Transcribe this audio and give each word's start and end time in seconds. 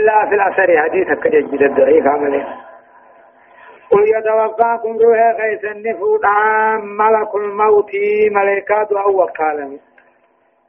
إلا 0.00 0.28
في 0.28 0.34
الأثر. 0.34 0.82
حديث 0.82 1.08
كجد 1.18 1.62
الضعيف 1.62 2.06
عمله 2.06 2.46
قل 3.90 4.04
يتوفاكم 4.16 4.98
روح 4.98 5.36
خيس 5.40 5.64
النفوت 5.64 6.24
عام. 6.24 6.96
ملك 6.96 7.34
الموت 7.34 7.90
ملكات 8.30 8.92
أو 8.92 9.22
وكالة 9.22 9.78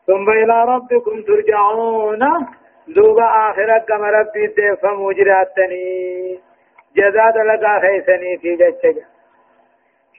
ثم 0.07 0.29
إلى 0.29 0.63
ربكم 0.63 1.21
ترجعون. 1.21 2.19
دوب 2.87 3.19
آخرة 3.19 3.77
كما 3.87 4.09
ربي 4.09 4.47
ديفم 4.47 5.01
وجراتني 5.01 6.39
جزاد 6.95 7.37
لقا 7.37 7.79
خيسني 7.79 8.37
في 8.37 8.55
جتجا 8.55 9.05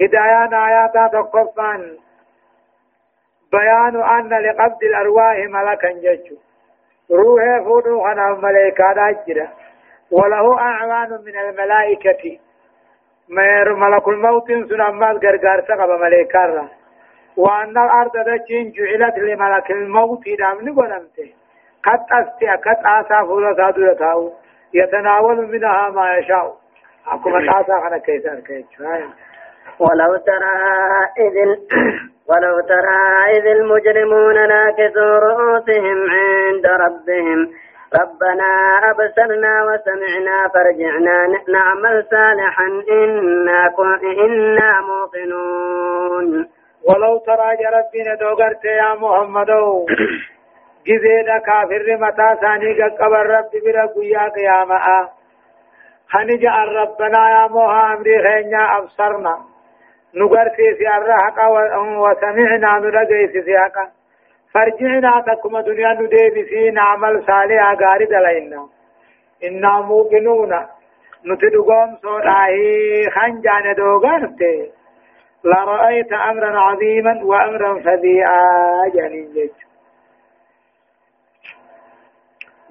هدايان 0.00 0.54
آيات 0.54 1.12
تقفان 1.12 1.96
بيان 3.52 4.02
أن 4.02 4.29
لقبض 4.29 4.82
الأرواح 4.82 5.36
ملكا 5.36 5.90
ججو 5.92 6.36
روح 7.12 7.64
فودو 7.64 8.00
خنا 8.00 8.34
ملائكة 8.42 9.08
أجرا 9.08 9.48
وله 10.10 10.58
أعوان 10.58 11.10
من 11.27 11.37
الملائكة. 11.38 12.38
ملك 13.28 14.09
الموت 14.09 14.46
سنمال 14.46 15.16
غرغار 15.18 15.60
سقب 15.68 15.90
ملائكة 16.01 16.68
وأن 17.37 17.70
الأرض 17.70 18.12
دجين 18.16 18.73
جعلت 18.73 19.18
لملك 19.18 19.70
الموت 19.70 20.24
دامن 20.38 20.70
ونمته 20.70 21.32
قد 21.84 22.01
أستي 22.12 22.48
قد 22.48 22.78
آسا 22.84 23.23
فولا 23.26 23.54
سادو 23.54 23.82
يتاو 23.90 24.32
يتناول 24.74 25.48
منها 25.52 25.90
ما 25.90 26.16
يشاء 26.16 26.56
أكما 27.06 27.52
تاسا 27.52 27.80
خنا 27.80 27.98
كيسان 27.98 28.40
كيسان. 28.40 29.10
ولو 29.79 30.16
ترى 30.16 30.54
إذ 31.18 31.56
ولو 32.28 32.60
ترى 32.60 33.36
إذ 33.36 33.46
المجرمون 33.46 34.48
ناكسوا 34.48 35.18
رؤوسهم 35.18 36.10
عند 36.10 36.66
ربهم. 36.66 37.50
ربنا 38.00 38.80
أبصرنا 38.90 39.64
وسمعنا 39.64 40.48
فرجعنا 40.54 41.26
نعمل 41.48 42.06
صالحا 42.10 42.66
إنا 42.90 43.68
إنا 44.24 44.80
موقنون. 44.80 46.48
ولو 46.88 47.18
ترى 47.18 47.51
ربنا 47.76 48.14
دوغرت 48.20 48.64
يا 48.64 48.95
محمد 48.95 49.51
جزيدا 50.86 51.38
كافر 51.38 51.96
متى 52.01 52.40
ثاني 52.40 52.82
قبر 53.01 53.26
رب 53.26 53.51
برا 53.64 53.86
قيا 53.86 54.29
قيامة. 54.29 55.09
خنجأ 56.09 56.54
ربنا 56.80 57.30
يا 57.30 57.46
أمري 57.92 58.23
خينيا 58.23 58.79
أبصرنا. 58.79 59.51
نغرتي 60.15 60.74
في 60.74 60.88
الرحق 60.96 61.38
وسمعنا 62.02 62.79
نلقي 62.79 63.29
في 63.32 63.43
سياقا 63.43 63.91
فرجعنا 64.54 65.25
تكما 65.27 65.60
دنيا 65.60 65.93
نديب 65.93 66.47
في 66.49 66.71
نعمل 66.71 67.25
صالحا 67.27 67.75
غاري 67.75 68.04
دلائنا 68.04 68.69
إنا 69.44 69.81
موقنون. 69.81 70.53
نتدقوم 71.27 71.97
سوداهي 72.03 73.10
خنجان 73.10 73.75
دوغرتي 73.75 74.71
لرأيت 75.44 76.12
أمرا 76.12 76.59
عظيما 76.59 77.25
وأمرا 77.25 77.81
فذيئا 77.81 78.41
جنين 78.94 79.50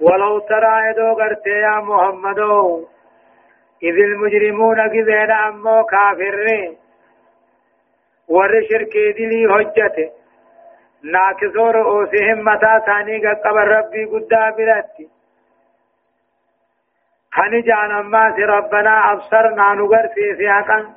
ولو 0.00 0.38
ترى 0.38 0.88
يدو 0.90 1.12
غرتي 1.12 1.50
يا 1.50 1.80
محمد 1.80 2.38
إذ 3.82 3.96
المجرمون 4.08 4.80
قذين 4.80 5.30
أمو 5.30 5.84
كافرين. 5.84 6.81
ور 8.28 8.52
شركي 8.70 9.12
دلي 9.12 9.46
هجته 9.46 10.10
ناكسو 11.04 11.70
رؤوسهم 11.70 12.44
متى 12.44 12.80
ثاني 12.86 13.26
قبر 13.44 13.68
ربي 13.68 14.04
قدا 14.04 14.50
بلاتي 14.50 15.08
خني 17.32 17.60
جان 17.62 17.90
أما 17.90 18.34
ربنا 18.38 19.12
أبصرنا 19.12 19.74
نغر 19.74 20.08
في 20.14 20.36
سياقا 20.36 20.94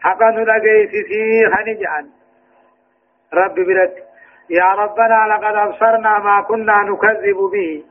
حقا 0.00 0.30
نلقي 0.30 0.86
في 0.90 1.02
سي 1.08 1.50
خني 1.56 1.74
جان 1.74 2.10
ربي 3.34 3.64
بلاتي 3.64 4.02
يا 4.50 4.64
ربنا 4.64 5.26
لقد 5.30 5.54
أبصرنا 5.54 6.18
ما 6.18 6.40
كنا 6.42 6.82
نكذب 6.82 7.36
به 7.52 7.84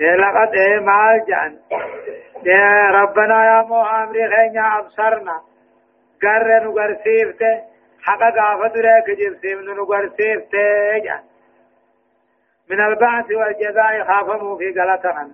لقد 0.00 0.56
ما 0.82 1.24
جان 1.28 1.58
يا 2.44 2.90
ربنا 2.90 3.44
يا 3.44 3.62
مو 3.62 3.82
أمري 3.82 4.26
خينا 6.22 6.28
أبصرنا 6.28 6.28
قرر 6.28 6.64
نقرسيفته 6.64 7.60
حقا 8.02 8.30
قافة 8.30 8.72
ريك 8.80 9.18
جبسيم 9.18 9.58
نقرسيفته 9.70 10.98
جان 11.04 11.22
من 12.70 12.80
البعث 12.80 13.30
والجزاء 13.30 14.04
خافموا 14.04 14.58
في 14.58 14.68
قلتنا 14.80 15.30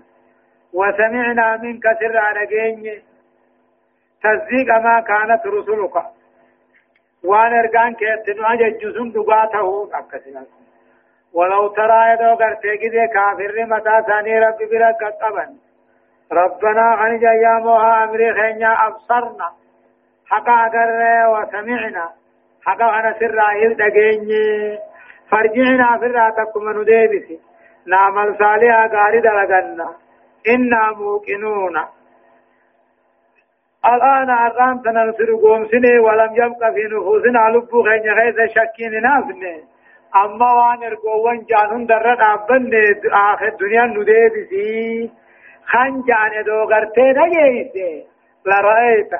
وسمعنا 0.72 1.56
منك 1.56 1.82
سر 2.00 2.16
على 2.16 2.47
تصديق 4.22 4.69
ما 4.78 5.00
كانت 5.00 5.47
رسلك 5.47 5.97
وان 7.25 7.53
ارغان 7.59 7.94
كيتنو 7.94 8.44
اججسون 8.47 9.12
دغاته 9.12 9.91
اكسنا 9.94 10.44
ولو 11.32 11.69
ترى 11.69 12.12
يدو 12.12 12.32
غرتي 12.41 12.77
كده 12.77 13.06
كافر 13.15 13.65
متى 13.66 14.03
ثاني 14.06 14.38
ربي 14.38 14.66
بلا 14.66 14.91
قطبن 15.00 15.56
ربنا 16.32 16.81
عن 16.82 17.22
يا 17.22 17.59
موها 17.65 18.04
امري 18.04 18.32
خينيا 18.32 18.87
ابصرنا 18.87 19.48
حقا 20.31 20.53
اگر 20.66 20.89
وسمعنا 21.28 22.09
حقا 22.66 22.99
أنا 22.99 23.15
سر 23.21 23.34
رايل 23.34 23.77
دغيني 23.77 24.78
فرجعنا 25.31 25.99
في 25.99 26.06
راتكم 26.06 26.81
نديبسي 26.81 27.39
نعمل 27.87 28.37
صالحا 28.39 28.87
غاري 28.87 29.21
دلغنا 29.21 29.89
إنا 30.49 30.93
موقنون 30.93 31.77
الآن 33.87 34.31
أرام 34.31 34.83
تنصر 34.83 35.34
قوم 35.43 35.66
سنة 35.66 36.00
ولم 36.03 36.33
يبقى 36.37 36.72
في 36.75 36.84
نفوسنا 36.95 37.49
لبو 37.53 37.83
خينيا 37.83 38.15
خيث 38.15 38.37
شكين 38.55 39.03
نافنه 39.03 39.62
اما 40.16 40.53
وان 40.53 40.83
ارگوون 40.84 41.45
جانون 41.45 41.84
در 41.87 41.99
رابن 41.99 42.71
آخر 43.12 43.50
دنیا 43.60 43.84
نده 43.84 44.31
بسی 44.34 45.10
خان 45.65 46.03
جان 46.09 46.43
دو 46.47 46.65
غرته 46.65 47.12
نگیسه 47.16 48.05
لرأيت 48.47 49.10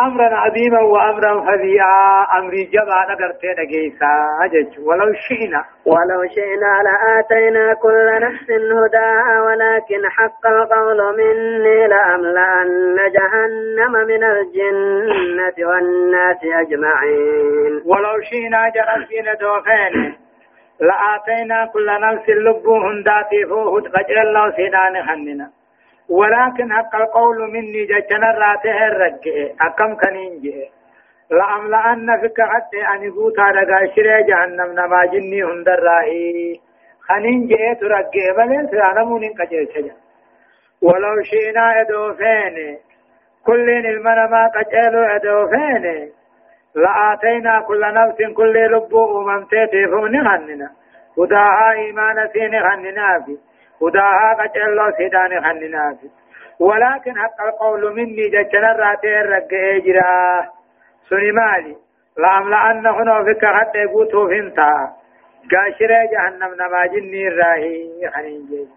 امرا 0.00 0.36
عظيما 0.36 0.80
وامرا 0.80 1.40
فظيعا 1.40 2.26
أمري 2.38 2.64
جبا 2.64 2.98
نغرتي 3.10 3.48
نگيسا 3.58 4.12
اجج 4.44 4.78
ولو 4.86 5.12
شئنا. 5.12 5.64
ولو 5.86 6.20
شئنا 6.34 6.72
لآتينا 6.86 7.74
كل 7.74 8.06
نفس 8.20 8.50
هداها 8.50 9.40
ولكن 9.46 10.08
حق 10.10 10.46
القول 10.46 11.16
مني 11.18 11.86
لأملأن 11.86 12.96
جهنم 13.16 13.92
من 13.92 14.24
الجنة 14.24 15.68
والناس 15.68 16.40
أجمعين. 16.44 17.82
ولو 17.86 18.20
شئنا 18.30 18.68
جرسين 18.74 19.26
دوخين 19.40 20.14
لآتينا 20.80 21.66
كل 21.72 21.86
نفس 21.86 22.28
لبو 22.28 22.74
هنداتي 22.76 23.46
فوهد 23.48 23.86
قجل 23.88 24.18
الله 24.18 24.50
سيدان 24.50 25.06
خننا. 25.06 25.59
ولكن 26.10 26.72
حق 26.72 26.96
القول 26.96 27.52
مني 27.52 27.84
جتنا 27.84 28.30
راته 28.30 28.86
الرجع. 28.86 29.54
أكم 29.60 29.96
كنين 29.96 30.40
جه. 30.42 30.68
لأملأن 31.30 32.20
فك 32.22 32.40
حتى 32.40 32.94
أن 32.94 33.02
يقوت 33.02 33.38
على 33.38 33.90
شرع 33.96 34.20
جهنم 34.20 34.72
نما 34.72 35.04
جني 35.04 35.44
هندر 35.44 35.82
راهي 35.82 36.60
خنين 37.00 37.46
جه 37.46 37.72
ترجع 37.80 38.32
بل 38.36 38.68
سيانمون 38.70 39.20
كجل 39.34 39.68
سجا 39.74 39.94
ولو 40.82 41.22
شئنا 41.22 41.80
ادوفين 41.80 42.78
كل 43.46 43.70
المنما 43.70 44.46
قجلوا 44.46 45.16
ادوفين 45.16 46.10
لآتينا 46.74 47.60
كل 47.60 47.80
نفس 47.80 48.36
كل 48.36 48.66
لبو 48.72 49.20
أممتي 49.20 49.66
تفون 49.66 50.28
خننا. 50.28 50.70
هداها 51.18 51.72
إيمان 51.72 52.28
سين 52.32 52.60
خننا 52.60 53.24
فيه 53.26 53.49
هداها 53.82 54.34
قتل 54.34 54.96
سيدان 54.96 55.44
خننا 55.44 55.96
ولكن 56.60 57.18
حق 57.18 57.42
القول 57.42 57.94
مني 57.94 58.28
جتنا 58.28 58.72
راتي 58.72 59.20
الرقع 59.20 59.76
إجرا. 59.76 60.48
سني 61.08 61.32
مالي 61.32 61.76
لأملأن 62.18 62.86
هنا 62.86 63.24
فك 63.24 63.44
حتى 63.44 63.78
يقوتوا 63.78 64.28
فهمتا 64.28 64.92
قاشر 65.50 65.90
جهنم 66.12 66.54
نما 66.54 66.86
جني 66.86 67.28
الراهي 67.28 68.10
خنين 68.14 68.68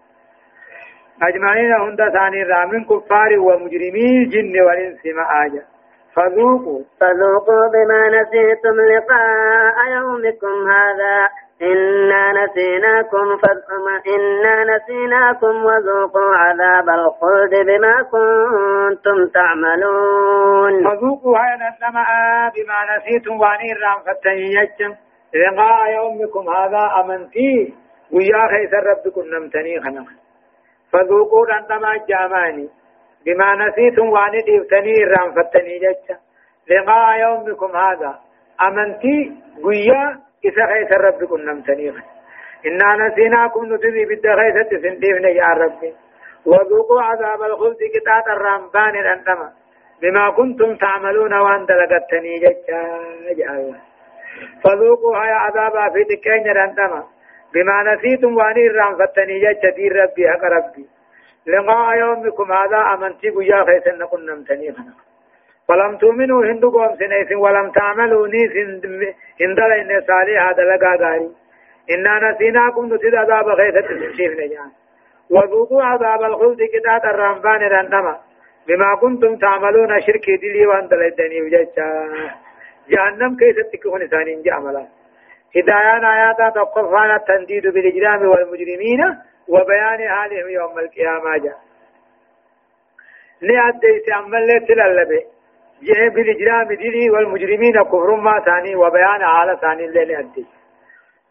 أجمعين 1.22 1.72
هند 1.72 2.08
ثاني 2.12 2.42
رامن 2.42 2.84
كفار 2.84 3.38
ومجرمين 3.38 4.28
جن 4.28 4.60
والإنس 4.60 5.06
ما 5.16 5.44
آجا. 5.44 5.62
فذوقوا. 6.14 6.82
فذوقوا 7.00 7.68
بما 7.72 8.08
نسيتم 8.08 8.76
لقاء 8.80 9.76
يومكم 9.96 10.70
هذا. 10.70 11.28
إنا 11.62 12.32
نسيناكم 12.32 13.36
فما 13.42 14.00
إنا 14.14 14.76
نسيناكم 14.76 15.64
وذوقوا 15.64 16.34
عذاب 16.36 16.88
الخلد 16.88 17.66
بما 17.66 18.02
كنتم 18.02 19.26
تعملون. 19.34 20.84
فذوقوا 20.84 21.38
هاي 21.38 21.54
نسمع 21.56 22.06
بما 22.54 22.96
نسيتم 22.96 23.40
وانير 23.40 23.76
رام 23.82 23.98
فتنيجم 24.06 24.94
لقاء 25.34 25.90
يومكم 25.94 26.48
هذا 26.48 26.82
أمنتي 27.00 27.74
ويا 28.12 28.42
خيس 28.50 28.72
ربكم 28.74 29.22
نمتني 29.34 29.80
خنق. 29.80 30.08
فذوقوا 30.92 31.46
عندما 31.50 31.90
جاماني 32.08 32.68
بما 33.26 33.54
نسيتم 33.66 34.08
واني 34.08 34.40
ديفتني 34.40 35.04
رام 35.04 35.32
فتني 35.32 35.78
جتة 35.78 36.16
لقاء 36.70 37.20
يومكم 37.20 37.76
هذا 37.76 38.18
أمنتي 38.62 39.32
قيا 39.64 40.23
إذا 40.44 40.66
خيس 40.66 40.92
ربكم 40.92 41.40
نمتني 41.40 41.92
إنا 42.66 42.88
نسيناكم 43.08 43.74
نتذي 43.74 44.04
بالدخيسة 44.04 44.70
سنديفنا 44.82 45.28
يا 45.28 45.46
ربي 45.46 45.94
وذوقوا 46.46 47.02
عذاب 47.02 47.42
الخلد 47.42 47.76
كتات 47.94 48.26
الرمبان 48.36 48.94
الأندمة 48.96 49.52
بما 50.02 50.30
كنتم 50.30 50.76
تعملون 50.76 51.34
وأن 51.34 51.66
دلقتني 51.66 52.38
جتة 52.38 52.78
جاء 53.38 53.74
فذوقوا 54.64 55.16
هيا 55.16 55.34
عذابا 55.34 55.88
في 55.92 56.02
دكين 56.04 56.50
الأندمة 56.50 57.04
بما 57.54 57.94
نسيتم 57.94 58.36
واني 58.36 58.66
الرام 58.66 58.94
فتني 58.96 59.40
جتة 59.40 59.70
دي 59.76 59.88
ربي 59.88 60.28
حق 60.28 60.44
ربي 60.44 60.86
لقاء 61.46 61.98
يومكم 61.98 62.52
هذا 62.52 62.78
أمنتي 62.94 63.30
قيا 63.30 63.64
خيسن 63.64 63.98
نقول 63.98 64.26
نمتني 64.26 64.74
فلم 65.68 65.96
تؤمنوا 65.96 66.44
هندو 66.44 66.70
قوم 66.70 66.96
سنيس 66.96 67.32
ولم 67.32 67.70
تعملوا 67.70 68.28
نيس 68.28 68.52
هندل 69.40 69.72
إن 69.72 70.00
صالح 70.08 70.48
هذا 70.48 70.62
لقا 70.62 70.96
غاري 70.96 71.30
إنا 71.90 72.30
نسيناكم 72.30 72.94
نسيد 72.94 73.14
عذاب 73.14 73.54
خيسة 73.54 73.80
تسيف 73.80 74.32
نجان. 74.40 74.70
وذوقوا 75.30 75.82
عذاب 75.82 76.22
الخلد 76.22 76.58
كتات 76.62 77.04
الرمبان 77.04 77.60
رندما. 77.60 78.18
بما 78.68 78.94
كنتم 78.94 79.36
تعملون 79.36 80.00
شركي 80.00 80.36
دلي 80.36 80.66
وان 80.66 80.88
دلدني 80.88 81.42
وججا 81.42 81.86
جهنم 82.88 83.36
كيف 83.36 83.56
تكون 83.72 84.06
ثاني 84.06 84.42
جعملا 84.42 84.86
هدايان 85.56 86.04
آيات 86.04 86.54
تقفان 86.54 87.10
التنديد 87.14 87.66
بالإجرام 87.66 88.28
والمجرمين 88.28 89.00
وبيان 89.48 90.08
حالهم 90.08 90.48
يوم 90.48 90.78
القيامة 90.78 91.36
جاء. 91.44 91.58
لأدي 93.40 94.00
سأمل 94.06 94.66
تلالبه 94.68 95.22
جه 95.82 96.08
بالإجرام 96.08 96.68
دلي 96.68 97.10
والمجرمين 97.10 97.82
كفر 97.82 98.16
ما 98.16 98.40
ثاني 98.40 98.76
وبيان 98.76 99.24
حال 99.24 99.60
ثاني 99.60 99.84
اللي 99.84 100.04
لأدي 100.04 100.46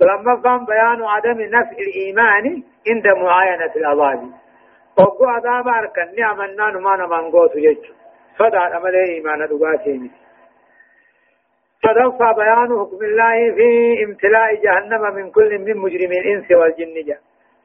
لما 0.01 0.35
قام 0.43 0.65
بيان 0.65 1.03
عدم 1.03 1.41
نفع 1.41 1.77
الإيمان 1.87 2.63
عند 2.89 3.07
معاينة 3.07 3.71
العذاب 3.75 4.31
وقو 4.99 5.25
عذاب 5.25 5.67
أركن 5.67 6.15
نعمنا 6.17 6.71
نما 6.71 6.95
نمانغوت 6.95 7.55
يجو 7.55 7.93
فدع 8.37 8.75
عمل 8.75 8.95
إيمان 8.95 9.47
دقاتين 9.47 10.11
فدفع 11.83 12.31
بيان 12.31 12.79
حكم 12.79 13.05
الله 13.05 13.55
في 13.55 14.03
امتلاء 14.03 14.55
جهنم 14.55 15.15
من 15.15 15.31
كل 15.31 15.59
من 15.59 15.77
مجرم 15.77 16.11
الإنس 16.11 16.51
والجن 16.51 17.05
جاء 17.07 17.19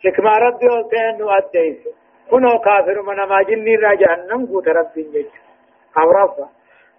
حكمة 0.04 0.30
ربي 0.30 0.66
والتين 0.66 1.18
نؤديس 1.18 1.88
كنو 2.30 2.58
كافر 2.58 3.02
من 3.02 3.16
ما 3.28 3.42
جني 3.42 3.76
را 3.76 3.94
جهنم 3.94 4.46
قوت 4.46 4.68
ربي 4.68 5.02
جيش 5.12 5.26
أو 5.98 6.10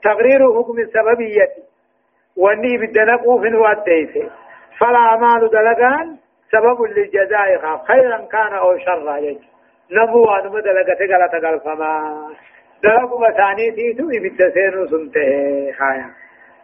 تقرير 0.03 0.39
حكم 0.55 0.79
السببية 0.79 1.49
واني 2.37 2.77
بدنقو 2.77 3.41
في 3.41 3.49
نؤديس 3.49 4.31
فلا 4.79 4.97
أعمال 4.97 5.49
دلقان 5.49 6.17
سبب 6.51 6.81
للجزاء. 6.83 7.77
خيرا 7.87 8.17
كان 8.31 8.53
أو 8.53 8.77
شرا. 8.77 9.19
جيش 9.19 9.37
نبو 9.91 10.25
أنم 10.25 10.59
دلقت 10.59 11.01
غلط 11.01 11.45
غلفما 11.45 11.91
دلقوا 12.83 13.27
بثاني 13.27 13.71
تيتو. 13.71 14.07
بالتسير 14.07 14.87
سنته 14.87 15.71
خايا. 15.77 16.09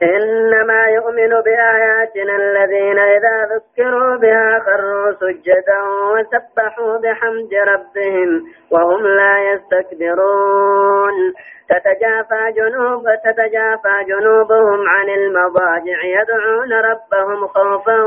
إنما 0.04 0.86
يؤمن 0.88 1.42
بآياتنا 1.46 2.36
الذين 2.36 3.00
إذا 3.00 3.48
ذكروا 3.56 4.16
بها 4.16 4.60
خروا 4.60 5.12
سجدا 5.12 5.82
وسبحوا 6.14 6.98
بحمد 6.98 7.54
ربهم 7.54 8.44
وهم 8.72 9.08
لا 9.08 9.54
يستكبرون. 9.54 11.34
تتجافى 11.70 12.52
جنوب 12.56 13.04
تتجافى 13.24 14.04
جنوبهم 14.08 14.90
عن 14.90 15.10
المضاجع 15.10 16.04
يدعون 16.04 16.74
ربهم 16.74 17.48
خوفا 17.48 18.02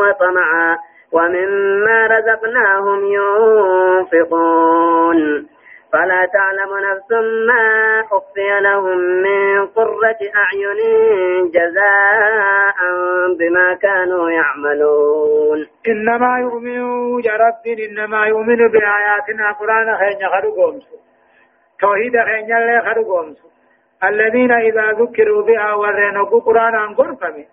وطمعا 0.00 0.78
ومما 1.12 2.06
رزقناهم 2.06 3.04
ينفقون. 4.14 5.18
فلا 5.94 6.26
تعلم 6.26 6.70
نفس 6.90 7.10
ما 7.46 8.00
أخفي 8.00 8.60
لهم 8.60 8.98
من 8.98 9.66
قرة 9.66 10.20
أعين 10.42 10.80
جزاء 11.50 12.78
بما 13.38 13.74
كانوا 13.74 14.30
يعملون. 14.30 15.66
إنما 15.88 16.38
يؤمن 16.38 17.20
جرب 17.20 17.78
إنما 17.88 18.26
يؤمن 18.26 18.68
بآياتنا 18.68 19.52
قرآن 19.52 19.96
خين 19.96 20.28
خرقومس 20.28 20.84
توحيد 21.80 22.12
خين 22.22 22.44
يلي 22.50 22.80
خرقومس 22.80 23.36
الذين 24.04 24.52
إذا 24.52 24.92
ذكروا 24.92 25.42
بها 25.42 25.74
ورنقوا 25.74 26.40
قرآن 26.40 26.74
عن 26.74 26.94
قرفم 26.94 27.44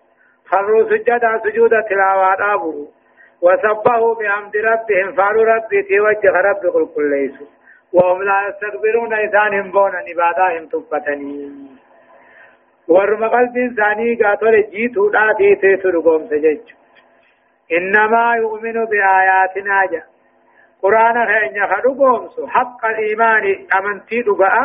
خروا 0.46 0.82
سجدا 0.90 1.40
سجود 1.44 1.70
تلاوات 1.90 2.40
أبوه 2.40 2.88
وسبحوا 3.42 4.14
بحمد 4.14 4.56
ربهم 4.56 5.12
فعلوا 5.16 5.44
ربي 5.44 5.82
توجه 5.82 6.34
ربي 6.48 6.68
قل 6.68 6.88
كل 6.94 7.10
ليسوا. 7.10 7.61
وهم 7.92 8.22
لا 8.22 8.38
يستكبرون 8.48 9.12
إذان 9.14 9.60
هم 9.60 9.70
بونا 9.70 10.00
نباداهم 10.08 10.66
تفتني. 10.66 11.50
ورم 12.88 13.24
قلب 13.24 13.56
إنساني 13.56 14.14
قاتل 14.14 14.70
جيتو 14.70 15.10
لا 15.10 15.34
تيتي 15.38 15.76
ترقوم 15.76 16.26
سجج. 16.26 16.60
إنما 17.72 18.34
يؤمن 18.36 18.84
بآياتنا 18.84 19.86
جا. 19.92 20.02
قرآن 20.82 21.26
خينيا 21.26 21.66
خرقوم 21.66 22.28
سو 22.28 22.46
حق 22.46 22.84
الإيمان 22.86 23.44
أمنتي 23.78 24.22
دقاء 24.22 24.56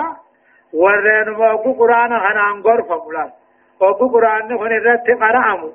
ورين 0.73 1.29
موقو 1.29 1.73
قرآن 1.73 2.19
خنان 2.19 2.61
غرفة 2.61 3.07
ملال 3.07 3.31
وقو 3.79 4.07
قرآن 4.07 4.57
خن 4.57 4.71
الرت 4.79 5.07
قرأمو 5.21 5.73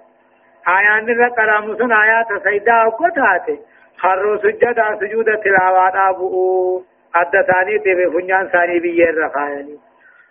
آيان 0.69 1.09
الرت 1.11 1.33
قرأمو 1.39 1.75
سن 1.75 1.93
آيات 1.93 2.43
سيدا 2.45 2.85
وقتاتي 2.85 3.61
خروا 3.99 4.37
سجدا 4.37 4.99
سجود 5.01 5.25
تلاوات 5.45 5.95
أبوه 5.95 6.83
أدى 7.15 7.53
ثاني 7.53 7.79
تبي 7.79 8.11
فنيان 8.11 8.49
ثاني 8.49 8.81
بيير 8.81 9.25
رخايني 9.25 9.79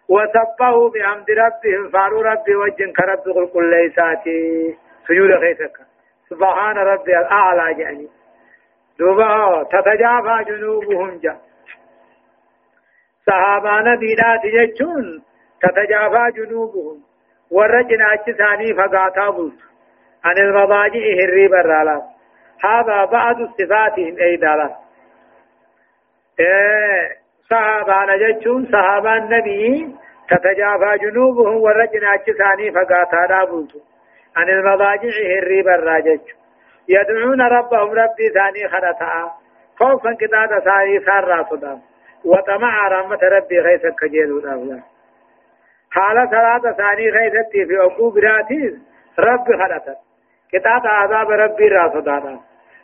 وسبحوا 0.09 0.89
بحمد 0.89 1.31
ربهم 1.31 1.89
فارو 1.93 2.21
ربي 2.21 2.55
وجن 2.55 2.91
كرب 2.93 3.19
قل 3.35 3.47
كل 3.53 3.69
ليساتي. 3.69 4.77
سجود 5.07 5.39
خيسك 5.39 5.77
سبحان 6.29 6.77
ربي 6.77 7.17
الأعلى 7.17 7.81
يعني 7.81 8.07
دوبا 8.99 9.63
تتجافى 9.63 10.43
جنوبهم 10.47 11.19
جا. 11.23 11.37
صحابان 13.27 13.95
بينات 13.99 14.45
يجون 14.45 15.23
تتجافى 15.61 16.31
جنوبهم. 16.35 16.97
ورجنا 17.51 18.15
ثاني 18.37 18.73
فقاتا 18.73 19.29
بلت 19.29 19.59
عن 20.25 20.37
المضاجع 20.37 20.99
هري 21.19 21.47
برالا 21.47 22.01
هذا 22.63 23.05
بعض 23.05 23.35
صفاتهم 23.35 24.17
أي 24.19 24.35
دالات. 24.35 24.80
صحابان 27.49 28.19
جتشون 28.19 28.65
صحابان 28.71 29.23
النبي 29.23 29.95
تتجافى 30.29 30.97
جنوبهم 31.01 31.55
ورجنا 31.61 32.17
ثاني 32.17 32.71
فقاتا 32.71 33.25
دابوتو 33.29 33.79
عن 34.35 34.49
المضاجع 34.49 35.09
هري 35.09 35.61
براجج 35.61 36.21
يدعون 36.87 37.41
ربهم 37.41 37.89
ربي 37.91 38.29
ثاني 38.33 38.67
خرطا 38.67 39.31
خوفا 39.79 40.13
كتاب 40.13 40.59
ثاني 40.59 40.99
سارا 40.99 41.43
صدا 41.49 41.79
وطمع 42.25 42.87
رحمة 42.87 43.19
ربي 43.23 43.59
غيث 43.59 43.85
كجيلو 43.85 44.39
دابلا 44.39 44.79
حال 45.91 46.29
صلاة 46.29 46.71
ثاني 46.71 47.09
غيثتي 47.09 47.65
في 47.65 47.75
عقوب 47.75 48.17
راتيز 48.17 48.73
رب 49.19 49.45
خرطا 49.45 49.95
كتاب 50.51 50.81
عذاب 50.87 51.29
ربي 51.29 51.67
راسدانا 51.67 52.39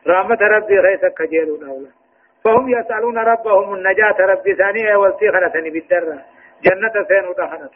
رحمة 0.07 0.37
ربي 0.41 0.79
غيث 0.79 1.05
كجيلو 1.05 1.55
دابلا 1.55 2.06
فهم 2.43 2.69
يسألون 2.69 3.17
ربهم 3.17 3.73
النجاة 3.73 4.17
ربي 4.19 4.55
ثانية 4.55 4.95
والسيخنة 4.95 5.55
بالدرة 5.73 6.17
جنة 6.63 6.95
سين 7.07 7.25
ودخنة 7.27 7.69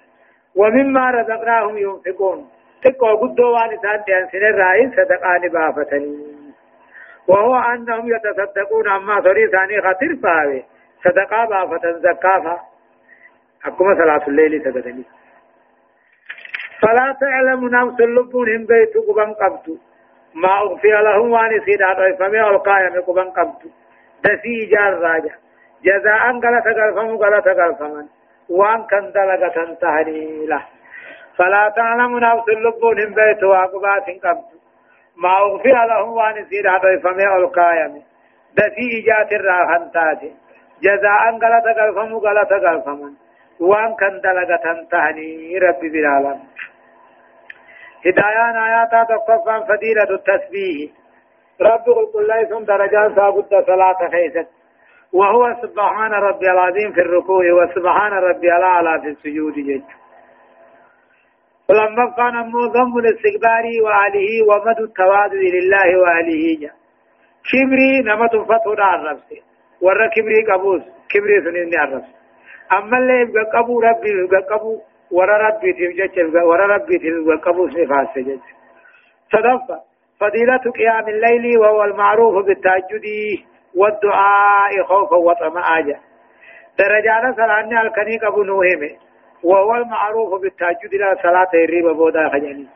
ومما 0.55 1.11
رزقناهم 1.11 1.77
ينفقون. 1.77 2.49
تقوى 2.83 3.11
قدوا 3.21 3.49
وانسان 3.49 4.03
ديان 4.05 4.27
سن 4.31 4.37
الرئيس 4.37 4.91
صدقان 4.95 5.41
بافتني 5.49 6.17
وهو 7.27 7.55
أنهم 7.55 8.05
يتصدقون 8.15 8.89
أما 8.89 9.21
ثري 9.21 9.47
ثاني 9.47 9.81
خطر 9.81 10.15
فاوي. 10.23 10.63
صدقا 11.03 11.45
بافتن 11.45 11.99
زكافا 11.99 12.59
أكما 13.65 13.95
صلاة 13.95 14.27
الليل 14.27 14.63
سجدني 14.63 15.03
فلا 16.81 17.17
تعلم 17.21 17.69
نفس 17.69 18.01
اللبون 18.01 18.65
بيت 18.65 18.93
قبن 19.07 19.33
قبض. 19.33 19.77
ما 20.35 20.57
أغفي 20.57 20.87
لهم 20.87 21.31
وانسين 21.31 21.83
أطيفمي 21.83 22.41
والقائم 22.41 23.01
قبن 23.01 23.29
قبض. 23.29 23.61
دسي 24.23 24.65
جار 24.71 24.93
راجع 24.93 25.33
جزاء 25.85 26.31
غلط 26.31 26.65
غلفم 26.77 27.15
غلط 27.23 27.47
غلفمن 27.47 28.07
وان 28.49 28.83
كان 28.83 29.11
دلغة 29.11 29.47
تنتهني 29.47 30.45
له 30.45 30.63
فلا 31.37 31.73
تعلم 31.75 32.19
نفس 32.19 32.49
اللبون 32.49 33.13
بيت 33.13 33.43
واقبات 33.43 34.05
قبض 34.23 34.49
ما 35.17 35.29
أغفر 35.39 35.85
لهم 35.85 36.09
وان 36.09 36.45
سير 36.49 36.69
هذا 36.69 36.99
فمي 37.03 37.27
القايم 37.35 38.03
دسي 38.57 38.87
إجات 38.99 39.31
الراحن 39.33 39.91
تاتي 39.91 40.33
جزاء 40.81 41.21
غلط 41.43 41.65
قلفم 41.79 42.13
غلط 42.15 42.53
قلفم 42.53 43.13
وان 43.59 43.95
كان 43.95 44.21
دلغة 44.21 44.85
تهني 44.91 45.57
ربي 45.57 45.89
بالعالم 45.89 46.39
هدايان 48.05 48.57
آيات 48.57 48.91
تقفا 49.09 49.59
فضيلة 49.59 50.09
التسبيح 50.17 50.91
رب 51.61 51.85
قل 52.13 52.21
الله 52.21 52.43
ثم 52.43 52.63
درجات 52.63 53.15
سابد 53.15 53.65
صلاة 53.67 54.09
خيست. 54.11 54.49
وهو 55.13 55.55
سبحان 55.61 56.11
ربي 56.11 56.51
العظيم 56.51 56.91
في 56.91 57.01
الركوع 57.01 57.43
وسبحان 57.53 58.11
ربي 58.11 58.55
الأعلى 58.55 59.01
في 59.01 59.07
السجود 59.07 59.53
جد 59.53 59.83
ولما 61.69 62.05
كان 62.17 62.51
ضم 62.51 62.97
الاستكبار 62.97 63.65
وآله 63.83 64.29
ومد 64.49 64.79
التواضع 64.79 65.41
لله 65.57 65.99
وآله 66.01 66.43
جا. 66.61 66.71
كبري 67.49 67.91
نمت 68.07 68.35
فتح 68.35 68.93
الرب 68.93 69.19
ورا 69.81 70.07
كبري 70.07 70.43
قبوس. 70.51 70.81
كبري 71.11 71.41
سنين 71.45 71.79
الرب 71.83 72.03
أما 72.77 72.97
اللي 72.97 73.21
يبقى 73.21 73.43
قبو 73.59 73.81
ربي 73.81 74.09
يبقى 74.09 74.41
قبو. 74.51 74.81
ورا 75.11 75.37
ربي 75.47 75.73
تبجج 75.73 76.35
ورا 76.49 76.65
ربي 76.75 76.97
تبقى 76.97 77.37
قبو 77.45 77.69
سنفاس 77.69 78.17
جج 78.17 78.45
صدفة. 79.31 79.90
فضيلة 80.21 80.57
قيام 80.57 81.07
الليل 81.07 81.57
وهو 81.59 81.83
المعروف 81.83 82.45
بالتهجد 82.45 83.05
والدعاء 83.75 84.83
خوفا 84.83 85.15
وطمعا 85.15 85.81
درجات 86.79 87.35
صلاة 87.35 87.81
الكنيك 87.81 88.23
أبو 88.23 88.43
نوهم 88.43 88.81
وهو 89.43 89.75
المعروف 89.75 90.41
بالتهجد 90.41 90.93
لا 90.93 91.15
صلاة 91.23 91.49
الريب 91.53 91.85
بودا 91.85 92.29
خجاني 92.29 92.67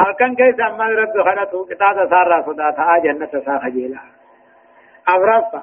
هل 0.00 0.14
كان 0.18 0.34
كيس 0.34 0.60
أما 0.60 0.84
رب 0.84 1.22
خلطه 1.24 1.66
قطاة 1.74 2.08
سارة 2.10 2.42
صداتا 2.46 2.98
جنة 3.04 3.42
ساخجيلا 3.46 3.98
أغرفة 5.08 5.62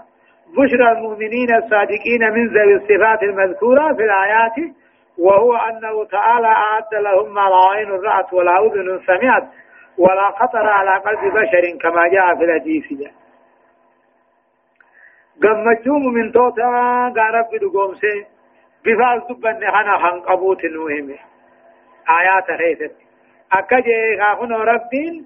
بشرى 0.57 0.91
المؤمنين 0.91 1.55
الصادقين 1.55 2.33
من 2.33 2.47
ذوي 2.47 2.75
الصفات 2.75 3.23
المذكورة 3.23 3.93
في 3.93 4.03
الآيات. 4.03 4.75
وهو 5.17 5.55
أنه 5.55 6.05
تعالى 6.05 6.47
أعد 6.47 6.93
لهم 6.93 7.33
ما 7.33 7.41
لا 7.41 7.71
عين 7.71 7.89
رأت 7.91 8.33
ولا 8.33 8.51
أذن 8.51 8.99
سمعت. 9.07 9.43
ولا 9.97 10.31
خطر 10.39 10.67
على 10.67 10.91
قلب 10.91 11.33
بشر 11.33 11.77
كما 11.81 12.07
جاء 12.07 12.35
في 12.35 12.43
الحديث. 12.43 12.85
قمتهم 15.43 16.13
من 16.13 16.31
توتا 16.31 16.69
قارب 17.15 17.45
بدقومسي 17.53 18.25
بفاز 18.85 19.21
دبن 19.29 19.71
خنا 19.71 19.97
خن 19.97 20.19
قبوت 20.19 20.65
نوهم. 20.65 21.15
آيات 22.09 22.47
خيست 22.59 22.95
أكجي 23.51 24.21
خاخن 24.21 24.51
ربين 24.53 25.25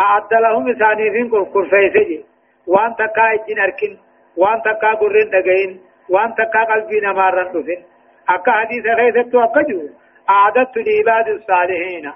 أعد 0.00 0.34
لهم 0.34 0.72
ثانيين 0.72 1.28
كل 1.30 1.70
فيسجي 1.70 2.24
وان 2.66 2.94
تكا 2.94 3.34
إجين 3.34 3.58
أركن 3.58 3.96
وان 4.36 4.62
تكا 4.62 4.94
قرين 4.94 5.30
دقين 5.30 5.80
وان 6.10 6.34
تكا 6.34 6.64
قلبي 6.64 7.00
نمارن 7.00 7.48
دفن 7.52 7.82
أكا 8.28 8.52
حديث 8.52 8.84
خيست 8.96 9.34
أكجو 9.34 9.88
أعددت 10.30 10.76
لعباد 10.76 11.28
الصالحين. 11.28 12.12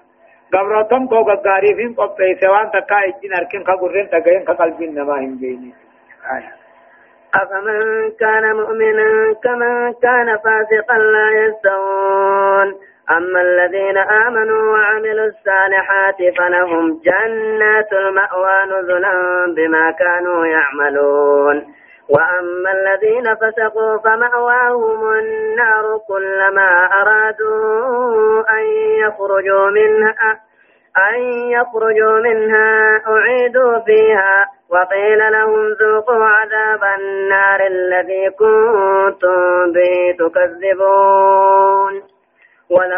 قبرتم 0.52 1.06
کو 1.06 1.22
غغاری 1.26 1.74
فين 1.74 1.92
قبي 1.94 2.34
سوان 2.40 2.70
تکا 2.74 2.98
اجين 3.08 3.34
اركن 3.40 3.64
خغرين 3.64 4.08
تگين 4.14 4.44
قلبين 4.44 4.94
نما 4.94 5.18
هم 5.18 5.36
جيني 5.40 5.74
أفمن 7.34 8.10
كان 8.20 8.56
مؤمنا 8.56 9.34
كمن 9.44 9.92
كان 10.02 10.38
فاسقا 10.44 10.98
لا 10.98 11.30
يستوون 11.30 12.74
أما 13.10 13.40
الذين 13.40 13.98
آمنوا 13.98 14.62
وعملوا 14.72 15.26
الصالحات 15.26 16.16
فلهم 16.38 17.00
جنات 17.04 17.92
المأوى 17.92 18.58
نزلا 18.72 19.14
بما 19.56 19.90
كانوا 19.90 20.46
يعملون 20.46 21.74
وأما 22.10 22.72
الذين 22.72 23.34
فسقوا 23.34 23.98
فمأواهم 23.98 25.12
النار 25.12 25.98
كلما 26.08 26.88
أرادوا 27.00 28.50
أن 28.58 28.64
يخرجوا 29.04 29.70
منها 29.70 30.40
أن 31.10 31.20
يخرجوا 31.50 32.20
منها 32.20 33.00
أعيدوا 33.06 33.78
فيها 33.78 34.46
وقيل 34.68 35.32
لهم 35.32 35.68
ذوقوا 35.80 36.24
عذاب 36.24 36.84
النار 36.98 37.66
الذي 37.66 38.30
كنتم 38.30 39.72
به 39.72 40.16
تكذبون. 40.18 42.02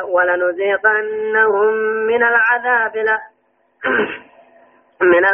ولنذيقنهم 0.08 1.74
من 2.06 2.22
العذاب 2.22 2.92
من 5.04 5.24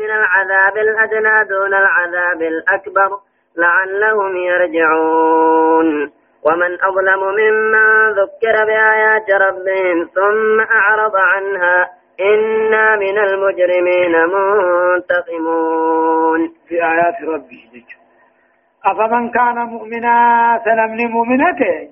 من 0.00 0.10
العذاب 0.10 0.76
الأدنى 0.76 1.44
دون 1.48 1.74
العذاب 1.74 2.42
الأكبر 2.42 3.18
لعلهم 3.56 4.36
يرجعون. 4.36 6.12
ومن 6.46 6.78
أظلم 6.82 7.22
ممن 7.40 8.10
ذكر 8.10 8.64
بآيات 8.64 9.30
ربهم 9.30 10.08
ثم 10.14 10.60
أعرض 10.60 11.16
عنها 11.16 11.90
إنا 12.20 12.96
من 12.96 13.18
المجرمين 13.18 14.12
منتقمون. 14.92 16.40
في 16.68 16.74
آيات 16.74 17.22
ربه 17.22 17.84
أفمن 18.86 19.30
كان 19.30 19.54
مؤمنا 19.54 20.16
سنمني 20.64 21.06
مؤمنته؟ 21.06 21.88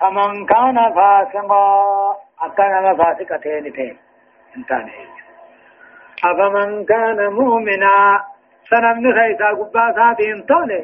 كمن 0.00 0.46
كان 0.46 0.92
فاسقا. 0.94 2.16
أكان 2.42 2.96
فاسقتين 2.96 3.72
تين. 3.72 3.96
انتاني 4.56 5.23
أفمن 6.24 6.84
كان 6.84 7.32
مؤمنا 7.32 8.20
سنمني 8.70 9.12
خيسا 9.12 9.48
قبا 9.58 9.92
ساتين 9.96 10.46
توني. 10.46 10.80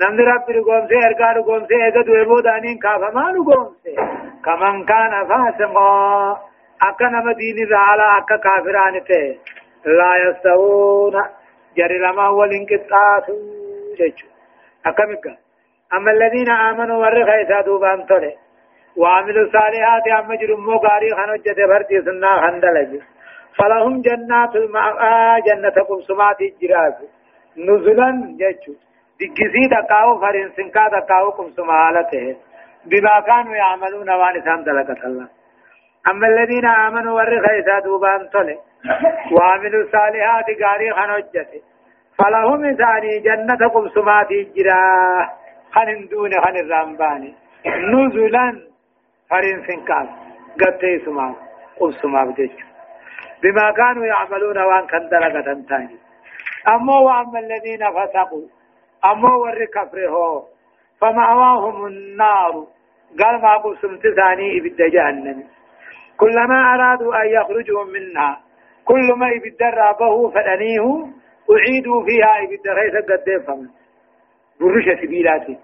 نمني 0.00 0.22
ربي 0.22 0.52
رقوم 0.52 0.86
سي 0.88 0.96
إرقا 1.06 1.32
رقوم 1.32 1.66
سي 1.66 1.84
ايقا 1.84 2.02
دويبو 2.02 2.40
دانين 2.40 2.78
كافا 2.78 3.10
ما 3.14 3.30
رقوم 3.36 3.74
سي 3.82 3.94
كمن 4.44 4.84
كان 4.84 5.12
فاسقا 5.28 5.90
أكا 6.82 7.06
نما 7.08 7.32
دين 7.32 7.58
زعلا 7.70 8.18
أكا 8.18 8.36
كافران 8.36 9.04
تي 9.04 9.38
لا 9.98 10.10
يستوون 10.24 11.14
جري 11.76 11.98
لما 11.98 12.28
والانقطاع 12.28 13.26
جيجو. 13.98 14.26
أكا 14.86 15.04
مكا. 15.04 15.36
أما 15.92 16.10
الذين 16.10 16.50
آمنوا 16.50 16.96
ورخ 16.96 17.28
إسا 17.28 17.60
دوبان 17.60 18.06
تولي 18.06 18.34
وعملوا 18.96 19.44
الصالحات 19.46 20.06
أما 20.18 20.34
جرمو 20.36 20.72
غاري 20.72 21.10
خنجة 21.18 21.66
بردي 21.66 22.02
سنة 22.06 22.40
خندلج 22.40 23.00
فلهم 23.58 24.00
جنات 24.02 24.56
المأوى 24.56 25.40
جنة 25.46 25.76
قمسمات 25.88 26.40
الجراز. 26.40 26.94
نزلا 27.56 28.10
جيجو 28.40 28.74
دقسي 29.20 29.62
دقاو 29.72 30.20
فرين 30.20 30.48
سنكا 30.56 30.88
دقاو 30.88 31.30
قمسمالته 31.30 32.36
بما 32.90 33.20
كانوا 33.26 33.54
يعملون 33.54 34.10
وانسان 34.10 34.64
دلقة 34.64 35.06
الله. 35.06 35.28
أما 36.10 36.26
الذين 36.26 36.66
آمنوا 36.66 37.14
ورخ 37.16 37.44
إسا 37.58 37.78
دوبان 37.84 38.28
طلع 38.32 38.56
وعملوا 39.32 39.82
الصالحات 39.82 40.44
قاري 40.62 40.92
خنجت 40.92 41.62
فلهم 42.18 42.62
ثاني 42.74 43.18
جنة 43.26 43.68
قبسمات 43.74 44.28
جرا 44.56 44.82
خن 45.74 46.08
دون 46.10 46.32
خن 46.44 46.56
الرمبان 46.56 47.32
نزلا 47.66 48.46
فرين 49.30 49.58
سنكاس 49.66 50.08
قد 50.60 50.78
تيسما 50.78 51.34
قبسما 51.80 52.24
بجج 52.24 52.67
بما 53.42 53.70
كانوا 53.70 54.06
يعملون 54.06 54.58
وان 54.58 54.86
كان 54.86 55.08
درجة 55.08 55.66
تاني 55.68 55.96
أما 56.68 56.98
وأما 56.98 57.38
الذين 57.38 57.82
فسقوا 57.90 58.46
أما 59.04 59.34
ور 59.34 59.64
كفره 59.64 60.44
فمأواهم 61.00 61.86
النار. 61.86 62.66
قال 63.20 63.42
ما 63.42 63.56
قبسمت 63.56 64.02
ثاني 64.16 64.58
إبد 64.58 64.82
جهنم. 64.82 65.44
كلما 66.18 66.74
أرادوا 66.74 67.22
أن 67.22 67.28
يخرجوا 67.28 67.84
منها 67.84 68.40
كل 68.84 69.12
ما 69.16 69.28
يبدر 69.28 69.92
به 70.00 70.30
فدنيه 70.30 71.06
أعيدوا 71.50 72.04
فيها 72.06 72.38
يبدر 72.38 72.80
هيس 72.80 72.94
قد 72.94 73.44
فهم 73.46 73.70
برش 74.60 75.00
سبيلاتي 75.02 75.58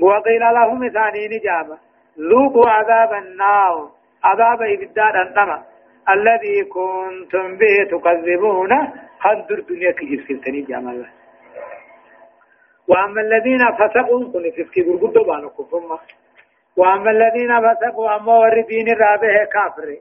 وقيل 0.00 0.40
لهم 0.40 0.88
ثاني 0.88 1.28
نجابة 1.28 1.78
ذوقوا 2.18 2.70
عذاب 2.70 3.12
النار. 3.12 3.90
عذاب 4.24 4.62
يبدر 4.62 5.22
أنتما. 5.22 5.62
الذي 6.08 6.64
كنتم 6.64 7.58
به 7.58 7.84
تكذبون. 7.90 8.70
خندر 9.20 9.58
الدنيا 9.58 9.90
كجيب 9.90 10.20
سلطني 10.28 10.60
جامل 10.60 11.06
وأما 12.88 13.20
الذين 13.20 13.58
فسقوا 13.78 14.32
كن 14.32 14.50
سكي 14.56 14.82
برقود 14.82 15.12
بانو 15.26 15.50
كفرما 15.50 15.98
وأما 16.76 17.10
الذين 17.10 17.52
فسقوا 17.60 18.16
أما 18.16 18.38
وردين 18.38 18.88
الرابه 18.88 19.44
كافر. 19.44 19.96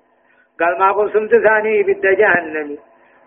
قال 0.60 0.79
ما 0.79 0.91
قسمت 0.91 1.31
ثاني 1.36 1.84
بد 1.84 2.05
جهنم. 2.22 2.77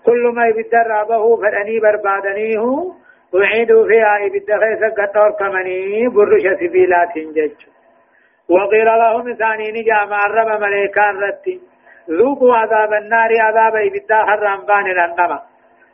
كل 0.06 0.32
ما 0.34 0.46
يبد 0.46 0.74
رابه 0.74 1.36
فدني 1.36 1.80
بربادنيه 1.80 2.64
وعيدوا 3.34 3.86
فيها 3.88 4.18
يبد 4.18 4.50
خيس 4.62 4.82
قطور 4.98 5.30
كمني 5.30 6.08
برش 6.08 6.42
سبيلات 6.60 7.18
جج. 7.18 7.60
وقيل 8.48 8.86
لهم 8.86 9.34
ثاني 9.34 9.72
نجا 9.72 10.04
معرب 10.04 10.60
ملائكان 10.60 11.16
رتي. 11.16 11.60
ذوقوا 12.10 12.56
عذاب 12.56 12.92
النار 12.92 13.30
عذاب 13.40 13.74
يبد 13.74 14.12
حرام 14.12 14.60
بان 14.66 14.86
الانما 14.86 15.42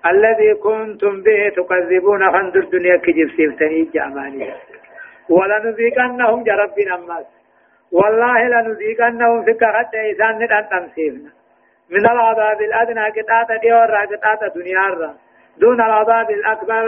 الذي 0.07 0.55
كنتم 0.55 1.23
به 1.23 1.49
تكذبون 1.57 2.33
خندر 2.33 2.61
الدنيا 2.61 2.97
كجب 2.97 3.29
سيفتني 3.37 3.91
جامانية. 3.95 4.57
ولنذيقنهم 5.31 6.43
جربنا 6.43 6.95
الناس. 6.95 7.27
والله 7.93 8.49
لنذيقنهم 8.49 9.45
في 9.45 9.53
كهت 9.53 9.95
إيسان 9.95 10.39
ندان 10.39 10.69
تمسيفنا 10.71 11.31
من 11.91 12.07
العذاب 12.11 12.61
الأدنى 12.61 13.05
قطعة 13.17 13.61
ديور 13.63 13.95
قطعة 14.13 14.55
دنيا 14.55 14.81
را. 14.81 15.15
دون 15.59 15.81
العذاب 15.81 16.31
الأكبر 16.31 16.87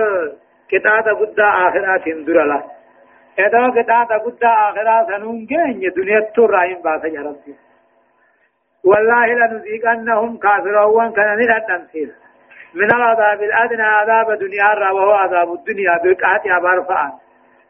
قطعة 0.73 1.15
قد 1.15 1.41
آخرات 1.41 2.09
درلا 2.09 2.63
إذا 3.39 3.67
قطعة 3.67 4.19
قد 4.19 4.45
آخرات 4.45 5.07
سنونجين 5.07 5.93
دنيا 5.97 6.21
تراهم 6.37 6.83
باسا 6.85 7.09
جربنا 7.09 7.62
والله 8.85 9.27
لنذيقنهم 9.27 10.39
كافرون 10.39 11.13
كان 11.13 11.39
ندان 11.39 11.63
تمسيفنا 11.69 12.23
من 12.75 12.95
العذاب 12.95 13.43
الأدنى 13.43 13.83
عذاب 13.83 14.39
دنيا 14.39 14.75
را 14.75 14.93
وهو 14.93 15.11
عذاب 15.11 15.53
الدنيا 15.53 16.01
بقعة 16.05 16.43
أبار 16.47 17.13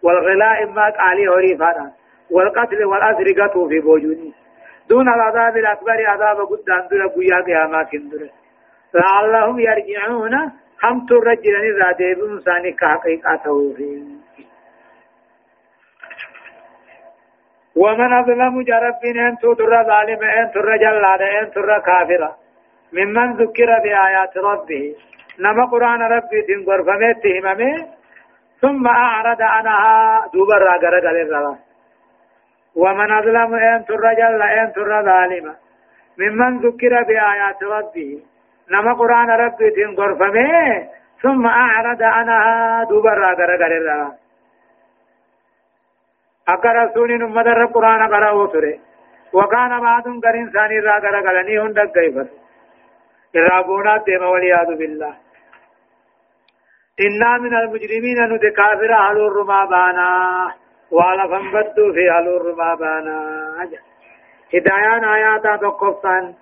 والغلاء 0.02 0.66
ما 0.66 0.90
قالي 0.90 1.28
هوريفانا 1.28 1.92
والقتل 2.30 2.84
والأسر 2.84 3.42
قتل 3.42 3.68
في 3.68 3.80
بوجودي. 3.80 4.32
دون 4.88 5.08
العذاب 5.08 5.56
الأكبر 5.56 6.06
عذاب 6.06 6.36
قدام 6.36 6.88
دون 6.90 7.08
قيا 7.08 7.40
قيامات 7.40 7.88
دون 7.94 8.30
لعلهم 8.94 9.60
يرجعون. 9.60 10.34
هم 10.84 11.06
ترجل 11.06 11.54
إذا 11.56 11.92
ديبون 11.92 12.40
ساني 12.40 12.72
كحقيقته 12.72 13.74
ومن 17.76 18.12
أظلم 18.12 18.62
جربين 18.62 19.18
أن 19.18 19.36
تدر 19.38 19.82
ظالم 19.84 20.22
أن 20.22 20.50
تر 20.52 20.76
جلاد 20.76 21.22
أن 21.22 21.50
تر 21.50 21.78
كافرة 21.78 22.36
ممن 22.92 23.32
ذكر 23.32 23.78
بآيات 23.84 24.36
ربه. 24.36 24.94
نما 25.40 25.64
قرآن 25.64 26.02
ربي 26.02 26.42
تنقر 26.42 26.82
فميت 26.82 27.26
هممه 27.26 27.86
ثم 28.60 28.86
أعرض 28.86 29.42
عنها 29.42 30.20
دوبر 30.34 30.62
راقر 30.62 31.00
قال 31.00 31.56
ومن 32.76 33.12
أظلم 33.12 33.54
أن 33.54 33.84
ترجل 33.84 34.42
أن 34.42 34.72
تر 34.72 35.02
ظالما 35.02 35.54
ممن 36.18 36.58
ذكر 36.58 37.02
بآيات 37.02 37.62
ربه. 37.62 38.22
نما 38.70 38.92
قرآن 38.92 39.30
ربي 39.30 39.70
تنقر 39.70 40.14
فمه 40.14 40.88
ثم 41.22 41.46
أعرض 41.46 42.02
عنها 42.02 42.84
دوبر 42.84 43.18
راقر 43.18 43.56
قال 46.48 46.58
أكا 46.58 46.72
رسول 46.72 47.18
نمدر 47.18 47.62
القرآن 47.62 48.02
قرأه 48.14 48.46
تري 48.46 48.80
وكان 49.32 49.80
بعض 49.80 50.02
قرين 50.24 50.50
ثاني 50.50 50.78
راقر 50.78 51.26
قال 51.26 51.46
نيهن 51.46 51.72
دق 51.72 51.94
قيفت 51.94 52.30
الرابونا 53.36 53.96
ديما 54.06 54.26
والعياذ 54.26 54.78
بالله 54.78 55.14
إنا 57.00 57.38
من 57.38 57.54
المجرمين 57.54 58.18
ندي 58.32 58.50
كافر 58.50 58.92
أهل 58.94 59.16
الرما 59.16 59.64
بانا 59.64 60.08
وعلى 60.90 61.28
فنبدو 61.28 61.92
في 61.92 62.10
أهل 62.10 62.28
الرما 62.28 62.74
بانا 62.74 63.18
هدايان 64.54 65.04
آيات 65.04 65.60
تقفان 65.62 66.34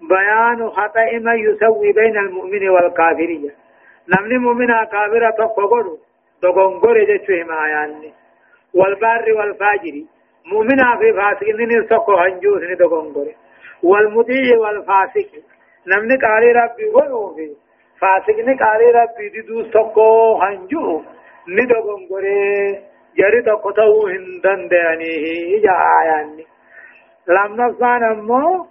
بيان 0.00 0.70
خطأ 0.70 1.18
ما 1.20 1.34
يسوي 1.34 1.92
بين 1.92 2.16
المؤمن 2.18 2.68
والكافرية 2.68 3.54
نمني 4.08 4.38
مؤمنا 4.38 4.84
كافرة 4.84 5.30
تقفقر 5.30 5.96
دقنقر 6.42 6.96
جتشوه 7.04 7.44
ما 7.48 7.64
آياني 7.64 8.12
والبار 8.74 9.32
والفاجر. 9.32 9.96
مؤمنا 10.52 10.96
في 10.98 11.12
فاسق 11.12 11.48
ننسقه 11.58 12.26
هنجوس 12.26 12.62
ندقنقر 12.62 13.28
والمطيع 13.82 14.58
والفاسق. 14.58 15.30
نمني 15.86 16.16
قالي 16.16 16.52
ربي 16.52 16.86
ونوفي 16.94 17.50
فاسقني 18.00 18.54
قالي 18.62 18.90
ربي 19.00 19.28
ددو 19.34 19.62
سكو 19.62 20.42
هنجو 20.42 21.02
ندو 21.48 21.78
غنغوري 21.86 22.80
جري 23.18 23.42
تكو 23.42 23.70
تو 23.70 24.06
هندن 24.06 24.68
داني 24.68 25.12
يا 25.66 25.76
آياني. 26.00 26.44
لم 27.28 27.50
نفسان 27.62 28.02
أمو 28.04 28.66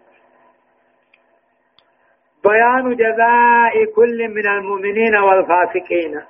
بيان 2.44 2.96
جزاء 2.96 3.86
كل 3.96 4.28
من 4.28 4.48
المؤمنين 4.48 5.16
والفاسقين. 5.16 6.22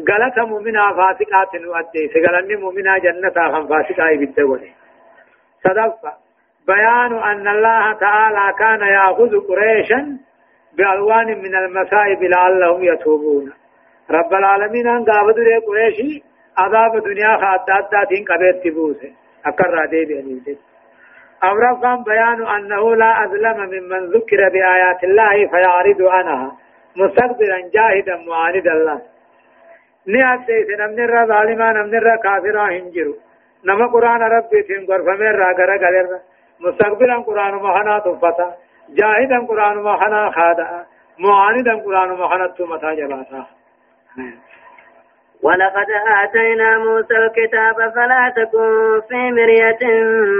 غلط 0.00 0.38
مؤمنا 0.38 0.92
فاسقات 0.92 1.54
نؤدي 1.54 2.08
سغلني 2.14 2.56
مؤمنا 2.56 2.98
جنة 2.98 3.52
خم 3.52 3.66
فاسقا 3.68 4.14
بالتغني 4.14 4.72
صدق 5.64 5.94
بيان 6.66 7.12
أن 7.18 7.48
الله 7.48 7.92
تعالى 7.92 8.54
كان 8.58 8.80
يأخذ 8.80 9.40
قريشا 9.48 10.18
بألوان 10.76 11.26
من 11.26 11.54
المصائب 11.54 12.22
لعلهم 12.22 12.84
يتوبون 12.84 13.52
رب 14.10 14.34
العالمين 14.34 14.86
أن 14.88 15.04
قابض 15.04 15.38
لي 15.38 15.56
قريشي 15.56 16.22
عذاب 16.58 16.96
الدنيا 16.96 17.36
خاطات 17.36 17.90
داتين 17.92 18.24
قبيت 18.24 18.64
تبوسه 18.64 19.12
أكرر 19.46 19.86
دي 19.86 20.04
بأنيسي 20.04 20.58
أورفا 21.44 21.94
بيان 22.06 22.46
أنه 22.46 22.96
لا 22.96 23.24
أظلم 23.24 23.56
ممن 23.56 24.06
ذكر 24.10 24.48
بآيات 24.48 25.04
الله 25.04 25.48
فيعرض 25.48 26.02
عنها 26.02 26.52
مستقبلا 26.96 27.70
جاهدا 27.74 28.16
معاندا 28.28 28.72
الله 28.72 29.13
نيات 30.06 30.40
ديس 30.46 30.68
نمن 30.80 31.00
الرا 31.04 31.24
ظالما 31.26 31.72
نمن 31.72 31.94
الرا 31.94 32.16
كافرا 32.16 32.64
هنجرو 32.68 33.14
نما 33.64 33.86
قرآن 33.86 34.22
ربي 34.22 34.62
تين 34.62 34.86
غرفة 34.88 35.30
را 35.40 35.52
غرا 35.58 35.76
غلر 35.76 36.18
مستقبلا 36.60 37.16
قرآن 37.26 37.54
مهنا 37.54 37.98
تفتا 37.98 38.54
جاهدا 38.88 39.38
قرآن 39.48 39.76
ما 39.76 39.96
خنا 39.96 40.30
خادا 40.30 40.86
معاندا 41.18 41.74
قرآن 41.84 42.08
ما 42.08 42.28
خنا 42.28 42.46
تمتا 42.46 42.94
جباتا 42.94 43.46
ولقد 45.42 45.86
آتينا 46.22 46.78
موسى 46.78 47.16
الكتاب 47.16 47.76
فلا 47.94 48.32
تكن 48.36 49.00
في 49.08 49.30
مرية 49.30 49.82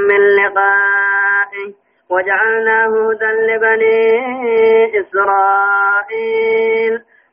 من 0.08 0.20
لقائه 0.36 1.68
وجعلناه 2.10 3.10
هدى 3.10 3.30
لبني 3.48 3.98
إسرائيل. 5.00 6.94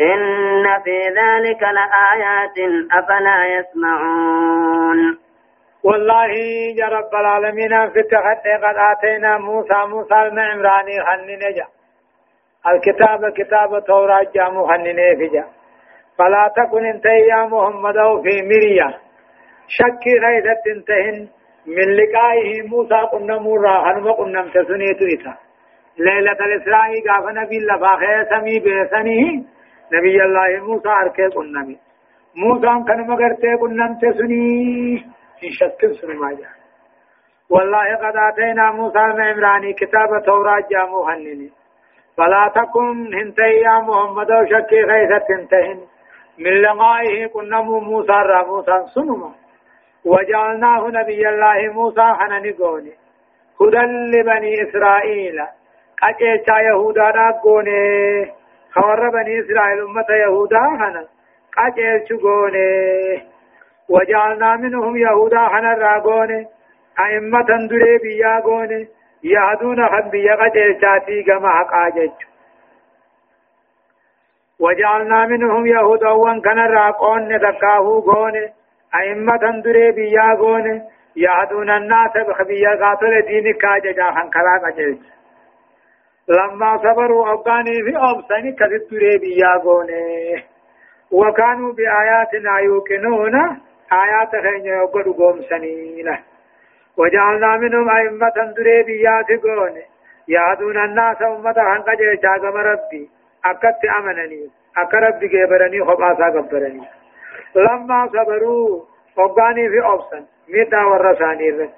إن 0.00 0.82
في 0.84 0.98
ذلك 1.08 1.62
لآيات 1.62 2.58
أفلا 2.92 3.58
يسمعون. 3.58 5.18
والله 5.84 6.30
يا 6.76 6.86
رب 6.86 7.14
العالمين 7.14 7.90
في 7.90 7.98
التغطي 7.98 8.54
قد 8.64 8.76
آتينا 8.92 9.38
موسى 9.38 9.86
موسى 9.88 10.14
المعمراني 10.14 10.96
خلني 11.06 11.36
نجا. 11.36 11.66
الكتاب 12.66 13.32
كتاب 13.36 13.84
توراة 13.86 14.26
جامو 14.34 14.66
هنني 14.66 15.16
فيجا 15.16 15.44
فلا 16.18 16.52
تكن 16.56 16.84
انت 16.86 17.04
يا 17.04 17.46
محمد 17.46 17.94
في 18.22 18.42
مريا. 18.50 18.98
شك 19.68 20.04
غيرت 20.24 20.66
انتهن. 20.76 21.28
من 21.66 21.96
لقائه 21.96 22.68
موسى 22.68 22.94
قلنا 23.12 23.38
مرا 23.38 23.92
هنما 23.92 24.12
قلنا 24.12 24.42
تسنيت 24.42 25.02
إتا. 25.02 25.34
ليلة 25.98 26.32
الإسراء 26.32 26.90
قاف 27.08 27.24
نبي 27.34 27.56
الله 27.56 27.78
فاخي 27.78 28.24
سمي 28.30 28.58
بيسنه 28.58 29.44
نبي 29.92 30.22
الله 30.24 30.64
موسى 30.66 30.88
أركي 30.88 31.26
قلنا 31.36 31.60
مي 31.62 31.76
موسى 32.36 32.84
كان 32.88 33.00
مغرتي 33.10 33.54
قلنا 33.60 33.98
تسني 34.02 34.94
إن 35.44 35.50
شك 35.58 35.80
سنما 36.00 36.30
جاء 36.38 36.54
والله 37.50 37.96
قد 38.02 38.16
آتينا 38.28 38.70
موسى 38.70 38.98
المعمراني 38.98 39.72
كتاب 39.72 40.10
توراة 40.26 40.60
جامو 40.70 41.02
هنني 41.08 41.50
فلا 42.16 42.52
تكن 42.54 43.14
هنتي 43.14 43.50
يا 43.66 43.74
محمد 43.88 44.30
وشكي 44.32 44.80
غيثة 44.90 45.18
تنتهن 45.28 45.80
من 46.38 46.52
لقائه 46.62 47.26
كنا 47.26 47.60
موسى 47.60 48.12
را 48.30 48.42
موسى 48.46 48.76
سنما 48.94 49.32
وجعلناه 50.04 50.88
نبي 50.88 51.28
الله 51.28 51.72
موسى 51.72 52.06
حنن 52.18 52.52
قوني 52.52 52.92
هدى 53.60 53.82
لبني 54.12 54.52
إسرائيل 54.62 55.38
قجيشا 56.02 56.56
يهودا 56.68 57.12
نقوني 57.16 57.82
خور 58.74 59.10
بني 59.10 59.40
إسرائيل 59.40 59.80
أمة 59.82 60.06
يهودا 60.10 60.60
حنا 60.60 61.04
قجيش 61.56 62.12
قوني 62.22 63.22
وجعلنا 63.88 64.56
منهم 64.56 64.96
يهودا 64.96 65.38
حنا 65.48 65.74
راقوني 65.74 66.46
أئمة 67.00 67.66
دري 67.70 67.98
بيا 67.98 68.40
قوني 68.40 68.88
يهدون 69.24 69.88
خن 69.88 70.10
بيا 70.10 70.34
قجيشاتي 70.34 71.22
كما 71.22 71.48
حقا 71.48 71.88
جيش 71.88 72.28
وجعلنا 74.60 75.26
منهم 75.26 75.66
يهودا 75.66 76.08
وان 76.10 76.40
كان 76.40 76.58
راقون 76.58 77.28
نتكاهو 77.28 77.98
غون 77.98 78.34
أئمة 78.94 79.60
دري 79.64 79.92
بيا 79.92 80.34
غون 80.38 80.82
يهدون 81.16 81.70
الناس 81.70 82.12
بخبية 82.28 82.68
قاتل 82.68 83.22
دين 83.22 83.52
كاججا 83.52 84.10
خنكرا 84.10 84.58
قجلت 84.64 84.98
لما 86.28 86.78
صبروا 86.78 87.32
أبقاني 87.32 87.82
في 87.82 87.96
أبسني 87.96 88.52
كذبت 88.52 88.92
ريبيا 88.92 89.56
قوني 89.64 90.44
وكانوا 91.10 91.72
بآياتنا 91.72 92.58
يوقنون. 92.58 93.34
آيات 93.92 94.30
خين 94.30 94.66
يقول 94.66 95.12
قوم 95.12 95.42
سنينة 95.42 96.18
وجعلنا 96.96 97.56
منهم 97.56 97.90
أئمة 97.90 98.52
دري 98.56 98.82
بيات 98.82 99.30
قوني 99.42 99.84
يهدون 100.28 100.84
الناس 100.84 101.22
أمة 101.22 101.52
خنقجل 101.52 102.18
شاقم 102.22 102.56
ربي. 102.56 103.10
أكت 103.44 103.84
أمنني. 103.98 104.50
أك 104.76 104.94
ربي 104.94 105.26
قبرني 105.44 105.84
خباسا 105.84 106.40
قبرني 106.40 106.88
لما 107.54 108.06
صبروا 108.06 108.82
أبقاني 109.18 109.68
في 109.68 109.80
أبسن 109.84 110.24
ميتا 110.48 110.84
ورساني 110.84 111.70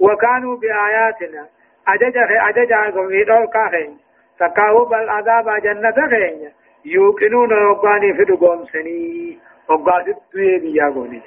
وكانوا 0.00 0.56
بآياتنا 0.56 1.46
أجج 1.88 2.16
أجج 2.48 2.72
ميدول 2.98 3.46
كاخين 3.54 3.98
تكاهو 4.40 4.84
بل 4.84 5.08
عذاب 5.08 5.62
جنة 5.62 6.08
خين 6.10 6.50
يوقنون 6.84 7.52
وقاني 7.66 8.14
في 8.14 8.24
دقوم 8.24 8.64
سني 8.64 9.38
وقاسد 9.68 10.16
دوي 10.34 10.58
بيا 10.58 10.84
قوني 10.94 11.22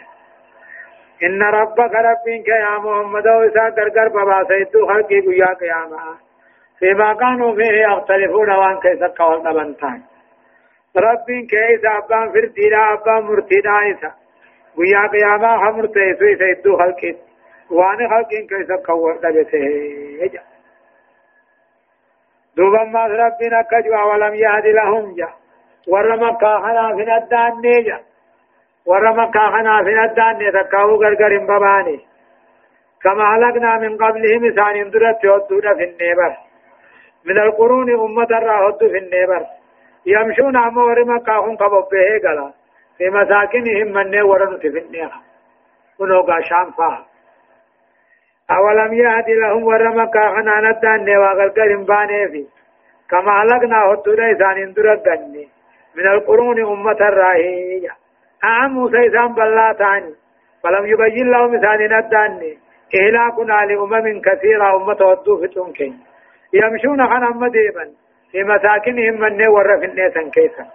إن 1.24 1.42
ربك 1.44 1.94
ربك 2.10 2.48
يا 2.48 2.78
محمد 2.78 3.28
وإسا 3.28 3.64
قرقر 3.78 4.08
بابا 4.08 4.44
سيدو 4.48 4.88
خلقي 4.88 5.20
بيا 5.22 5.46
قياما 5.46 6.18
فيما 6.80 7.14
كانوا 7.14 7.56
فيه 7.56 7.88
يختلفون 7.88 8.50
وان 8.52 8.80
كيسا 8.80 9.08
قول 9.08 9.44
نبنتان 9.44 10.02
ربك 10.98 11.46
كيسا 11.50 11.98
أبان 11.98 12.32
فردينا 12.32 12.94
أبان 12.94 13.24
مرتينا 13.24 13.92
إسا 13.92 14.12
بيا 14.78 15.08
قياما 15.08 15.58
خمرتي 15.58 16.16
سوي 16.20 16.36
سيدو 16.36 16.78
خلقي 16.78 17.16
وان 17.72 18.10
خلقين 18.10 18.48
كيسا 18.48 18.76
قول 18.88 19.16
نبته 19.24 20.51
دوبا 22.58 22.84
ما 22.84 23.04
ربنا 23.08 23.62
كجوا 23.72 24.04
ولم 24.04 24.34
يهد 24.36 24.66
لهم 24.66 25.16
جا 25.16 25.30
ورما 25.88 26.32
كاهنا 26.34 26.96
في 26.96 27.04
الدان 27.18 27.62
نيجا 27.62 28.00
ورما 28.86 29.26
كاهنا 29.32 29.84
في 29.84 30.04
الدان 30.04 30.38
نتكاو 30.48 30.96
غرغر 31.04 31.38
باباني 31.38 32.00
كما 33.04 33.24
هلكنا 33.36 33.78
من 33.78 33.98
قبلهم 33.98 34.46
إسان 34.46 34.90
درت 34.92 35.24
يودون 35.24 35.62
في 35.78 35.84
النبر 35.84 36.38
من 37.26 37.38
القرون 37.38 37.90
أمة 38.06 38.38
الراهد 38.38 38.78
في 38.78 38.98
النبر 38.98 39.46
يمشون 40.06 40.58
أمور 40.58 41.06
مكاهم 41.06 41.56
كببه 41.56 42.08
غلا 42.24 42.52
في 42.98 43.10
مساكنهم 43.10 43.88
من 43.94 44.22
ورن 44.22 44.58
في 44.60 44.68
النبر 44.68 45.14
ونوغا 46.00 46.42
شام 46.42 46.72
فاه 46.72 47.11
أولم 48.58 48.94
يهد 48.94 49.30
لهم 49.30 49.64
ورما 49.64 50.06
كاهنا 50.06 50.62
ندان 50.62 51.06
نواغرغر 51.06 51.76
باني 51.76 52.28
في. 52.32 52.46
كما 53.10 53.32
هلكنا 53.42 53.80
هدونا 53.86 54.32
إسان 54.32 54.74
درت 54.74 55.08
من 55.96 56.08
القرون 56.08 56.66
أمة 56.66 57.00
الراهية 57.10 57.90
أعم 58.44 58.72
موسى 58.72 59.08
إسان 59.08 59.34
بلاتاني 59.34 60.14
فلم 60.64 60.86
يبين 60.86 61.32
لهم 61.32 61.56
إسان 61.56 61.80
نداني 61.98 62.58
إهلاكنا 63.00 63.66
لأمم 63.66 64.22
كثيرة 64.22 64.76
أمة 64.76 65.02
ودو 65.10 65.38
في 65.38 65.48
تنكين. 65.48 66.00
يمشون 66.54 67.02
عن 67.02 67.24
أم 67.24 67.46
ديبا 67.48 67.86
في 68.32 68.44
مساكنهم 68.44 69.20
من 69.22 69.48
ور 69.48 69.80
في 69.80 69.86
النيسان 69.86 70.30
كيسا 70.30 70.66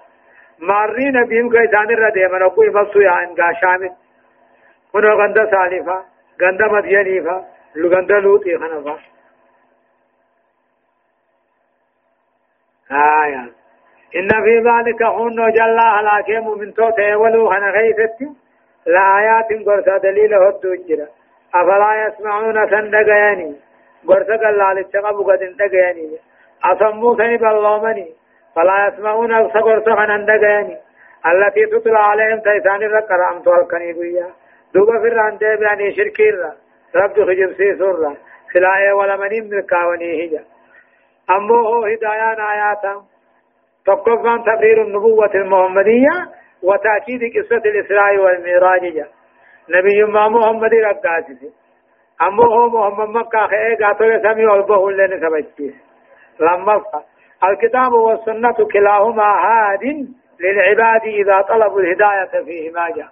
مارين 0.58 1.24
بهم 1.24 1.50
كيسان 1.50 1.90
الرديما 1.90 2.38
نقول 2.38 2.72
مصويا 2.74 3.10
عن 3.10 3.26
قاشامت 3.26 3.92
هنا 4.94 5.08
غند 5.08 5.50
سالفة. 5.50 6.16
غند 6.42 6.62
مدينيفة 6.62 7.44
لغند 7.76 8.12
لوطي 8.12 8.58
خنفة 8.58 8.96
آيات 12.92 13.52
إن 14.16 14.28
في 14.44 14.54
ذلك 14.68 15.02
هن 15.02 15.52
جل 15.52 15.78
على 15.78 16.22
كيم 16.22 16.58
من 16.58 16.74
توت 16.74 17.00
ولو 17.00 17.52
أنا 17.52 17.70
غيثت. 17.70 18.18
لآيات 18.86 19.66
قرصة 19.66 19.96
دليل 19.98 20.34
هدو 20.34 20.74
جرا. 20.88 21.06
أفلا 21.54 22.06
يسمعون 22.06 22.70
سندقياني. 22.70 23.56
قرصة 24.08 24.36
قال 24.36 24.76
للشقب 24.76 25.16
قد 25.28 25.42
اندقياني 25.42 26.18
أصموا 26.64 27.16
سنب 27.16 27.44
اللومني 27.44 28.08
فلا 28.54 28.76
يسمعون 28.86 29.34
قرصة 29.34 29.94
خنندقياني 29.96 30.76
التي 31.26 31.66
تطلع 31.66 32.00
عليهم 32.10 32.38
تيسان 32.38 32.82
الرقر 32.82 33.20
أم 33.32 33.42
تولكني 33.42 33.92
بيا 33.92 34.26
دوبا 34.74 35.00
في 35.00 35.08
الرانتي 35.08 35.56
بياني 35.56 35.96
شركير 35.96 36.52
رب 36.96 37.14
خجب 37.14 37.52
سيسر 37.56 38.16
خلائه 38.54 38.92
ولمنين 38.92 39.50
ملكاوني 39.50 40.26
هجا 40.26 40.44
أمو 41.30 41.54
هو 41.54 41.84
هدايان 41.84 42.40
آياتا 42.40 43.02
تقفان 43.86 44.44
تقرير 44.44 44.82
النبوة 44.82 45.34
المحمدية 45.34 46.14
وتأكيد 46.62 47.20
قصة 47.36 47.56
الإسراء 47.70 48.18
والمعراج 48.18 49.04
نبي 49.68 50.04
ما 50.04 50.28
محمد 50.28 50.70
رقاسي 50.74 51.50
أمو 52.22 52.42
هو 52.42 52.68
محمد 52.68 53.08
مكة 53.08 53.46
خيئة 53.46 53.86
قاتل 53.86 54.22
سمي 54.22 54.46
والبه 54.46 54.90
لن 54.90 55.20
سبجيس 55.20 55.74
لما 56.40 56.82
الكتاب 57.44 57.92
والسنة 57.92 58.52
كلاهما 58.72 59.24
هاد 59.24 59.84
للعباد 60.40 61.02
إذا 61.04 61.40
طلبوا 61.40 61.80
الهداية 61.80 62.44
فيهما 62.44 62.90
جاء 62.96 63.08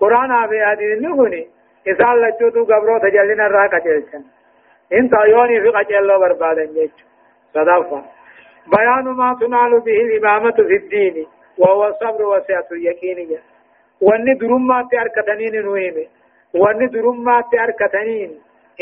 قرآن 0.00 0.32
أبي 0.32 0.62
هذه 0.62 0.92
النغني 0.92 1.46
لجوتو 1.86 2.64
قبرو 2.64 2.98
تجلنا 2.98 3.46
الراقة 3.46 3.78
جلسا 3.78 4.22
انت 4.92 5.12
يوني 5.28 5.60
في 5.60 5.68
قجل 5.68 5.96
الله 5.96 6.18
بربادا 6.18 6.64
جيش 6.64 6.90
صدفة 7.54 8.02
بيان 8.66 9.04
ما 9.04 9.36
تنال 9.40 9.80
به 9.80 10.00
الإمامة 10.06 10.52
في 10.68 10.76
الدين 10.76 11.26
وهو 11.58 11.86
الصبر 11.88 12.22
وسعة 12.26 12.66
اليقين 12.72 13.38
واني 14.00 14.34
درما 14.34 14.88
تأركتنين 14.92 15.62
نويمه 15.64 16.06
واني 16.54 16.86
درما 16.86 17.42
تأركتنين 17.52 18.30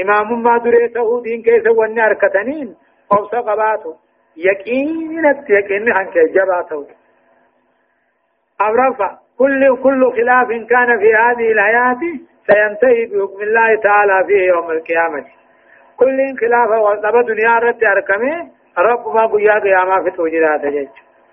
إمام 0.02 0.42
ما 0.42 0.58
دريته 0.58 1.22
دين 1.22 1.42
كيس 1.42 1.66
واني 1.66 2.06
أركتنين 2.06 2.76
قوس 3.10 3.34
قباته 3.34 3.96
يقين 4.36 5.24
يقين 5.48 5.92
عن 5.92 6.06
جباته 6.14 6.86
أبرفع 8.60 9.18
كل 9.38 9.76
كل 9.82 10.12
خلاف 10.12 10.48
كان 10.48 10.98
في 10.98 11.14
هذه 11.14 11.52
الحياة 11.52 12.00
سينتهي 12.46 13.06
بحكم 13.06 13.42
الله 13.42 13.80
تعالى 13.82 14.24
فيه 14.26 14.48
يوم 14.48 14.70
القيامة. 14.70 15.24
كل 15.96 16.18
خلاف 16.40 16.70
والدب 16.70 17.26
دنيا 17.26 17.58
رد 17.58 17.84
أركمه 17.84 18.48
رب 18.78 19.14
ما 19.14 19.26
قيا 19.26 19.58
قياما 19.58 20.02
في 20.02 20.10
توجيرات 20.10 20.66
جيش. 20.66 20.88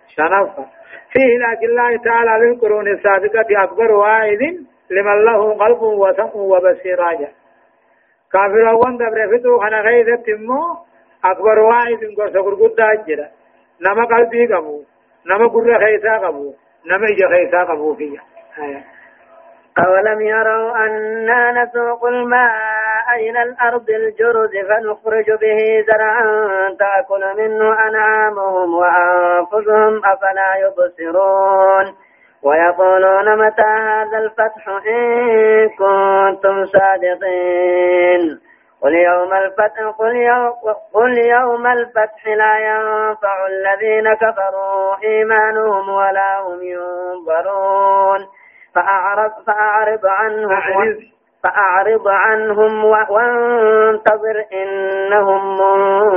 شنفة 0.08 0.66
فيه 1.12 1.38
لكن 1.38 1.66
الله 1.70 1.98
تعالى 1.98 2.46
للقرون 2.46 2.88
السابقة 2.88 3.64
أكبر 3.64 3.92
واعظ 3.92 4.42
لمن 4.90 5.26
له 5.26 5.54
قلب 5.54 5.82
وسمع 5.82 6.36
وبصير 6.36 6.98
كافر 8.34 8.74
وان 8.76 8.98
دبر 8.98 9.38
فتو 9.38 9.60
خنا 9.60 9.82
غيث 9.82 10.08
تمو 10.26 10.78
أكبر 11.26 11.60
واعظ 11.60 12.00
قرص 12.18 12.34
قرقود 12.34 12.80
أجرا. 12.80 13.28
نما 13.82 14.06
قلبي 14.06 14.54
قبو 14.54 14.84
نما 15.26 15.48
قرر 15.48 15.80
خيسا 15.80 16.18
قبو 16.18 16.54
نما 16.86 17.06
إجا 17.06 17.28
خيسا 17.28 17.64
قبو 17.64 17.96
فيه 17.96 18.20
آية 18.60 18.97
أولم 19.86 20.22
يروا 20.22 20.76
أنا 20.76 21.64
نسوق 21.64 22.06
الماء 22.06 23.16
إلى 23.16 23.44
الأرض 23.44 23.90
الجرز 23.90 24.52
فنخرج 24.70 25.32
به 25.32 25.86
زرعا 25.88 26.24
تأكل 26.80 27.38
منه 27.38 27.88
أنعامهم 27.88 28.74
وأنفسهم 28.74 30.02
أفلا 30.06 30.56
يبصرون. 30.56 31.96
ويقولون 32.44 33.48
متى 33.48 33.62
هذا 33.62 34.18
الفتح 34.18 34.68
إن 34.68 35.70
كنتم 35.70 36.66
صادقين. 36.66 38.40
قل 38.82 38.94
يوم 38.96 39.34
الفتح 39.34 39.84
قل 40.00 40.16
يوم, 40.16 40.54
قل 40.94 41.18
يوم 41.18 41.68
الفتح 41.68 42.28
لا 42.28 42.58
ينفع 42.58 43.48
الذين 43.48 44.14
كفروا 44.14 44.96
إيمانهم 45.04 45.90
ولا 45.90 46.40
هم 46.40 46.64
ينظرون. 46.64 48.28
فأعرض 48.78 49.32
فأعرض 49.48 50.06
عنهم 50.06 50.50
فأعرض. 51.44 52.08
عنهم 52.08 52.86
وانتظر 52.86 54.46
إنهم 54.54 55.58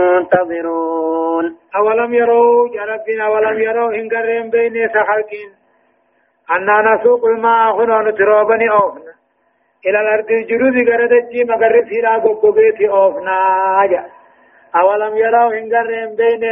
منتظرون. 0.05 1.57
أولم 1.77 2.14
يروا 2.14 2.68
يا 2.68 2.85
ربنا 2.85 3.29
ولم 3.29 3.61
يروا 3.61 3.94
إن 3.94 4.09
قرين 4.09 4.51
بين 4.51 4.88
سخلقين 4.88 5.51
أننا 6.51 6.94
نسوق 6.94 7.25
الماء 7.25 7.85
هنا 7.85 8.11
نتروبني 8.11 8.70
أوفنا. 8.70 9.12
إلى 9.87 10.01
الأرض 10.01 10.31
الجرود 10.31 10.88
قرد 10.88 11.12
الجي 11.12 11.44
مقرب 11.44 11.85
فينا 11.85 12.16
قبقبيتي 12.16 12.88
أوفنا. 12.88 14.07
أولم 14.77 15.16
يروا 15.16 15.53
إن 15.53 15.75
قرين 15.75 16.16
بين 16.16 16.44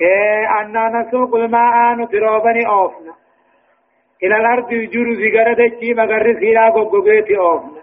إيه 0.00 0.60
أننا 0.60 0.88
نسوق 0.88 1.34
الماء 1.34 1.94
نتروبني 1.94 2.66
أوفنا. 2.66 3.25
إلى 4.22 4.36
الأرض 4.36 4.72
يجور 4.72 5.14
زغرة 5.14 5.52
دجي 5.52 5.94
مغر 5.94 6.26
سيرا 6.40 6.70
قبقيتي 6.70 7.38
أوفنا 7.38 7.82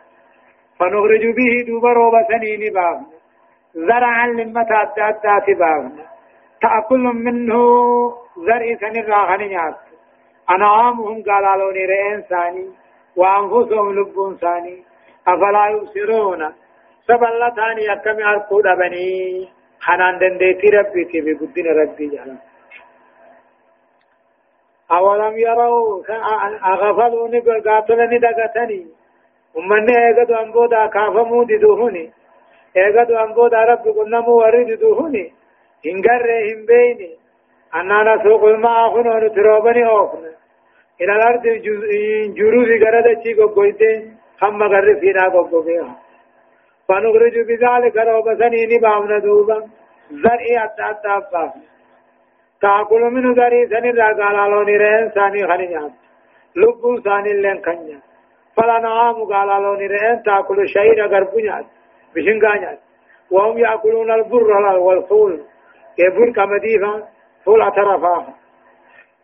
فنخرج 0.79 1.23
به 1.37 1.53
دوب 1.67 1.85
روبة 1.85 2.23
سنين 2.29 2.73
بافنا 2.73 3.07
زرعا 3.75 4.27
لمتا 4.27 4.81
أدات 5.07 5.47
بافنا 5.59 6.05
تأكل 6.61 7.03
منه 7.25 7.59
زرع 8.37 8.75
سنين 8.81 9.05
راغن 9.05 9.41
نيات. 9.47 9.79
أنعامهم 10.49 11.23
قالالون 11.27 11.77
رئين 11.91 12.21
ثاني 12.29 12.67
وأنفسهم 13.15 13.87
لبون 13.97 14.37
ثاني 14.37 14.75
أفلا 15.27 15.65
يبصرون. 15.73 16.41
سبلتان 17.07 17.77
يكم 17.89 18.17
أرقود 18.29 18.63
بني 18.79 19.09
خنان 19.85 20.19
دنديتي 20.19 20.69
ربي 20.69 21.03
تبي 21.11 21.33
قدين 21.39 21.67
ربي 21.79 22.07
جهلا. 22.07 22.52
أولم 24.97 25.37
يروا 25.37 26.03
أغفلوا 26.71 27.59
قاتلني 27.65 28.17
دقتني 28.25 28.81
ومن 29.55 29.89
ايغدو 29.89 30.35
انبودا 30.35 30.87
كافمو 30.87 31.43
ددوهني 31.43 32.05
ايغدو 32.77 33.15
انبودا 33.25 33.63
رب 33.69 33.85
قلنمو 33.97 34.33
ورد 34.41 34.67
ددوهني 34.71 35.25
هنگر 35.85 36.23
هم 36.47 36.65
بيني. 36.65 37.11
أننا 37.75 38.15
نسوق 38.15 38.43
الماء 38.43 38.89
خنون 38.93 39.33
تروبني 39.35 39.85
أوفنا 39.89 40.31
إلى 41.01 41.13
الأرض 41.15 41.43
جروز 42.37 42.69
غرد 42.83 43.07
چي 43.23 43.33
قبويته 43.33 43.95
هم 44.41 44.59
مغر 44.59 44.95
فينا 44.99 45.25
قبوبيها 45.29 45.95
فنخرج 46.87 47.35
بذلك 47.47 47.97
روب 47.97 48.27
سنين 48.39 48.81
باونا 48.81 49.19
دوبا. 49.19 49.57
زرعي 50.11 50.65
أتا 50.65 51.17
أبا. 51.17 51.53
تاكل 52.63 53.01
من 53.15 53.35
زرعي 53.35 53.67
سنين 53.71 53.95
راقالالوني 53.97 54.75
رهن 54.83 55.11
ساني 55.15 55.41
خنينيات 55.49 55.93
لبون 56.61 56.95
ساني 57.05 57.33
لين 57.43 57.59
خنينيات 57.65 58.03
فلا 58.55 58.79
نعام 58.79 59.15
قال 59.31 59.49
لون 59.63 59.81
رئين 59.93 60.23
تأكل 60.25 60.69
شعير 60.73 61.07
غربنيات 61.13 61.65
بشنغانيات 62.15 62.79
وهم 63.31 63.57
يأكلون 63.57 64.11
البر 64.11 64.51
والفول 64.85 65.33
يبر 65.99 66.31
كمديفا 66.37 66.93
فول 67.45 67.61
اعترفاها 67.61 68.33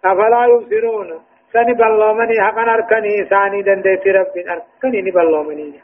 أفلا 0.06 0.46
يبصرون 0.46 1.10
سني 1.54 1.74
بلومني 1.74 2.42
حقا 2.46 2.64
أركني 2.74 3.14
ثاني 3.32 3.62
دندت 3.62 4.08
رب 4.08 4.36
أركني 4.54 5.02
نبلومني 5.02 5.82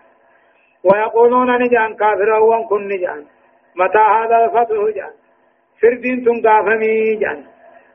ويقولون 0.88 1.50
نجان 1.62 1.94
كافر 1.96 2.30
وان 2.30 2.64
كن 2.70 2.88
نجان 2.88 3.26
متى 3.76 4.04
هذا 4.16 4.38
الفتح 4.46 4.78
جان 4.98 5.14
فردين 5.82 6.24
تنقافمي 6.26 7.16
جان 7.22 7.40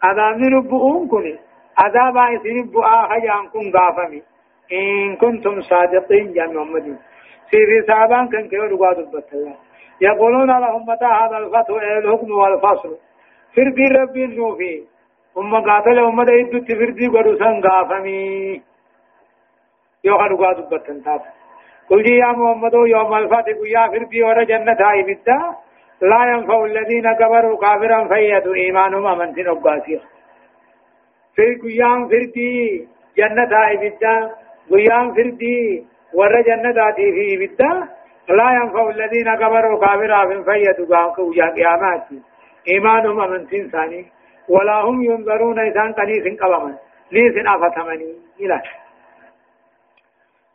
أذامن 0.04 0.54
ربؤون 0.54 1.08
كني 1.08 1.34
عذاب 1.78 2.18
عيسين 2.18 2.66
بؤا 2.74 3.02
خجان 3.10 3.44
كن 3.52 3.66
قافمي 3.76 4.22
إن 4.72 5.16
كنتم 5.16 5.60
صادقين 5.60 6.36
يا 6.36 6.46
محمد 6.46 6.86
في 7.50 7.56
رسابان 7.72 8.28
كان 8.28 8.48
كيو 8.48 8.64
رغاد 8.64 8.98
الله 8.98 9.56
يقولون 10.00 10.50
لهم 10.64 10.82
متى 10.90 11.04
هذا 11.20 11.36
الفتح 11.38 11.74
الحكم 11.98 12.30
والفصل 12.30 12.92
فردي 13.56 13.84
ربي 13.98 14.24
النوفي 14.24 14.74
ثم 15.34 15.52
قاتل 15.68 15.98
أمة 15.98 16.26
إدو 16.40 16.58
تفردي 16.58 17.06
قدوسان 17.06 17.60
غافمي 17.66 18.62
يوخا 20.04 20.26
رغاد 20.26 20.56
بطل 20.70 21.02
قل 21.90 22.06
يا 22.06 22.30
محمد 22.38 22.74
يوم 22.74 23.14
الفتح 23.14 23.56
يا 23.76 23.84
فردي 23.92 24.22
ورى 24.22 24.44
جنة 24.44 24.80
هاي 24.80 25.02
بدا 25.08 25.38
لا 26.02 26.24
ينفع 26.32 26.64
الذين 26.64 27.12
كفروا 27.12 27.56
كافرا 27.60 28.08
فيدوا 28.08 28.54
إيمانهم 28.54 29.06
أمنتين 29.06 29.48
أبقاسيا 29.48 30.00
في 31.36 31.54
قيام 31.62 32.08
فردي 32.08 32.88
جنة 33.16 33.50
هاي 33.52 33.76
بدا 33.76 34.30
قيام 34.70 35.14
فردي 35.14 35.86
ور 36.14 36.40
جنتاتي 36.42 37.12
في 37.12 37.46
بدا 37.46 37.88
لا 38.28 38.50
ينفع 38.52 38.90
الذين 38.90 39.34
كفروا 39.34 39.80
كافرا 39.80 40.24
من 40.24 40.44
فيدوا 40.44 41.12
قيا 41.16 41.46
قيامات 41.56 42.06
إيمانهم 42.68 43.20
أمنتين 43.20 43.70
ثاني. 43.70 44.06
ولا 44.48 44.80
هم 44.80 45.02
ينظرون 45.02 45.58
إذان 45.58 45.92
قنيس 45.92 46.40
قبما 46.40 46.78
ليس 47.12 47.34
أفتمني 47.46 48.14
إلى. 48.40 48.62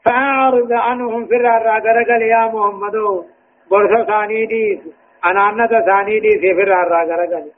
فأعرض 0.05 0.73
عنهم 0.73 1.25
في 1.25 1.36
الراغرغل 1.36 2.21
يا 2.21 2.45
محمد 2.45 3.25
برسا 3.71 4.03
ثاني 4.05 4.45
ديس. 4.45 5.04
أنا 5.25 5.49
أنت 5.49 5.73
ثاني 5.88 6.19
ديس 6.19 6.41
في 6.41 6.63
الراغرغل 6.63 7.51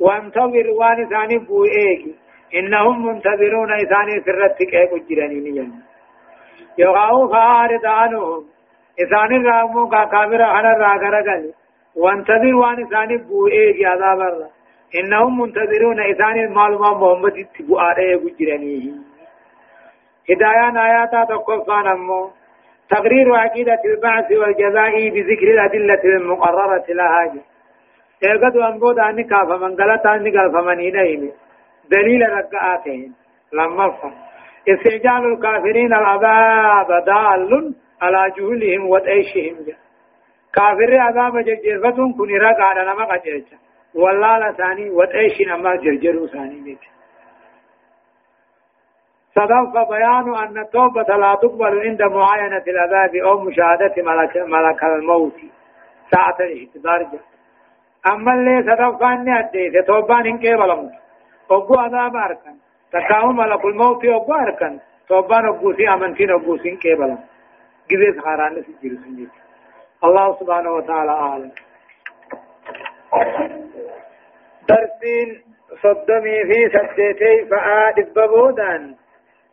وانتظر 0.00 0.70
وان 0.70 1.08
ثاني 1.08 1.38
بوئيك 1.38 2.02
إنهم 2.58 3.06
منتظرون 3.06 3.72
إثاني 3.72 4.14
سرتك 4.26 4.74
أيكو 4.74 4.96
جرانين 5.10 5.54
جنة 5.54 5.78
يقعوا 6.78 7.28
فارد 7.32 7.84
عنهم 7.84 8.44
إسان 9.02 9.30
الرامو 9.36 9.88
كابر 9.88 10.42
أنا 10.58 10.72
راغرغل 10.84 11.52
وانتظر 11.96 12.54
وان 12.54 12.86
إسان 12.86 13.16
بوئيك 13.16 13.78
عذاب 13.84 14.20
الله 14.20 14.50
إنهم 15.00 15.40
منتظرون 15.40 16.00
إسان 16.00 16.36
المعلومة 16.46 16.90
محمد 16.94 17.46
تبوآره 17.54 18.16
بجرانيه 18.22 18.92
هدايان 20.30 20.76
آياتا 20.76 21.24
تقفان 21.24 21.86
أمو. 21.86 22.30
تقرير 22.90 23.34
عقيدة 23.34 23.80
البعث 23.84 24.32
والجزاء 24.32 25.08
بذكر 25.08 25.50
الأدلة 25.50 26.04
المقررة 26.04 26.84
لها. 26.88 27.32
إيقظ 28.24 28.56
أنبود 28.56 28.98
أني 28.98 29.24
كافا 29.24 29.56
من 29.56 29.76
قلت 29.76 30.02
قال 30.36 30.52
فمن 30.52 30.78
إليه. 30.80 31.32
دليل 31.90 32.22
رقعاتهم 32.32 33.12
لما 33.52 33.90
فهم. 33.90 34.14
استعجال 34.68 35.32
الكافرين 35.32 35.92
العذاب 35.94 37.04
دال 37.04 37.74
على 38.02 38.32
جهلهم 38.38 38.88
وتعيشهم 38.90 39.56
كافر 40.54 40.96
عذاب 40.96 41.44
جرجرفتهم 41.44 42.12
كن 42.18 42.36
رقع 42.36 42.64
على 42.64 42.82
نما 42.84 43.04
قجرج 43.04 43.44
والله 43.94 44.50
لثاني 44.50 44.90
وتعيش 44.90 45.40
نما 45.48 45.76
جرجروا 45.76 46.26
ثاني. 46.26 46.60
بيت 46.64 46.91
صدق 49.34 49.88
بيان 49.90 50.34
أن 50.34 50.58
التوبة 50.58 51.16
لا 51.16 51.34
تقبل 51.34 51.80
عند 51.80 52.02
معاينة 52.02 52.64
العذاب 52.68 53.16
أو 53.16 53.40
مشاهدة 53.40 53.94
ملك, 53.96 54.36
ملك 54.36 54.84
الموت. 54.84 55.40
ساعة 56.10 56.36
الاحتضار 56.40 57.06
أما 58.06 58.34
اللي 58.34 58.62
صدق 58.62 59.02
أني 59.02 59.38
أديت 59.38 59.86
توبان 59.86 60.26
إن 60.26 60.38
كيبل 60.38 60.76
موت 60.76 60.92
أبو 61.50 61.74
عذاب 61.74 62.16
أركن 62.16 62.56
تكاو 62.92 63.32
ملك 63.32 63.64
الموت 63.64 64.04
أبو 64.04 64.34
أركن 64.34 64.78
توبان 65.08 65.48
أبو 65.48 65.72
سي 65.72 65.88
أمنتين 65.88 66.30
أبو 66.30 66.56
سين 66.56 66.76
كيبلا 66.76 67.18
جزيز 67.90 68.18
خاران 68.18 68.62
سجل 68.62 68.98
سنجد 69.04 69.28
الله 70.04 70.36
سبحانه 70.40 70.70
وتعالى 70.70 71.10
أعلم. 71.10 71.52
درسين 74.68 75.42
صدمي 75.82 76.44
في 76.44 76.68
سجدتي 76.68 77.44
فآد 77.50 78.12
ببودان. 78.16 79.01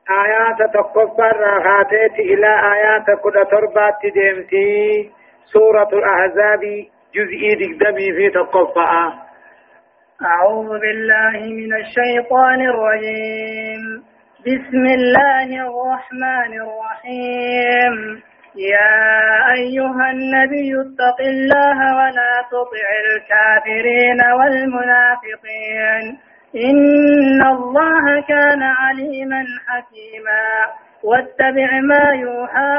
آيات 0.09 0.73
تقفر 0.73 1.37
راهاتيت 1.37 2.19
إلى 2.19 2.47
آيات 2.73 3.19
كل 3.23 3.45
تربات 3.51 3.99
ديمتي. 4.13 5.11
سورة 5.53 5.89
الأحزاب 5.93 6.61
جزئي 7.15 7.55
دقدمي 7.55 8.13
في 8.13 8.29
تقفى 8.29 9.29
أعوذ 10.25 10.79
بالله 10.79 11.39
من 11.59 11.73
الشيطان 11.73 12.61
الرجيم. 12.61 14.03
بسم 14.39 14.85
الله 14.99 15.47
الرحمن 15.67 16.51
الرحيم. 16.65 18.23
يا 18.55 19.51
أيها 19.51 20.11
النبي 20.11 20.71
اتق 20.81 21.19
الله 21.21 21.77
ولا 21.99 22.33
تطع 22.51 22.87
الكافرين 23.05 24.19
والمنافقين. 24.39 26.28
إن 26.55 27.41
الله 27.45 28.21
كان 28.27 28.63
عليما 28.63 29.43
حكيما 29.67 30.45
واتبع 31.03 31.79
ما 31.81 32.11
يوحى 32.13 32.75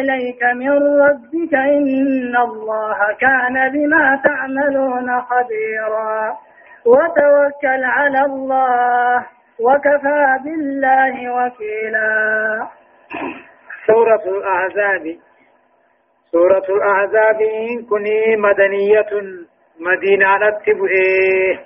إليك 0.00 0.42
من 0.54 0.70
ربك 1.02 1.54
إن 1.54 2.36
الله 2.36 2.98
كان 3.20 3.72
بما 3.72 4.20
تعملون 4.24 5.20
خبيرا 5.20 6.36
وتوكل 6.86 7.84
على 7.84 8.20
الله 8.24 9.26
وكفى 9.60 10.36
بالله 10.44 11.14
وكيلا 11.32 12.68
سورة 13.86 14.22
الأحزاب. 14.38 15.16
سورة 16.32 16.64
الأحزاب 16.76 17.38
كني 17.90 18.36
مدنية 18.36 19.10
مدينة 19.80 20.50
تبئه 20.66 21.58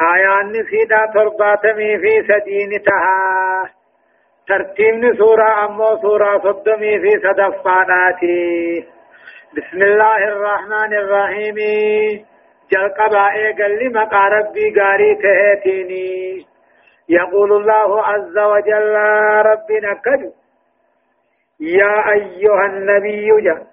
آيان 0.00 0.52
سيدا 0.70 1.06
ترباتمي 1.14 1.98
في 1.98 2.22
سدين 2.28 2.82
تها 2.82 3.70
ترتيب 4.48 5.14
سورة 5.18 5.64
أمو 5.64 5.96
سورة 6.02 6.38
صدمي 6.38 6.98
في 7.00 7.10
صدفاناتي 7.24 8.84
بسم 9.56 9.82
الله 9.82 10.16
الرحمن 10.28 10.94
الرحيم 10.94 11.56
جلقبا 12.72 13.30
ايقل 13.32 13.92
مقا 13.92 14.28
ربي 14.28 14.74
غاري 14.80 15.14
تهتيني 15.14 16.46
يقول 17.08 17.52
الله 17.52 18.06
عز 18.06 18.38
وجل 18.38 18.94
ربنا 19.50 19.94
كجو 20.04 20.32
يا 21.60 22.12
أيها 22.12 22.66
النبي 22.66 23.28
جاء 23.42 23.66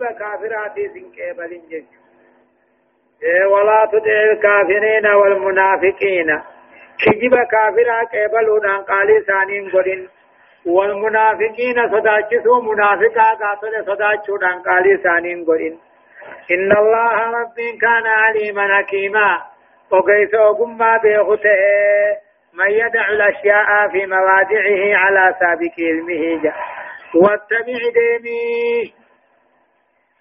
كجب 0.00 0.18
كافرات 0.18 0.74
سنكيبل 0.74 1.62
إيه 3.22 3.46
ولا 3.46 3.84
تطع 3.92 4.22
الكافرين 4.32 5.06
والمنافقين 5.06 6.40
كجب 7.02 7.34
كافرات 7.50 8.08
قبلون 8.14 8.66
عن 8.66 8.82
قالي 8.82 9.20
ثانين 9.20 9.70
قرين 9.70 10.08
والمنافقين 10.66 11.88
صداچسو 11.92 12.60
منافقا 12.60 13.34
قاتل 13.40 13.84
صداچو 13.86 14.36
دان 14.36 14.62
قالي 14.62 14.96
ثانين 14.96 15.44
قرين 15.44 15.78
إن 16.50 16.72
الله 16.76 17.30
رب 17.40 17.58
كان 17.80 18.06
عليما 18.06 18.78
حكيما 18.78 19.42
وكيف 19.92 20.34
أقم 20.34 20.78
بيغته 21.02 21.56
من 22.54 22.70
يدع 22.70 23.08
الأشياء 23.08 23.88
في 23.92 24.06
مواضعه 24.06 24.96
على 24.96 25.34
سابق 25.40 25.76
علمه 25.78 26.42
جاء 26.42 26.56
واتبع 27.14 27.80
ديمي 27.96 28.99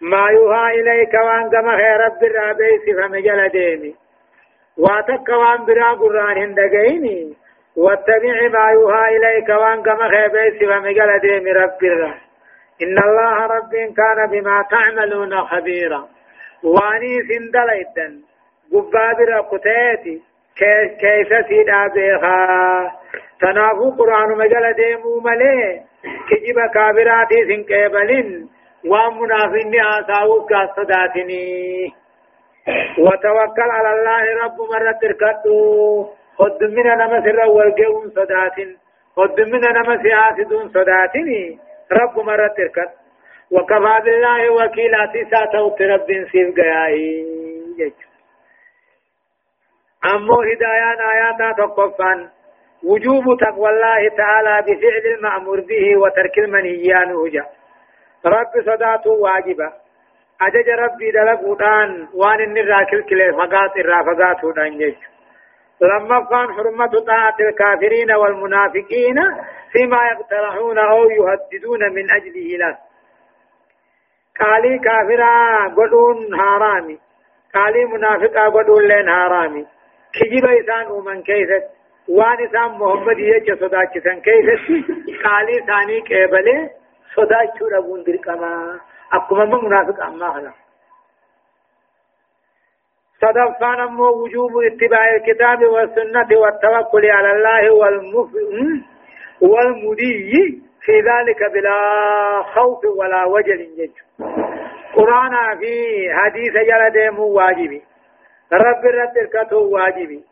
ما 0.01 0.29
يوحى 0.29 0.79
إليك 0.79 1.13
وان 1.13 1.49
كما 1.49 1.75
رب 1.97 2.23
الرابيس 2.23 2.83
فمجل 2.97 3.49
ديمي. 3.49 3.95
واتك 4.77 5.29
وان 5.29 5.65
برا 5.65 5.93
قرآن 5.93 6.37
هندقيني 6.37 7.33
واتبع 7.77 8.47
ما 8.53 8.71
يوحى 8.71 9.15
إليك 9.15 9.49
وان 9.49 9.83
كما 9.83 10.09
خير 10.09 10.27
بيس 10.27 10.69
فمجل 10.69 11.19
ديمي 11.19 11.51
رب 11.51 11.83
الرابيس 11.83 12.29
إن 12.83 12.97
الله 12.97 13.45
رب 13.45 13.71
كان 13.97 14.27
بما 14.31 14.65
تعملون 14.71 15.41
خبيرا. 15.41 16.07
واني 16.63 17.21
سندليتن. 17.27 18.13
قبابر 18.73 19.39
قتيتي. 19.51 20.21
كيف 20.99 21.47
سيدا 21.47 21.87
بيخا 21.87 22.91
تنافو 23.41 23.91
قرآن 23.91 24.37
مجل 24.37 24.73
ديمو 24.73 25.19
ملي. 25.19 25.81
كجب 26.29 26.57
كابراتي 26.73 27.45
سنكيبلين. 27.47 28.49
ومنافقين 28.85 29.75
آساو 29.85 30.45
كاستداتني 30.45 31.93
وتوكل 32.99 33.69
على 33.77 33.89
الله 33.95 34.43
رب 34.43 34.57
مرة 34.71 34.91
تركتو 35.01 36.05
خد 36.37 36.63
من 36.63 36.83
نمس 37.01 37.25
الأول 37.27 37.71
قوم 37.71 38.09
صداتين 38.15 38.77
خد 39.15 39.41
من 39.41 39.59
نمس 39.61 40.03
آسدون 40.27 40.69
صداتني 40.69 41.59
رب 41.91 42.19
مرة 42.19 42.47
تركت 42.57 42.89
وكفى 43.51 43.95
بالله 44.05 44.49
وكيلا 44.53 45.05
تسا 45.13 45.45
توت 45.45 45.81
رب 45.81 46.07
سيف 46.31 46.55
قيائي 46.55 47.25
أمو 50.05 50.41
هدايان 50.41 50.99
آياتا 51.13 51.51
تقفان 51.57 52.29
وجوب 52.83 53.37
تقوى 53.39 53.69
الله 53.69 54.09
تعالى 54.17 54.61
بفعل 54.67 55.05
المأمور 55.17 55.59
به 55.61 55.97
وترك 55.97 56.37
المنهيان 56.39 57.11
وجه 57.13 57.45
رب 58.25 58.51
صداته 58.65 59.11
واجبة 59.11 59.73
أجج 60.41 60.69
ربي 60.69 61.11
دلقودان 61.11 62.07
وان 62.13 62.39
النرى 62.41 62.85
كل 62.85 63.33
فقات 63.33 63.77
الرا 63.77 64.03
فقاته 64.03 64.53
دان 64.53 64.95
لما 65.81 66.25
كان 66.29 66.53
حرمة 66.53 66.99
طاعة 67.07 67.35
الكافرين 67.39 68.11
والمنافقين 68.11 69.15
فيما 69.71 69.97
يقترحون 70.11 70.77
أو 70.77 71.09
يهددون 71.09 71.93
من 71.93 72.11
أجله 72.11 72.57
له 72.57 72.77
قالي 74.39 74.79
كافرا 74.79 75.67
قدون 75.67 76.33
هارامي 76.33 76.99
قالي 77.55 77.85
منافقا 77.85 78.49
قدون 78.49 78.87
لين 78.87 79.09
هارامي 79.09 79.65
كجيب 80.13 80.45
إسان 80.45 80.91
ومن 80.91 81.21
كيست 81.23 81.63
وان 82.09 82.47
إسان 82.47 82.71
محمد 82.71 83.19
يجي 83.19 83.55
صداك 83.55 83.91
كيست 83.91 84.07
قالي 85.25 85.59
ثاني 85.67 86.01
كيبلي 86.01 86.69
صداك 87.15 87.61
ربون 87.61 88.03
درقما 88.03 88.79
أقوم 89.13 89.39
من 89.39 89.65
منافق 89.65 90.03
أما 90.03 90.27
هلا 90.37 90.51
صدفان 93.21 93.79
أمو 93.79 94.03
وجوب 94.23 94.51
اتباع 94.57 95.15
الكتاب 95.15 95.63
والسنة 95.63 96.29
والتوكل 96.39 97.05
على 97.11 97.31
الله 97.31 97.73
والمف... 97.73 98.29
والمدي 99.41 100.61
في 100.81 100.91
ذلك 100.99 101.51
بلا 101.53 101.79
خوف 102.55 102.85
ولا 102.85 103.25
وجل 103.25 103.61
يج 103.77 103.91
قرآن 104.95 105.59
في 105.59 105.73
حديث 106.13 106.53
جل 106.53 106.89
ديمو 106.93 107.23
واجبي 107.27 107.81
رب 108.53 108.85
رت 108.85 109.17
الكتو 109.17 109.61
واجبي 109.69 110.23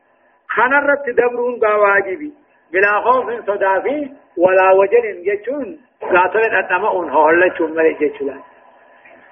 خنا 0.50 0.80
رت 0.80 1.10
دبرون 1.10 1.66
واجبي 1.66 2.34
بلا 2.74 3.02
خوف 3.02 3.46
صدافي 3.48 4.12
ولا 4.38 4.72
وجل 4.72 5.06
يجون 5.28 5.80
قاتل 6.02 6.56
أتمعون 6.56 7.10
هولة 7.10 7.68
ملي 7.68 7.94
جيشلا 7.94 8.42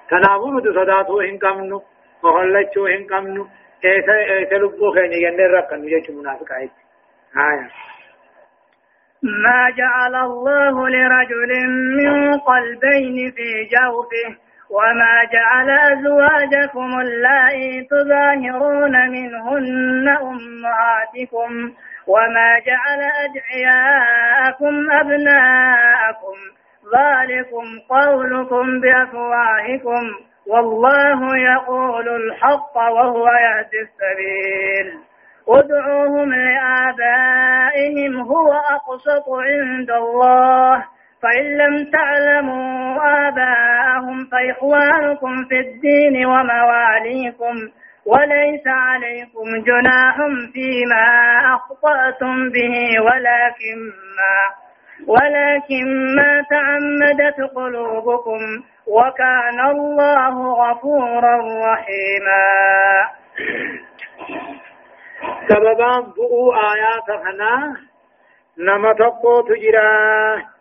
تنامون 0.09 0.73
صداتو 0.73 1.21
إن 1.21 1.37
كمنو 1.37 1.81
وهلچو 2.23 2.87
إن 2.87 3.05
كمنو. 3.07 3.47
إيسا 3.85 4.13
إيسا 4.13 4.55
لبو 4.55 4.91
خيني 4.91 5.19
جنر 5.19 5.51
رقن 5.51 5.83
يجو 5.83 6.21
منافق 6.21 6.51
آيات 6.51 6.69
آية. 7.37 7.69
ما 9.23 9.69
جعل 9.77 10.15
الله 10.15 10.89
لرجل 10.89 11.51
من 11.97 12.39
قلبين 12.39 13.31
في 13.31 13.69
جوفه 13.73 14.44
وما 14.69 15.23
جعل 15.33 15.69
أزواجكم 15.69 16.99
اللائي 16.99 17.87
تظاهرون 17.91 19.09
منهن 19.09 20.07
أمهاتكم 20.21 21.73
وما 22.07 22.59
جعل 22.59 23.01
أدعياءكم 23.25 24.91
أبناءكم 24.91 26.35
ذلكم 26.97 27.65
قولكم 27.89 28.81
بأفواهكم 28.81 30.03
والله 30.47 31.37
يقول 31.37 32.09
الحق 32.09 32.77
وهو 32.77 33.27
يهدي 33.27 33.81
السبيل 33.81 34.99
ادعوهم 35.49 36.33
لآبائهم 36.33 38.21
هو 38.21 38.53
أقسط 38.53 39.29
عند 39.29 39.91
الله 39.91 40.85
فإن 41.25 41.57
لم 41.57 41.91
تعلموا 41.91 42.95
آباءهم 43.27 44.25
فإخوانكم 44.31 45.45
في 45.49 45.59
الدين 45.59 46.25
ومواليكم 46.25 47.55
وليس 48.05 48.67
عليكم 48.67 49.45
جناح 49.65 50.15
فيما 50.53 51.05
أخطأتم 51.55 52.49
به 52.49 52.75
ولكن 53.01 53.77
ما 54.17 54.37
ولكن 55.07 56.15
ما 56.15 56.43
تعمدت 56.49 57.51
قلوبكم 57.55 58.39
وكان 58.87 59.59
الله 59.69 60.53
غفورا 60.53 61.37
رحيما. 61.65 62.43
سببان 65.49 66.01
بؤو 66.01 66.53
آيات 66.53 67.07
خنا 67.23 67.77
نما 68.57 68.93
تقو 68.93 69.41
تجرا 69.41 70.54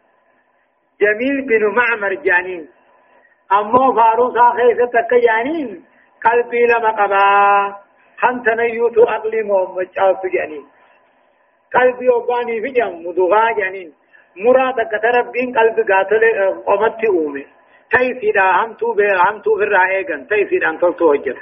جميل 1.05 1.37
بن 1.49 1.63
معمر 1.79 2.15
جانين. 2.15 2.69
أمو 3.53 3.93
فاروسا 3.97 4.47
خيسة 4.57 4.87
تك 4.95 5.15
جانين. 5.27 5.85
قلبي 6.25 6.67
لما 6.67 6.91
قبا. 6.91 7.25
خنت 8.21 8.49
نيوتو 8.49 9.03
أقلي 9.05 9.43
محمد 9.43 9.89
شاوت 9.97 10.27
جانين. 10.27 10.65
قلبي 11.75 12.09
أباني 12.17 12.61
في 12.61 12.71
جم 12.77 12.93
مدغا 13.07 13.53
جانين. 13.59 13.93
مراد 14.37 14.79
كتربين 14.93 15.59
قلبي 15.59 15.83
قاتل 15.93 16.23
قمت 16.67 17.05
أومي. 17.09 17.47
تيسيدا 17.91 18.43
همتو 18.43 18.95
بي 18.95 19.07
همتو 19.25 19.57
في 19.59 19.65
الرائقن 19.65 20.27
تيسيدا 20.27 20.69
انتلتو 20.71 21.13
هجر. 21.13 21.39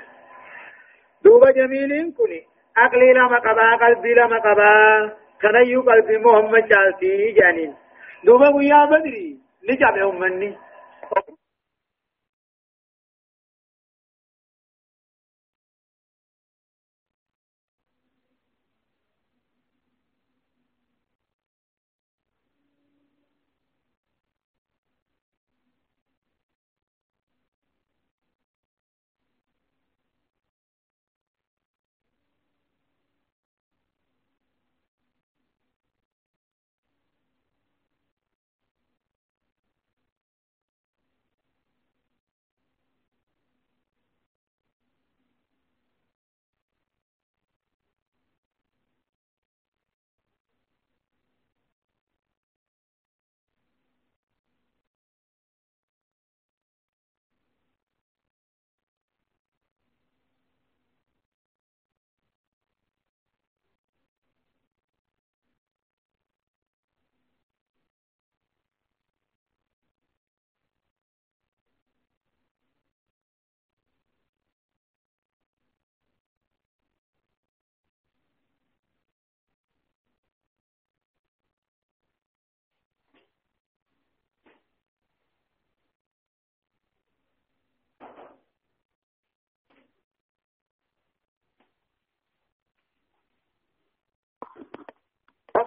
دوبا 1.25 1.51
جميلين 1.51 2.13
كني 2.13 2.41
عقلي 2.77 3.13
لما 3.13 3.39
قبا 3.39 3.77
قلبي 3.77 4.15
لما 4.15 4.39
قبا. 4.39 4.73
تنيو 5.43 5.81
قلبي 5.83 6.19
محمد 6.19 6.65
جالتي 6.69 7.33
جانين. 7.33 7.75
دوبا 8.25 8.49
ويا 8.57 8.85
بدري. 8.85 9.42
نجعل 9.71 9.99
يوم 9.99 10.21
مني 10.21 10.57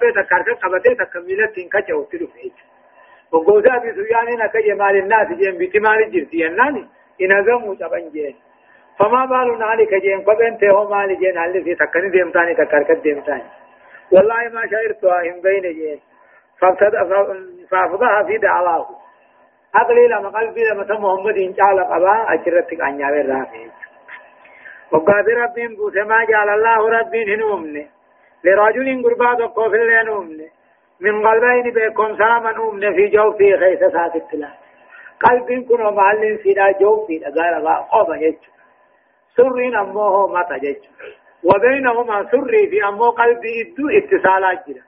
نجاب 0.03 0.11
أمني 0.11 0.11
كوبي 0.11 0.11
تكارك 0.11 0.49
قبته 0.49 0.93
تكملت 0.93 1.55
تنكا 1.55 1.79
جوتلو 1.79 2.27
فيه 2.27 2.51
وقوزا 3.31 3.77
بسيان 3.77 4.39
نكا 4.39 4.59
جمال 4.59 4.95
الناس 4.97 5.27
جيم 5.27 5.57
بتمال 5.57 6.11
جرسي 6.11 6.47
الناني 6.47 6.87
إن 7.21 7.31
أزموا 7.31 7.75
تبن 7.75 8.09
جين 8.09 8.35
فما 8.99 9.25
بالنا 9.25 9.65
عليك 9.65 9.93
جين 9.93 10.23
كوبين 10.23 10.57
تهو 10.57 10.89
مال 10.89 11.19
جين 11.19 11.37
هل 11.37 11.63
في 11.63 11.75
تكني 11.75 12.09
ديمتاني 12.09 12.55
تكارك 12.55 12.91
ديمتاني 12.91 13.43
والله 14.11 14.49
ما 14.53 14.67
شعرتها 14.71 15.21
هم 15.21 15.41
بين 15.41 15.61
جين 15.61 15.99
فافضها 17.71 18.23
في 18.23 18.37
دعواه. 18.37 18.87
أقلي 19.75 20.07
لما 20.07 20.29
قلبي 20.29 20.63
لما 20.63 20.83
محمد 20.83 21.37
إن 21.37 21.55
شاء 21.55 21.71
الله 21.71 21.83
قبا 21.83 22.33
أجرتك 22.33 22.81
أن 22.81 22.99
يابي 22.99 23.21
الرافي 23.21 23.69
وقاد 24.91 25.29
ربين 25.29 25.75
بوسى 25.75 26.03
ما 26.03 26.25
جعل 26.25 26.49
الله 26.49 26.99
ربين 26.99 27.29
هنومني 27.29 27.94
لرجل 28.45 28.87
قربا 29.03 29.33
دقو 29.39 29.69
في 29.69 29.75
اللي 29.75 30.03
نومني 30.03 30.47
من 30.99 31.27
قلبين 31.27 31.73
بكم 31.75 32.17
ساما 32.17 32.51
نومني 32.51 32.89
في 32.95 33.07
جو 33.07 33.31
في 33.37 33.57
خيس 33.57 33.79
سات 33.79 34.15
التلا 34.15 34.49
قلبين 35.23 35.63
كنو 35.67 35.91
معلن 35.91 36.37
سيدا 36.43 36.71
جو 36.79 37.05
في 37.05 37.17
غير 37.37 37.53
با 37.65 37.75
قوبا 37.91 38.15
يجو 38.15 38.49
سرين 39.35 39.75
أموه 39.75 40.27
ماتا 40.27 40.55
يجو 40.55 40.89
وبينهما 41.43 42.17
سري 42.31 42.67
في 42.69 42.87
أمو 42.87 43.09
قلبي 43.09 43.61
إدو 43.61 43.89
اتصالات 43.89 44.69
جدا. 44.69 44.81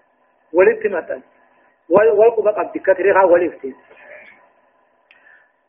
ولتمتا 0.53 1.21
والقبا 1.89 2.51
قد 2.51 2.77
كثرها 2.77 3.23
ولفتين. 3.23 3.75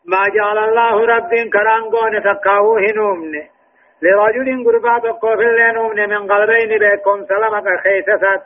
ما 0.04 0.22
جعل 0.34 0.58
الله 0.58 1.06
رب 1.06 1.30
كرانغون 1.52 2.22
تكاو 2.22 2.76
هنومني 2.76 3.50
لرجل 4.02 4.64
قربا 4.64 4.98
تقو 4.98 5.36
في 5.36 5.42
اللينومني 5.42 6.06
من 6.06 6.32
قلبين 6.32 6.78
بكم 6.78 7.24
سلامك 7.24 7.80
خيسسات 7.82 8.42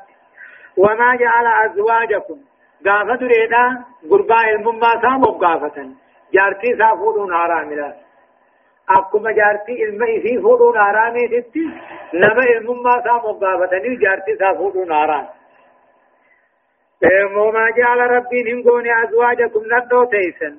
وما 0.77 1.17
جعل 1.17 1.47
أزواجكم. 1.65 2.39
قافة 2.87 3.27
ريدا 3.27 3.65
قربا 4.11 4.41
المما 4.51 4.93
سامو 5.03 5.31
قافة. 5.39 5.77
جارتي 6.35 6.77
سافورون 6.79 7.35
حراملا 7.35 7.93
akkuma 8.89 9.33
jaartii 9.33 9.79
ilma 9.85 10.07
isii 10.07 10.41
fuudhuun 10.43 10.77
haraamiititti 10.77 11.61
nama 12.13 12.45
ilmummaa 12.55 12.99
isaa 12.99 13.21
moggaafatanii 13.27 13.97
jaartii 13.97 14.35
isaa 14.35 14.55
fuudhuun 14.55 14.91
haraam. 14.91 15.27
وما 17.37 17.71
جعل 17.77 18.01
ربي 18.11 18.53
هنقوني 18.53 18.91
أزواجكم 19.05 19.63
ندو 19.73 20.05
تيسن. 20.05 20.55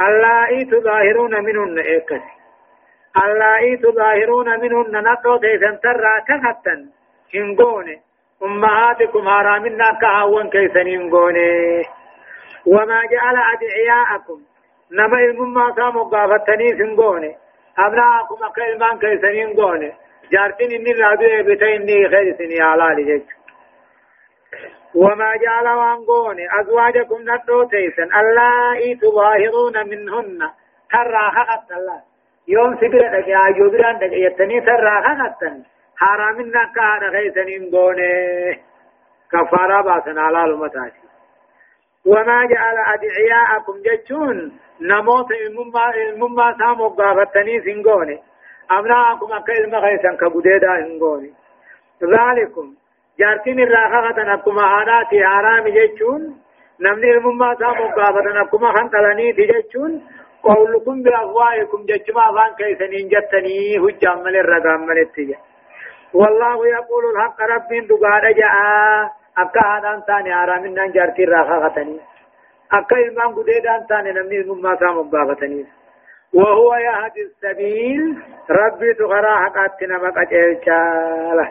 اللائي 0.00 0.64
تظاهرون 0.64 1.44
منهن 1.44 1.78
إيكس 1.78 2.22
اللائي 3.24 3.76
تظاهرون 3.76 4.48
منهن 4.60 4.94
ندو 5.08 5.36
تيسن 5.36 5.80
ترى 5.80 6.14
كهتا 6.28 6.76
هنقوني 7.34 7.96
أمهاتكم 8.42 9.28
هرامنا 9.28 9.88
كهوان 10.00 10.50
كيسن 10.50 10.86
هنقوني 10.88 11.82
وما 12.66 13.00
جعل 13.12 13.36
أدعياءكم. 13.54 14.38
نما 14.92 15.18
المما 15.18 15.74
سامو 15.76 16.02
قافتني 16.04 16.72
هنقوني 16.72 17.36
أبناءكم 17.78 18.38
أكلمان 18.44 18.98
كيسن 18.98 19.34
هنقوني 19.40 19.92
جارتين 20.32 20.72
إني 20.72 20.92
رادو 20.92 21.50
بتيني 21.50 22.08
خير 22.08 22.36
سني 22.38 22.60
على 22.60 23.02
لجيك 23.02 23.28
وما 24.94 25.30
جعل 25.36 25.68
وانقوني 25.68 26.44
أزواجكم 26.60 27.20
ندو 27.20 27.64
تيسن. 27.64 28.08
اللائي 28.20 28.94
تظاهرون 28.94 29.76
منهن. 29.90 30.40
ترى 30.92 31.24
خقت 31.36 31.72
الله. 31.78 32.15
يوم 32.48 32.76
سبرة 32.76 33.16
يا 33.26 33.50
جبران 33.50 33.98
دك 33.98 34.12
يتني 34.12 34.60
ترى 34.60 35.02
خقت 35.06 35.42
حرامنا 35.96 36.62
كان 36.76 37.02
خيسن 37.12 37.48
انقوني 37.56 38.12
كفارة 39.32 39.80
باسن 39.82 40.18
على 40.18 40.44
المتاشي 40.44 41.06
وما 42.06 42.46
جعل 42.46 42.76
أدعياءكم 42.94 43.74
جتشون 43.86 44.58
نموت 44.80 45.30
المما 45.30 46.56
سامو 46.58 46.88
قافتني 46.88 47.60
سنقوني 47.60 48.18
أبناءكم 48.70 49.32
أكيد 49.32 49.68
ما 49.72 49.80
خيسن 49.80 50.16
كبديدا 50.16 50.78
انقوني 50.78 51.32
ذلكم 52.02 52.74
جارتين 53.18 53.60
الراخة 53.60 54.34
أكما 54.34 54.62
هاناتي 54.62 55.26
حرام 55.26 55.68
جيتشون 55.68 56.40
نمني 56.80 57.10
المما 57.10 57.54
سامو 57.54 57.88
قابة 57.88 58.40
أكما 58.42 58.72
خنقلني 58.72 59.32
تجيتشون 59.32 60.02
قولكم 60.46 61.02
بأفواهكم 61.02 61.86
جيتشما 61.86 62.24
فان 62.36 62.54
كيسنين 62.58 63.08
جتني 63.08 63.78
هجام 63.78 64.18
من 64.24 64.34
الرقام 64.40 64.86
من 64.86 64.98
التجا 64.98 65.38
والله 66.14 66.66
يقول 66.68 67.04
الحق 67.14 67.40
رب 67.42 67.70
دقال 67.88 68.34
جاء 68.40 68.54
أكا 69.38 69.60
هذا 69.60 70.02
ثاني 70.06 70.34
حرام 70.34 70.64
إنن 70.64 70.92
جارتي 70.92 71.24
الراخة 71.24 71.98
أكا 72.72 72.96
إلمان 72.96 73.34
قديدان 73.34 73.86
ثاني 73.88 74.12
نمني 74.12 74.36
المما 74.40 74.76
سامو 74.76 75.02
قابة 75.02 75.64
وهو 76.34 76.74
يهدي 76.74 77.22
السبيل. 77.22 78.02
ربي 78.50 78.94
تغرا 78.94 79.36
حقاتنا 79.36 79.98
شاله 80.64 81.48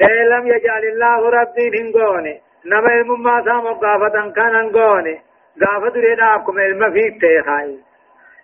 إيه 0.00 0.56
يجعل 0.56 0.84
الله 0.84 1.30
ربي 1.30 1.70
كان 4.32 4.70
قافة 5.62 6.00
ريدا 6.00 6.34
أكم 6.34 6.58
علم 6.58 6.92
فيك 6.92 7.20
تيخاي 7.20 7.78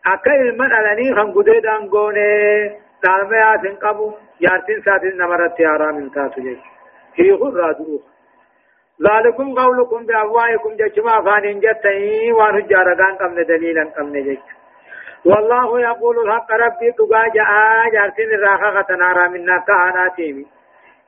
أكا 0.06 0.30
علم 0.30 0.62
ألني 0.62 1.14
خم 1.16 1.32
قديد 1.32 1.66
هنغوني 1.66 2.30
دالما 3.04 3.36
ياتن 3.36 3.74
قبو 3.82 4.12
يارتين 4.40 4.82
ساتين 4.84 5.16
نمرت 5.16 5.60
يارام 5.60 5.96
انتاتو 5.96 6.40
جيش 6.42 6.58
هي 7.14 7.36
خرى 7.38 7.74
دروخ 7.78 8.02
ذلكم 9.06 9.54
قولكم 9.54 10.06
بأفواهكم 10.06 10.72
جشما 10.80 11.22
فان 11.22 11.60
جتني 11.60 12.32
وان 12.32 12.66
جارغان 12.66 13.14
قمن 13.14 13.44
دليلا 13.46 13.84
قمن 13.96 14.22
جيش 14.22 14.38
والله 15.24 15.80
يقول 15.80 16.16
الحق 16.24 16.52
ربي 16.52 16.92
تقاجا 16.98 17.44
جارتين 17.92 18.28
الراخة 18.34 18.94
نارا 18.96 19.28
منا 19.28 19.58
كهاناتيمي 19.58 20.46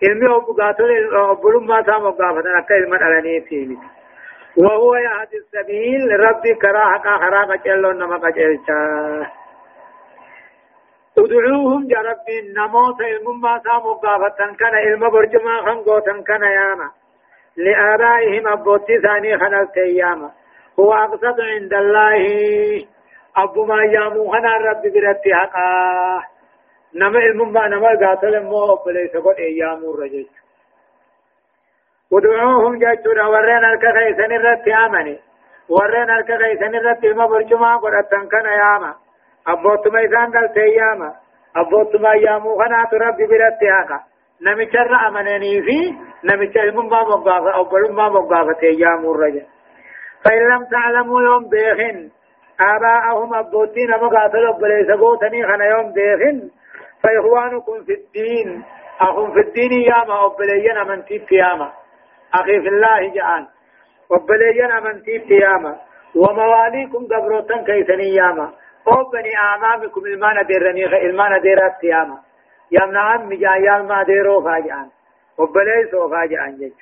ilmi 0.03 0.27
obbugaatole 0.29 0.97
obbolummaa 1.19 1.81
isaa 1.81 2.01
moggaafatan 2.01 2.57
akka 2.59 2.77
ilma 2.77 2.99
dhalaniifi 3.03 3.79
وهو 4.57 4.95
يهدي 4.95 5.37
السبيل 5.37 6.21
ربي 6.21 6.55
كراهك 6.55 7.03
خراق 7.03 7.65
جلون 7.65 7.99
نما 7.99 8.17
قجلچا 8.17 9.27
ادعوهم 11.19 11.91
يا 11.91 11.99
ربي 11.99 12.53
نموت 12.57 13.01
المما 13.01 13.61
سامو 13.65 13.93
قافتن 13.93 14.55
كان 14.55 14.75
علم 14.75 15.11
برجما 15.11 15.61
خنقوتن 15.67 16.23
كان 16.23 16.43
ياما. 16.43 16.91
لآبائهم 17.57 18.49
أبوتي 18.49 19.01
ثاني 19.01 19.39
خنلت 19.39 19.77
أياما 19.77 20.31
هو 20.81 20.93
أقصد 20.95 21.41
عند 21.41 21.75
الله. 21.75 22.23
أبو 23.37 23.65
ما 23.65 23.85
يامو 23.85 24.33
خنا 24.33 24.57
ربي 24.57 24.91
برتي 24.91 25.35
حقا. 25.35 26.23
نما 26.95 27.19
المما 27.19 27.69
نما 27.69 27.89
قاتل 27.89 28.43
مو 28.43 28.75
بليس 28.87 29.17
قد 29.17 29.37
أيام 29.39 29.79
الرجل 29.79 30.27
ودعوهم 32.17 32.79
جاچورا 32.79 33.27
ورين 33.27 33.65
الكخيسن 33.65 34.33
الرت 34.33 34.69
آمني 34.69 35.17
ورين 35.69 36.11
الكخيسن 36.11 36.75
الرت 36.75 37.05
ما 37.07 37.27
برجما 37.27 37.77
قرأتن 37.77 38.29
كان 38.33 38.47
ياما 38.47 38.95
أبوت 39.49 39.89
ما 39.89 40.01
إذان 40.01 40.31
قلت 40.37 40.57
ياما 40.57 41.13
أبوت 41.57 41.97
ما 41.97 42.15
يامو 42.15 42.59
خنا 42.59 42.89
ربي 42.93 43.27
برت 43.27 43.63
آقا 43.81 43.99
نمچر 44.47 45.09
أمنني 45.09 45.63
في 45.63 45.79
نمچر 46.25 46.65
المما 46.65 47.03
مقافة 47.03 47.51
أو 47.55 47.65
بلما 47.65 48.09
مقافة 48.09 48.63
أيام 48.63 49.11
الرجل 49.11 49.47
فإن 50.25 50.43
لم 50.53 50.65
تعلموا 50.65 51.23
يوم 51.23 51.49
بيخن 51.49 52.11
آباءهم 52.61 53.35
أبوتين 53.35 53.91
مقاتل 53.91 54.53
بليس 54.61 54.91
قوتني 55.01 55.43
خنا 55.47 55.65
يوم 55.65 55.93
بيخن 55.93 56.51
فإخوانكم 57.03 57.85
في 57.87 57.93
الدين 57.93 58.65
أخم 59.01 59.33
في 59.33 59.41
الدين 59.41 59.73
ياما 59.73 60.21
وبلينا 60.21 60.85
من 60.85 61.05
تيب 61.05 61.33
ياما 61.33 61.73
أخي 62.35 62.61
في 62.61 62.69
الله 62.69 63.15
جعان 63.15 63.47
وبلينا 64.11 64.81
من 64.81 65.03
تيب 65.03 65.31
ياما 65.31 65.77
ومواليكم 66.17 67.07
قبروتن 67.07 67.65
كيسني 67.65 68.15
ياما. 68.15 68.53
أو 68.89 69.11
بني 69.11 69.37
أعمامكم 69.37 70.01
المان 70.07 70.47
ديرني 70.47 70.87
المان 71.07 71.41
ديرات 71.41 71.85
ياما 71.85 72.19
يامنا 72.71 73.01
عم 73.01 73.29
جايال 73.29 73.87
ما 73.89 74.03
ديرو 74.03 74.43
فاجعان. 74.43 74.89
وبليس 75.39 75.95
وفاجعان 75.95 76.57
جج. 76.57 76.79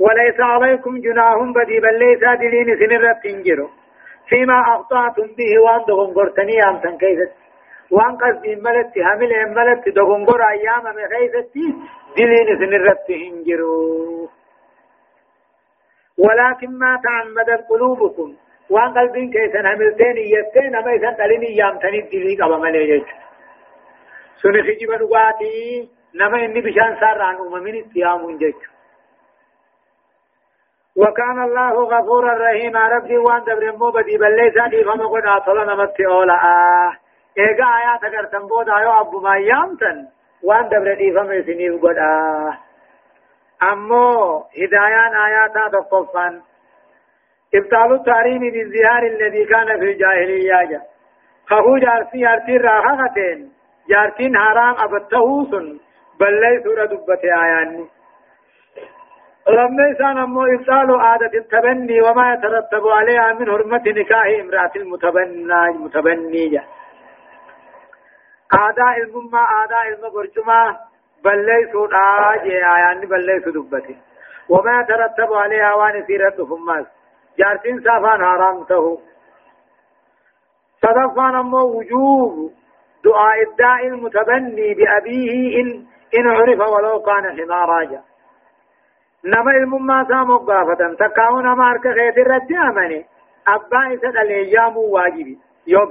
وليس 0.00 0.40
عليكم 0.40 1.00
جناح 1.00 1.36
بدي 1.54 1.80
بل 1.80 1.98
ليس 1.98 2.20
دلين 2.40 2.78
سنرت 2.78 3.22
تنجرو 3.24 3.68
فيما 4.28 4.60
أخطأتم 4.60 5.26
به 5.38 5.58
وأنتم 5.64 6.14
قرتني 6.14 6.68
أمتن 6.68 6.98
كيست 6.98 7.32
وان 7.96 8.12
قصدي 8.22 8.52
ملت 8.66 8.92
حمل 9.06 9.32
ملت 9.56 9.88
دغنغور 9.88 10.40
أيام 10.50 10.84
من 10.96 11.04
خيفتي 11.12 11.66
دلين 12.16 12.48
سنرت 12.60 13.08
هنجرو. 13.10 14.28
ولكن 16.18 16.70
ما 16.82 16.92
تعمدت 17.04 17.62
قلوبكم. 17.70 18.28
وان 18.70 18.90
قلبين 18.98 19.30
كيسن 19.32 19.66
حملتين 19.68 20.16
يتين 20.16 20.72
ما 20.84 20.92
يسن 20.92 21.14
قلين 21.20 21.42
أيام 21.42 21.78
تني 21.78 22.00
دلي 22.00 22.34
قبا 22.42 22.56
مليجت 22.56 23.06
سن 24.42 24.56
خجب 24.66 24.90
نغاتي 24.90 25.88
نما 26.14 26.44
إني 26.44 26.60
بشان 26.60 26.96
سار 27.00 27.22
عن 27.22 27.36
أممين 27.36 27.76
اتيام 27.84 28.38
جيش 28.38 28.54
وكان 30.96 31.42
الله 31.42 31.74
غفورا 31.92 32.32
رحيما. 32.34 32.88
ربي 32.88 33.16
وان 33.18 33.42
دبر 33.44 33.76
مو 33.76 33.90
بدي 33.90 34.16
بل 34.18 34.36
ليس 34.36 34.56
دي 34.70 34.84
فما 34.84 35.06
قد 35.06 35.26
اطلع 35.26 35.64
نمت 35.64 36.00
اولا 36.00 36.34
آه 36.34 37.03
ايغا 37.38 37.66
آيات 37.78 38.04
اگر 38.04 38.24
تنبود 38.24 38.68
آيو 38.68 38.92
ابو 39.00 39.20
ما 39.20 39.36
يامتن 39.36 40.06
وان 40.42 40.68
دبر 40.68 40.94
دي 40.94 41.12
سنيف 41.46 41.82
قد 41.82 41.98
آه 41.98 42.58
امو 43.62 44.44
هدايان 44.58 45.14
آياتا 45.26 45.68
تقفان 45.68 46.40
ابطال 47.54 47.92
التحريم 47.94 48.40
بالزهار 48.40 49.02
الذي 49.02 49.44
كان 49.44 49.66
في 49.78 49.84
الجاهلية 49.92 50.64
جا 50.70 50.80
خهو 51.46 51.78
جارسي 51.78 52.18
جارتين 52.18 52.60
راحتين 52.60 53.52
جارتين 53.88 54.38
حرام 54.38 54.74
ابتهو 54.84 55.44
سن 55.50 55.78
بل 56.20 56.40
ليس 56.40 56.66
ردبت 56.66 57.24
آياني 57.24 57.84
لما 59.48 59.88
يسان 59.90 60.18
أمو 60.18 60.42
إبطال 60.42 61.00
عادة 61.00 61.38
التبني 61.38 62.00
وما 62.00 62.32
يترتب 62.32 62.86
عليها 62.88 63.32
من 63.32 63.46
حرمة 63.50 63.82
نكاح 63.86 64.26
امرأة 64.40 64.70
المتبنى 64.76 65.68
المتبنية 65.68 66.64
المما 68.52 69.42
آداء 69.64 69.88
المقرشما 69.88 70.78
بل 71.24 71.46
ليسوا 71.46 71.88
آجي 72.34 72.66
آيان 72.66 73.00
بل 73.00 73.26
ليسوا 73.26 73.52
دبتي 73.52 73.96
وما 74.48 74.80
يترتب 74.80 75.32
عليها 75.32 75.74
وان 75.74 76.06
سيرة 76.06 76.44
فماس 76.44 76.86
جارتين 77.38 77.80
سافان 77.80 78.24
حرام 78.24 78.64
تهو 78.64 78.98
صدفان 80.82 81.34
أمو 81.34 81.58
وجوب 81.58 82.52
دعاء 83.04 83.42
الداء 83.42 83.86
المتبني 83.86 84.74
بأبيه 84.74 85.60
إن, 85.60 85.86
إن 86.18 86.28
عرف 86.28 86.60
ولو 86.60 87.02
كان 87.02 87.24
حمارا 87.38 87.84
جاء 87.84 88.04
نما 89.24 89.50
المما 89.50 90.04
سامو 90.08 90.36
غافتا 90.36 90.96
تكاو 90.98 91.40
نما 91.40 91.70
ارك 91.70 91.82
خيت 91.82 92.18
الرد 92.18 92.52
امني 92.52 93.06
ابا 93.48 93.94
اسد 93.94 94.16
الأيام 94.16 94.76
واجبي 94.76 95.38
يو 95.66 95.86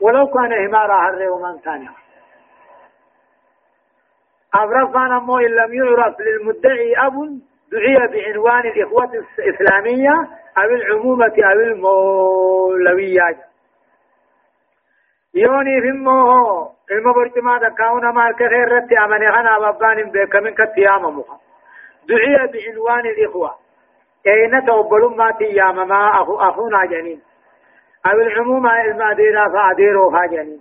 ولو 0.00 0.26
كان 0.26 0.66
همارا 0.66 0.94
هر 0.94 1.30
ومن 1.30 1.58
كان 1.58 1.88
أبرفان 4.54 5.10
مو 5.10 5.38
إن 5.38 5.50
لم 5.50 5.74
يعرف 5.74 6.20
للمدعي 6.20 6.96
أب 6.96 7.40
دعي 7.72 8.08
بعنوان 8.08 8.60
الإخوة 8.60 9.10
الإسلامية 9.38 10.14
أو 10.58 10.64
العمومة 10.64 11.34
أو 11.38 11.60
المولوية 11.60 13.36
يوني 15.34 15.80
في 15.80 15.92
مو 15.92 16.70
المبرتما 16.90 17.58
دكاونا 17.58 18.10
ما 18.10 18.28
الكثير 18.28 18.72
رتي 18.72 18.98
أمني 18.98 19.28
غنا 19.28 19.58
بابان 19.58 20.10
بيكمن 20.10 20.54
كتياما 20.54 21.10
مخا. 21.10 21.38
دعي 22.08 22.36
بعنوان 22.46 23.06
الإخوة. 23.06 23.54
أين 24.26 24.66
توبلوا 24.66 25.10
ما 25.10 25.30
تيام 25.30 25.88
ما 25.88 26.22
أخو 26.22 26.36
أخونا 26.36 26.86
جنين 26.86 27.20
أو 28.06 28.20
العمومة 28.20 28.80
الماديرة 28.80 29.48
فأديروا 29.48 30.12
فاجنين 30.12 30.60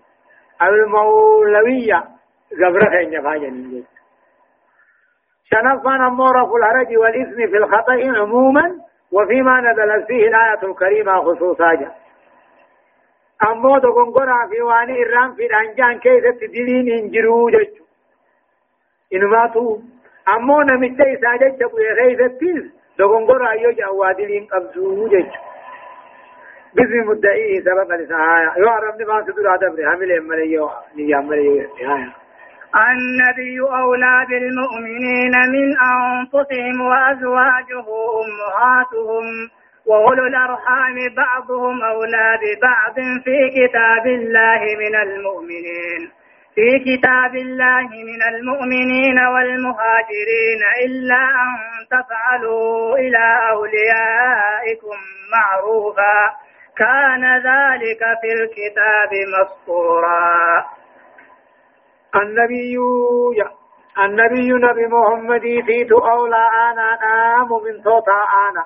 أو 0.61 0.73
المولوية 0.73 2.03
قبر 2.61 2.89
خين 2.89 3.23
فاجنين 3.23 3.85
شنفان 5.49 6.01
أمور 6.01 6.45
في 6.45 6.55
الهرج 6.57 6.97
والإثم 6.97 7.35
في 7.51 7.57
الخطأ 7.57 8.19
عموما 8.19 8.75
وفيما 9.11 9.61
نزلت 9.61 10.07
فيه 10.07 10.27
الآية 10.27 10.63
الكريمة 10.63 11.21
خصوصا. 11.21 11.91
أمو 13.51 13.77
دقنقرا 13.77 14.47
في 14.49 14.61
واني 14.61 15.03
إرام 15.03 15.35
في 15.35 15.45
الأنجان 15.45 15.99
كيف 15.99 16.23
تدلين 16.41 16.99
إنجرو 16.99 17.49
ججو. 17.49 17.85
إنما 19.13 19.47
تو 19.53 19.79
أمو 20.27 20.61
نمچه 20.61 21.05
isa 21.15 21.37
jecha 21.37 21.67
bu'e 21.71 21.95
keeysattis 21.97 22.63
dogongora 22.97 23.49
ayyo 23.49 23.71
jawaadiliin 23.71 24.47
qabdu 24.47 25.09
jecha 25.09 25.54
باسم 26.75 27.09
مدعيه 27.09 27.59
سببا 27.61 27.93
لسعايا 27.93 28.53
يو 28.57 28.69
عربني 28.69 29.05
ما 29.05 29.25
سدر 29.27 29.47
عدبري 29.49 29.85
حمل 29.87 30.11
يملي 30.11 30.51
يو 30.51 30.69
يملي 30.95 31.67
النبي 32.75 33.59
أولى 33.59 34.25
بالمؤمنين 34.29 35.31
من 35.31 35.67
أنفسهم 35.77 36.81
وأزواجه 36.81 37.87
أمهاتهم 38.23 39.25
وأولو 39.85 40.27
الأرحام 40.27 40.95
بعضهم 41.17 41.83
أولى 41.83 42.39
ببعض 42.41 42.95
في 43.23 43.49
كتاب 43.49 44.07
الله 44.07 44.61
من 44.79 44.95
المؤمنين. 44.95 46.11
في 46.55 46.79
كتاب 46.79 47.35
الله 47.35 47.87
من 48.09 48.35
المؤمنين 48.35 49.19
والمهاجرين 49.19 50.61
إلا 50.85 51.23
أن 51.43 51.51
تفعلوا 51.91 52.97
إلى 52.97 53.25
أوليائكم 53.51 54.97
معروفا. 55.31 56.44
كان 56.77 57.23
ذلك 57.37 58.01
في 58.21 58.29
الكتاب 58.39 59.11
مسطورا 59.35 60.65
النبي 62.15 62.77
النبي 64.05 64.49
نبي 64.51 64.87
محمد 64.87 65.41
فيت 65.41 65.91
أولى 65.91 66.47
أنا 66.69 66.97
نام 67.01 67.47
من 67.47 67.83
صوت 67.83 68.09
أنا 68.49 68.65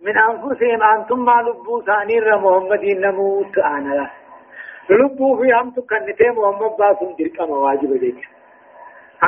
من 0.00 0.18
أنفسهم 0.18 0.82
أنتم 0.82 1.24
ما 1.24 1.42
لبوا 1.42 1.82
ثاني 1.82 2.20
محمد 2.20 2.84
نموت 2.84 3.58
أنا 3.58 3.94
له 3.94 4.10
لبو 4.90 5.36
في 5.36 5.52
هم 5.52 5.70
تكنتي 5.70 6.30
محمد 6.30 6.76
باسم 6.78 7.14
تلك 7.18 7.40
مواجب 7.40 8.00
ديك 8.00 8.28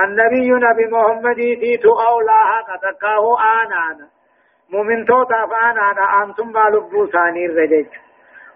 النبي 0.05 0.51
نبي 0.51 0.87
محمد 0.93 1.37
تيتو 1.61 1.93
أولاها 1.93 2.61
قتكاه 2.69 3.25
آنانا 3.63 4.09
مؤمن 4.73 5.07
توتا 5.07 5.47
فآنانا 5.47 6.23
أنتم 6.23 6.53
ما 6.53 6.65
لبو 6.73 7.07
ثاني 7.07 7.47
الرجج 7.47 8.06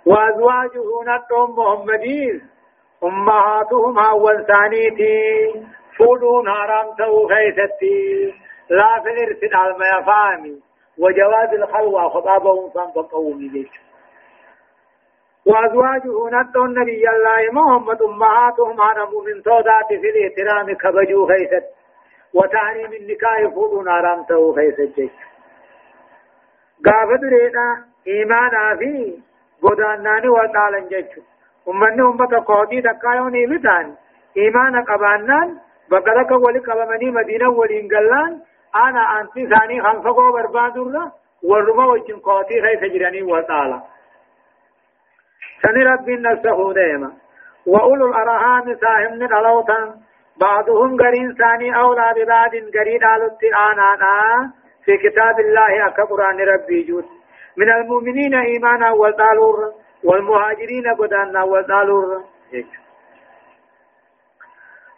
وأزواجه 0.06 0.86
نتهم 1.06 1.58
محمدين 1.58 2.50
أمهاتهم 3.04 3.98
أول 3.98 4.46
ثانيتي. 4.46 5.66
فولون 5.98 6.50
حرام 6.50 6.94
تو 6.98 7.28
خيستي. 7.28 8.34
لا 8.70 9.00
في 9.02 9.08
الإرسل 9.10 9.54
على 9.54 9.74
ما 9.78 9.86
يفهمي 9.98 10.62
وجواز 10.98 11.54
الخلوة 11.54 12.08
خطابهم 12.08 12.70
فانفقوا 12.70 13.34
ديك 13.34 13.70
وأزواجه 15.46 16.28
نتو 16.32 16.64
النبي 16.64 17.08
الله 17.10 17.52
محمد. 17.52 18.02
أمهاتهم 18.02 18.80
على 18.80 19.00
من 19.00 19.42
صودات 19.42 19.88
في 19.88 20.08
الاحترام 20.10 20.76
كبجو 20.76 21.26
خيست. 21.26 21.64
وتعليم 22.34 22.92
النكاح 22.92 23.54
فوضون 23.54 23.88
آرامته 23.88 24.54
خيست. 24.54 24.80
جيش. 24.96 25.10
قافة 26.86 27.22
رينا 27.28 27.84
إيمانا 28.06 28.76
في 29.60 29.66
قداناني 29.66 30.28
وطالا 30.28 30.78
جيش 30.88 31.06
أمني 31.68 32.02
أمة 32.02 32.44
قوتي 32.46 32.80
دقايوني 32.80 33.46
بتان 33.46 33.94
إيمانا 34.36 34.80
قبانان 34.80 35.58
بقلق 35.90 36.32
ولي 36.32 36.58
قبمني 36.58 37.10
مدينة 37.10 37.48
ولي 37.48 37.80
انقلان 37.80 38.40
أنا 38.74 39.20
أنتي 39.20 39.46
ثاني 39.46 39.82
خمسة 39.82 40.10
قوة 40.14 40.32
بربادر 40.32 41.10
ورما 41.42 41.84
وجن 41.86 42.16
قوتي 42.16 42.62
خيس 42.62 42.92
جراني 42.92 43.22
وطالا 43.22 43.80
سن 45.62 45.76
رب 45.82 46.10
نفسه 46.10 46.72
ديما 46.72 47.12
وأولو 47.66 48.06
الأرحام 48.06 48.76
ساهم 48.80 49.22
الألوتا 49.22 49.94
بعضهم 50.40 50.96
قرين 50.96 51.34
ثاني 51.34 51.76
أولى 51.76 52.12
ببعض 52.16 52.50
قرين 52.50 53.04
آلت 53.04 53.42
آنانا 53.70 54.50
في 54.84 54.96
كتاب 54.96 55.40
الله 55.40 55.86
أكا 55.86 56.02
قرآن 56.04 56.40
ربي 56.40 56.82
جود 56.82 57.04
من 57.56 57.70
المؤمنين 57.72 58.34
إيمانا 58.34 58.90
والدالور 58.90 59.72
والمهاجرين 60.04 60.94
قدانا 60.98 61.42
والدالور. 61.42 62.24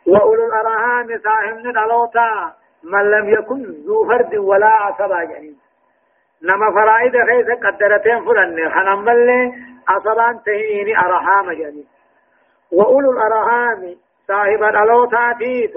وأولو 0.06 0.46
الأرحام 0.46 1.06
ساهم 1.18 1.58
الألوتا 1.58 2.52
من 2.84 3.10
لم 3.10 3.28
يكن 3.28 3.62
ذو 3.86 4.08
فرد 4.08 4.34
ولا 4.34 4.66
عصبا 4.66 5.24
جنين 5.24 5.56
نما 6.42 6.70
فرائد 6.70 7.12
خيس 7.12 7.46
قدرتين 7.64 8.24
فلن. 8.24 8.70
خنم 8.70 9.08
أصبان 9.88 10.42
تهيني 10.42 10.98
أرحام 10.98 11.52
جاني. 11.52 11.84
وأولو 12.72 13.12
الأرحام 13.12 13.96
صاحب 14.28 14.62
الألوتاتيت 14.62 15.74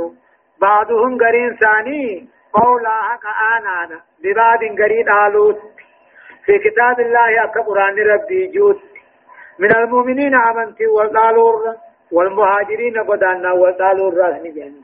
بعضهم 0.61 1.17
قرين 1.17 1.55
ثاني 1.55 2.30
قولا 2.53 3.01
حق 3.01 3.26
آنانا 3.57 4.01
ببعض 4.23 4.59
قرين 4.59 5.09
آلوت. 5.09 5.61
في 6.46 6.60
كتاب 6.60 7.00
الله 7.00 7.43
أكا 7.43 7.62
قرآن 7.62 8.00
ربي 8.00 8.48
جود 8.48 8.80
من 9.60 9.76
المؤمنين 9.76 10.36
عمنتي 10.36 10.88
والدالور 10.88 11.76
والمهاجرين 12.12 12.98
قدانا 13.04 13.52
والدالور 13.52 14.14
راسني 14.18 14.52
جاني 14.52 14.82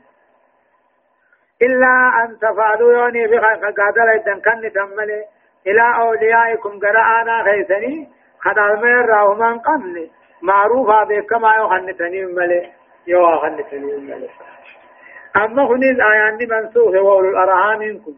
إلا 1.62 2.24
أن 2.24 2.38
تفعلوا 2.38 2.92
يوني 2.92 3.26
بقادر 3.26 4.10
إذن 4.14 4.40
كن 4.40 4.72
تملي. 4.72 5.24
إلى 5.66 5.94
أوليائكم 6.00 6.78
قرآنا 6.78 7.44
خيسني 7.44 8.08
خدال 8.40 8.82
مير 8.82 9.06
راهمان 9.06 9.58
قمني. 9.58 10.10
معروفا 10.42 11.04
بكما 11.04 11.54
يو 11.54 11.68
خنتني 11.68 12.24
ملي 12.24 12.72
يو 13.06 13.38
خنتني 13.38 13.96
ملي. 13.96 14.28
أما 15.36 15.62
هنيز 15.66 16.00
آيان 16.00 16.38
منسوخ 16.50 16.94
وأولو 16.94 17.28
الأرحام 17.30 17.78
منكم. 17.78 18.14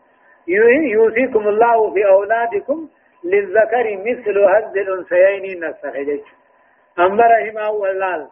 يوصيكم 0.94 1.48
الله 1.48 1.94
في 1.94 2.06
أولادكم 2.06 2.88
للذكر 3.24 3.96
مثل 4.06 4.38
هز 4.38 4.76
الأنثيين 4.76 5.64
نسخ 5.64 6.24
أما 6.98 7.24
رحمه 7.26 7.70
والله 7.70 8.28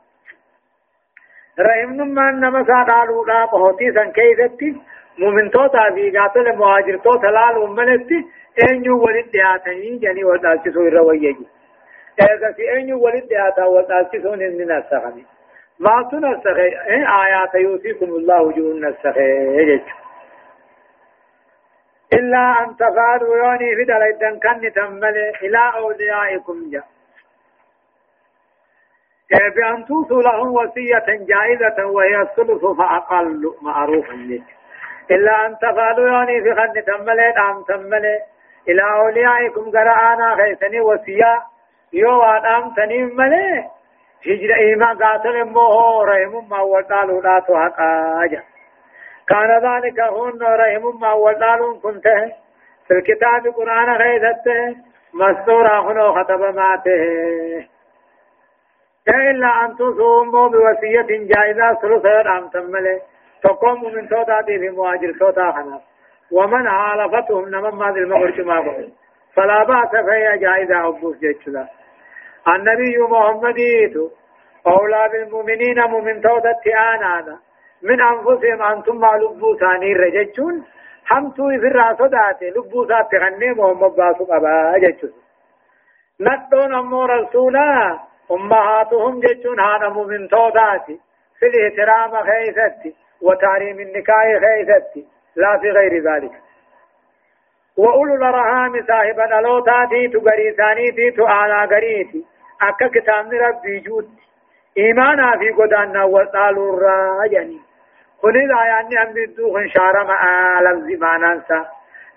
رحم 1.61 1.97
ما 2.16 2.30
نما 2.30 2.64
سادالو 2.64 3.24
دا 3.24 3.45
قهوتي 3.45 3.93
سن 3.93 4.12
كيستي 4.12 4.80
مؤمن 5.18 5.51
توتا 5.51 5.90
في 5.95 6.18
قاتل 6.18 6.57
مهاجر 6.57 6.97
توتا 6.97 7.26
لال 7.26 7.59
ومنتي 7.59 8.26
أنيو 8.68 9.05
ولد 9.05 9.30
دياتني 9.32 9.99
جاني 9.99 10.24
ودالتي 10.24 10.70
سوي 10.72 10.88
رويجي 10.88 11.47
إذا 12.20 12.53
في 12.53 12.72
أنيو 12.72 13.05
ولد 13.05 13.28
دياتا 13.28 13.64
ودالتي 13.64 14.22
سوي 14.22 14.36
نسخني 14.36 15.24
ما 15.78 16.09
تنسخ 16.11 16.59
آيات 17.22 17.55
يوصيكم 17.55 18.07
الله 18.07 18.53
جون 18.53 18.88
نسخ 18.88 19.16
إلا 22.13 22.61
أن 22.61 22.77
تفعلوا 22.77 23.37
يوني 23.37 23.77
في 23.77 23.85
دلائدن 23.85 24.39
كن 24.39 24.73
تمل 24.73 25.17
إلى 25.43 25.73
أوليائكم 25.77 26.71
جاء 26.71 26.85
بأن 29.57 29.85
توصوا 29.85 30.23
لهم 30.23 30.55
وصية 30.55 31.07
جائزة 31.09 31.87
وهي 31.87 32.21
الثلث 32.23 32.65
فأقل 32.65 33.55
معروفا 33.63 34.13
لك 34.13 34.43
إلا 35.11 35.47
أن 35.47 35.57
تفعلوا 35.59 36.09
يوني 36.09 36.43
في 36.43 36.55
خن 36.55 36.85
تمل 36.85 37.21
أم 37.21 37.63
تمل 37.63 38.05
إلى 38.69 38.83
أوليائكم 38.83 39.71
قرآنا 39.71 40.37
خيسني 40.37 40.81
وصية 40.81 41.43
يو 41.93 42.23
أم 42.23 42.75
تنيم 42.75 43.17
ملي 43.17 43.65
هجر 44.27 44.55
إيمان 44.55 44.99
قاتل 44.99 45.45
موه 45.45 46.05
رحم 46.05 46.49
ما 46.51 46.61
وقالوا 46.61 47.23
لا 47.23 47.39
تحقا 47.41 48.52
كان 49.29 49.51
ذلك 49.68 50.01
هون 50.01 50.43
رحم 50.43 51.01
ما 51.01 51.12
وقالوا 51.12 51.81
كنت. 51.83 52.05
في 52.89 52.95
الكتاب 52.95 53.55
قرآن 53.55 53.97
غيثت. 53.97 54.77
مستورا 55.14 55.81
هنو 55.81 56.12
خطب 56.12 56.41
ماته 56.41 57.03
إلا 59.09 59.64
أن 59.64 59.75
تصوموا 59.75 60.49
بوصية 60.49 61.11
جائزة 61.11 61.75
ثلثة 61.75 62.39
أم 62.39 62.49
تمله 62.49 63.01
تقوم 63.43 63.95
من 63.95 64.09
توتا 64.09 64.43
في 64.43 64.70
مواجر 64.70 65.12
توتا 65.20 65.53
خنا. 65.53 65.81
ومن 66.33 66.68
حالفتهم 66.68 67.49
نمم 67.49 67.79
ما 67.79 67.93
ذي 67.93 68.01
المغرج 68.01 68.41
ما 68.41 68.89
فلا 69.35 69.64
بأس 69.64 69.91
فهي 70.07 70.39
جائزة 70.39 70.89
أبوس 70.89 71.16
جيتشلا. 71.16 71.66
النبي 72.49 72.99
محمد 72.99 73.59
أولى 74.66 75.09
بالمؤمنين 75.12 75.81
مؤمن 75.81 76.20
تودت 76.20 76.66
آنانا 76.66 77.39
من 77.83 78.01
أنفسهم 78.01 78.62
أنتم 78.62 78.97
مع 78.97 79.16
لبو 79.16 79.57
ثاني 79.57 79.93
رججون 79.93 80.64
همتو 81.11 81.49
في 81.49 81.66
الرأس 81.66 81.99
داتي 81.99 82.51
لبو 82.51 82.85
ذات 82.85 83.14
غني 83.14 83.51
محمد 83.53 83.97
باسو 83.97 84.24
أبا 84.30 84.78
ججون 84.78 85.12
ندون 86.20 86.74
أمو 86.74 87.05
رسولا 87.05 87.99
أمهاتهم 88.30 89.20
ججون 89.20 89.61
هانا 89.61 89.89
مؤمن 89.89 90.28
توداتي. 90.28 91.01
في 91.39 91.47
الاحترام 91.47 92.24
خيثتي 92.24 92.95
وتعليم 93.22 93.80
النكاح 93.80 94.24
خيثتي. 94.45 95.07
لا 95.37 95.59
في 95.59 95.70
غير 95.70 96.03
ذلك. 96.03 96.33
وأولو 97.76 98.14
الأرحام 98.14 98.87
صاحبا 98.87 99.39
ألوتاتي 99.39 100.09
تغريساني 100.09 100.91
تي 100.93 101.11
تو 101.11 101.26
آنا 101.26 101.64
غريتي 101.64 102.24
أكا 102.62 102.87
كتاب 102.87 103.33
ربي 103.33 103.80
جودتي 103.80 104.22
إيمانا 104.78 105.39
في 105.39 105.51
قدانا 105.51 106.05
وطالوا 106.05 106.78
الراجني 108.25 108.47
كل 108.47 108.53
الآيات 108.53 109.09
أم 109.09 109.12
بدوخ 109.12 109.53
شارة 109.75 110.05
مع 110.05 110.61
لفظ 110.61 111.01
ما 111.01 111.18
ننسى 111.18 111.64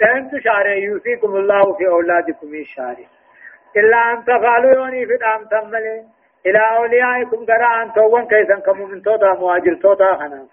أنت 0.01 0.43
شارع 0.43 0.73
يوصيكم 0.73 1.35
الله 1.35 1.73
في 1.73 1.87
أولادكم 1.87 2.47
من 2.47 2.63
شارع 2.63 3.07
إلا 3.77 4.13
أن 4.13 4.23
تفعلوا 4.23 4.75
يوني 4.75 5.05
في 5.05 5.15
الأم 5.15 5.45
تملي. 5.45 6.03
إلى 6.45 6.59
أوليائكم 6.77 7.45
قراء 7.45 7.81
أن 7.81 7.93
توان 7.93 8.27
كيسا 8.27 8.59
كم 8.59 8.81
من 8.91 9.01
توتا 9.01 9.33
مواجر 9.33 9.75
توتا 9.75 10.15
خنا. 10.15 10.45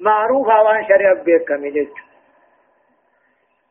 معروف 0.00 0.46
وان 0.46 0.84
شريع 0.88 1.12
بيك 1.12 1.48
كمجج 1.48 1.88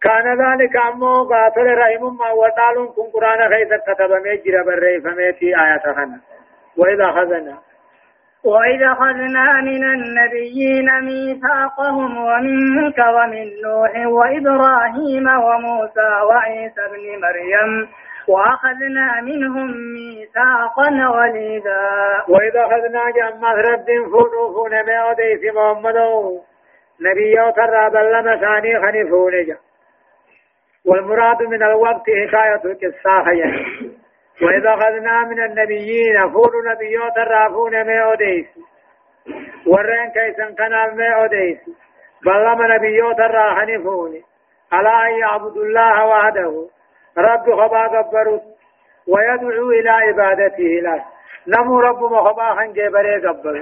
كان 0.01 0.25
ذلك 0.41 0.75
أمو 0.75 1.23
قاتل 1.23 1.77
رحم 1.77 2.17
ما 2.17 2.31
وطالون 2.31 2.87
كن 2.87 3.03
قرآن 3.13 3.49
خيسا 3.49 3.77
كتب 3.77 4.11
مجر 4.11 4.63
برئي 4.63 5.01
فميتي 5.01 5.45
آيات 5.45 5.83
خنا. 5.95 6.19
وإذا 6.77 7.11
خذنا. 7.11 7.64
وإذ 8.45 8.83
أخذنا 8.83 9.61
من 9.61 9.83
النبيين 9.83 10.87
ميثاقهم 11.01 12.17
ومنك 12.17 12.97
ومن 12.97 13.45
نوح 13.63 13.91
وإبراهيم 14.07 15.27
وموسى 15.27 16.09
وعيسى 16.29 16.81
بن 16.91 17.21
مريم 17.21 17.89
وأخذنا 18.27 19.21
منهم 19.21 19.71
ميثاقا 19.93 21.09
وليدا 21.09 21.81
وإذا 22.29 22.61
أخذنا 22.65 23.03
جمع 23.15 23.53
رب 23.53 23.85
فروفون 24.11 24.71
ما 24.71 25.11
أديس 25.11 25.53
محمد 25.55 25.95
نبي 27.01 27.35
ترى 27.55 27.89
بلما 27.89 28.37
ثاني 28.37 28.79
خنفون 28.79 29.33
والمراد 30.85 31.41
من 31.43 31.63
الوقت 31.63 32.03
حكاية 32.27 32.61
القصة 32.65 33.23
وإذا 34.41 34.69
أخذنا 34.73 35.23
من 35.23 35.43
النبيين 35.43 36.29
فول 36.33 36.51
نبيوت 36.71 37.17
الرافون 37.17 37.71
ما 37.87 38.13
أديس 38.13 38.45
ورين 39.67 40.09
كيسن 40.11 40.55
كان 40.55 40.71
ما 40.71 41.25
أديس 41.25 41.57
بلما 42.25 42.75
نبيوت 42.75 43.19
الراحن 43.19 43.83
فوني 43.83 44.21
ألا 44.73 45.07
أن 45.07 45.19
يعبد 45.19 45.57
الله 45.57 46.05
وحده 46.05 46.67
رب 47.17 47.45
خبا 47.55 47.83
قبرت 47.87 48.43
ويدعو 49.07 49.71
إلى 49.71 49.89
عبادته 49.89 50.71
له 50.85 51.03
نمو 51.47 51.79
رب 51.79 52.03
مخبا 52.03 52.55
خن 52.55 52.73
جبري 52.73 53.27
قبر 53.27 53.55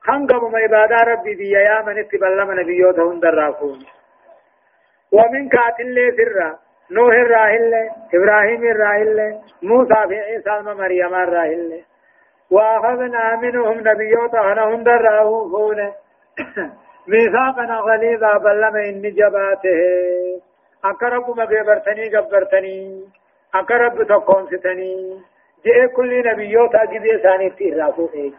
خن 0.00 0.26
قبم 0.26 0.56
عبادة 0.56 0.96
ربي 1.12 1.34
بي 1.34 1.50
يا 1.50 1.82
من 1.86 1.98
اتبلما 1.98 2.54
نبيوت 2.54 2.98
هند 2.98 3.24
الرافون 3.24 3.78
ومن 5.12 5.48
كاتل 5.48 5.96
سرّا 6.16 6.58
نوح 6.90 7.14
الراهل 7.14 7.90
إبراهيم 8.14 8.62
الراهل 8.64 9.38
موسى 9.62 9.94
في 10.08 10.20
عيسى 10.20 10.62
مريم 10.62 11.14
الراهل 11.14 11.80
وأخذنا 12.50 13.36
منهم 13.36 13.78
نبيوت 13.78 14.34
أخنهم 14.34 14.82
دراهم 14.82 15.50
فونه 15.50 15.92
ميثاقنا 17.10 17.76
غليظا 17.76 18.38
بلما 18.38 18.88
إن 18.88 19.02
جباته. 19.02 19.80
أقرب 20.84 21.36
ما 21.36 21.44
قبرتني 21.44 23.04
أقرب 23.54 24.02
تقوم 24.02 24.46
ستني. 24.46 25.20
جئ 25.66 25.86
كل 25.86 26.28
نبيوت 26.28 26.74
أجد 26.74 27.22
ثاني 27.22 27.50
تيرافو 27.50 28.08
إيج 28.14 28.34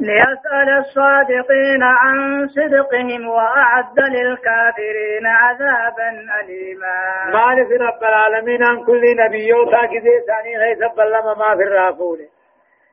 ليسأل 0.00 0.68
الصادقين 0.78 1.82
عن 1.82 2.48
صدقهم 2.48 3.28
وأعد 3.28 4.00
للكافرين 4.00 5.26
عذابا 5.26 6.08
أليما. 6.40 6.98
مال 7.32 7.66
في 7.66 7.74
رب 7.76 8.02
العالمين 8.02 8.64
عن 8.64 8.84
كل 8.84 9.16
نبي 9.16 9.46
يوتا 9.48 9.86
كذي 9.86 10.14
ثاني 10.26 10.56
غيث 10.58 10.78
بلما 10.78 11.34
ما 11.34 11.56
في 11.56 11.62
الرافون 11.62 12.18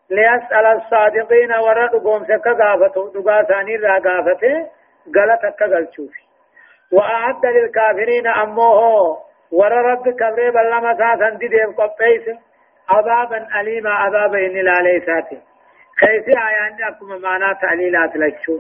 ليسأل 0.10 0.66
الصادقين 0.66 1.52
ورد 1.52 1.92
سكا 2.28 2.54
قافته 2.54 3.12
دقا 3.14 3.44
ثاني 3.44 3.76
را 3.76 4.00
قافته 4.00 4.68
غلط 5.16 5.46
قل 5.60 5.88
شوفي 5.96 6.26
وأعد 6.92 7.46
للكافرين 7.46 8.28
أموه 8.28 9.18
ور 9.52 9.72
رب 9.72 10.10
كبري 10.10 10.52
بلما 10.52 10.98
ساسا 10.98 11.30
دي 11.30 11.48
ديب 11.48 11.80
قبيس 11.80 12.38
عذابا 12.90 13.48
أليما 13.62 13.90
عذابا 13.90 14.38
إن 14.38 14.54
لا 14.66 14.82
ليساته 14.82 15.55
كيف 16.00 16.28
آيان 16.28 16.84
أكما 16.84 17.18
معنى 17.18 17.56
تعليلات 17.62 18.16
لكشو 18.16 18.60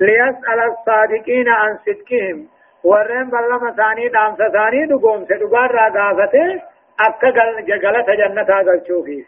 ليسأل 0.00 0.60
الصادقين 0.70 1.48
عن 1.48 1.78
صدقهم. 1.86 2.48
ورين 2.84 3.30
بلما 3.30 3.72
ثاني 3.76 4.08
دام 4.08 4.36
ثاني 4.52 4.86
دقوم 4.86 5.24
سدقار 5.24 5.70
را 5.70 5.88
قافته 5.88 6.62
أكا 7.00 7.30
جغلت 7.60 8.10
جنة 8.10 8.42
قلشو 8.42 9.02
فيه 9.04 9.24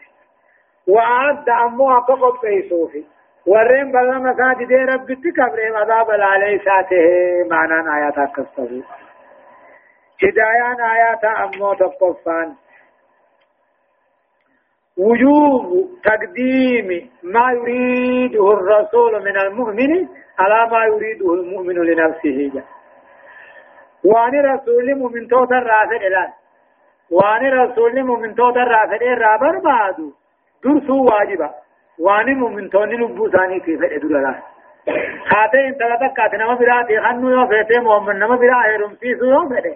وعد 0.87 1.49
أمو 1.49 1.97
أكا 1.97 2.13
قبئيسو 2.13 2.87
فيه 2.87 3.03
ورين 3.47 3.91
بلما 3.91 4.33
ثاني 4.33 4.65
دي 4.65 4.75
رب 4.75 5.07
تكبرهم 5.07 5.75
عذاب 5.75 6.09
العلي 6.09 6.59
ساته 6.59 7.05
معنى 7.49 7.95
آيات 7.95 8.17
أكستفو 8.17 8.81
هدايان 10.23 10.81
آيات 10.81 11.25
أمو 11.25 11.73
تقفان. 11.73 12.55
وجوب 14.97 15.89
تقديم 16.03 17.09
ما 17.23 17.51
يريده 17.51 18.53
الرسول 18.53 19.23
من 19.25 19.37
المؤمن 19.37 20.07
على 20.39 20.71
ما 20.71 20.85
يريده 20.85 21.33
المؤمن 21.33 21.75
لنفسه. 21.75 22.51
جا. 22.53 22.63
وأن 24.05 24.33
رسول 24.45 24.95
مؤمن 24.95 25.27
توتا 25.27 25.55
رافد 25.55 26.03
الان 26.03 26.29
وأن 27.11 27.43
رسول 27.61 28.03
مؤمن 28.03 28.35
توتا 28.35 28.63
رافد 28.63 29.01
الرابر 29.03 29.59
بعد. 29.59 29.97
درسو 30.63 31.03
واجبا 31.03 31.49
وأن 31.99 32.37
مؤمن 32.39 32.69
توني 32.69 32.95
لبو 32.95 33.29
ثاني 33.29 33.59
كيف 33.59 33.81
ادرلا 33.83 34.35
خاتين 35.29 35.77
تلتكات 35.79 36.35
نما 36.35 36.53
براتي 36.55 37.01
خنو 37.01 37.29
يو 37.29 37.47
فيتي 37.47 37.79
محمد 37.79 38.15
نما 38.15 38.35
برا 38.35 38.65
هيرم 38.65 38.95
سيسو 38.99 39.25
يو 39.25 39.49
فده 39.49 39.75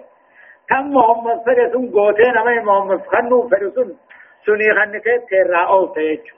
كم 0.68 0.84
محمد 0.94 1.38
فده 1.46 1.64
سن 1.72 1.90
قوتي 1.94 2.28
نما 2.36 2.62
محمد 2.62 3.00
خنو 3.12 3.48
فده 3.48 3.70
سن. 3.70 3.90
سني 4.46 4.74
خنكت 4.74 5.28
تيرا 5.28 5.64
أو 5.66 5.86
تيجو 5.94 6.34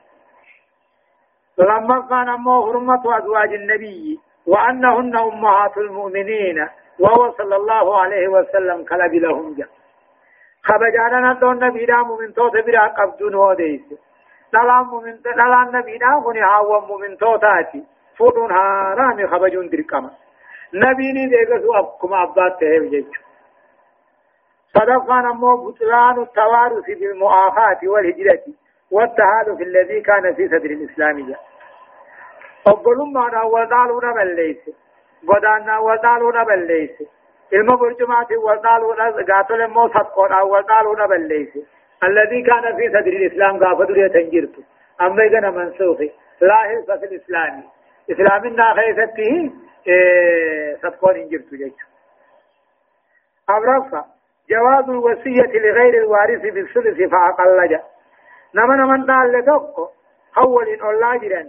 لما 1.59 2.07
كان 2.11 2.29
أمه 2.29 2.67
حرمة 2.67 3.19
أزواج 3.19 3.55
النبي 3.55 4.21
وأنهن 4.47 5.17
أمهات 5.17 5.77
المؤمنين 5.77 6.69
وهو 6.99 7.33
صلى 7.39 7.57
الله 7.57 8.01
عليه 8.01 8.29
وسلم 8.29 8.85
كلب 8.85 9.15
لهم 9.15 9.55
جاء 9.55 9.69
خبجانا 10.63 11.33
ندون 11.33 11.65
نبي 11.65 11.87
دا 11.87 11.97
مؤمن 11.97 12.35
توت 12.35 12.53
برا 12.67 12.87
قبدون 12.87 13.35
وديس 13.35 13.81
دلان 14.53 14.85
مؤمن 14.85 15.17
دلان 15.25 15.69
نبي 15.73 15.99
دا 15.99 16.21
كوني 16.25 16.41
هاو 16.41 16.81
مؤمن 16.81 17.17
توتاتي. 17.19 17.83
فودون 18.19 18.53
هارامي 18.53 19.27
خبجون 19.27 19.69
درقما 19.69 20.11
نبي 20.75 21.13
ني 21.13 21.27
ديغسو 21.27 21.75
أبكما 21.75 22.23
أبات 22.23 22.61
تهيو 22.61 22.91
جيجو 22.91 23.21
صدقا 24.75 25.21
نمو 25.21 25.57
بطلان 25.57 26.23
التوارث 26.23 26.87
بالمؤاخاة 27.01 27.81
والهجرة 27.83 28.45
والتهالف 28.91 29.61
الذي 29.61 30.01
كان 30.01 30.35
في 30.35 30.49
صدر 30.49 30.71
الإسلام. 30.71 31.29
جاء 31.29 31.41
أقولون 32.67 33.13
ما 33.13 33.43
ودالونا 33.43 34.13
بلليس 34.13 34.71
ودانا 35.29 35.79
ودالونا 35.79 36.43
بلليس 36.45 36.97
ilma 37.53 37.77
burjumaati 37.77 38.37
waldaaluudha 38.37 39.07
gaatole 39.31 39.65
immoo 39.65 39.89
sabqoodhaan 39.97 40.51
waldaaluudha 40.55 41.09
balleeyse 41.09 41.61
الذي 42.03 42.43
كان 42.43 42.77
في 42.77 42.89
صدر 42.89 43.13
الإسلام 43.13 43.65
قافة 43.65 43.85
درية 43.85 44.07
تنجرت. 44.07 44.55
أما 45.01 45.25
إذا 45.25 45.51
منسوخي 45.51 46.11
لا 46.41 46.57
حلف 46.57 46.91
في 46.91 47.05
الإسلام. 47.05 47.63
إسلامنا 48.11 48.75
خيثته 48.75 49.51
إيه 49.87 50.77
صدقون 50.83 51.17
انجرت 51.17 51.55
جيش 51.55 51.73
أبرفة. 53.49 54.05
جواز 54.53 54.87
الوصية 54.91 55.53
لغير 55.65 55.95
الوارث 56.03 56.43
بالثلث 56.55 56.99
فأقل 57.13 57.69
جاء 57.69 57.85
نما 58.55 58.75
نمن 58.77 59.07
دال 59.07 59.33
لتوكو. 59.33 59.89
حول 60.37 60.69
إن 60.69 60.83
الله 60.91 61.17
جران 61.17 61.49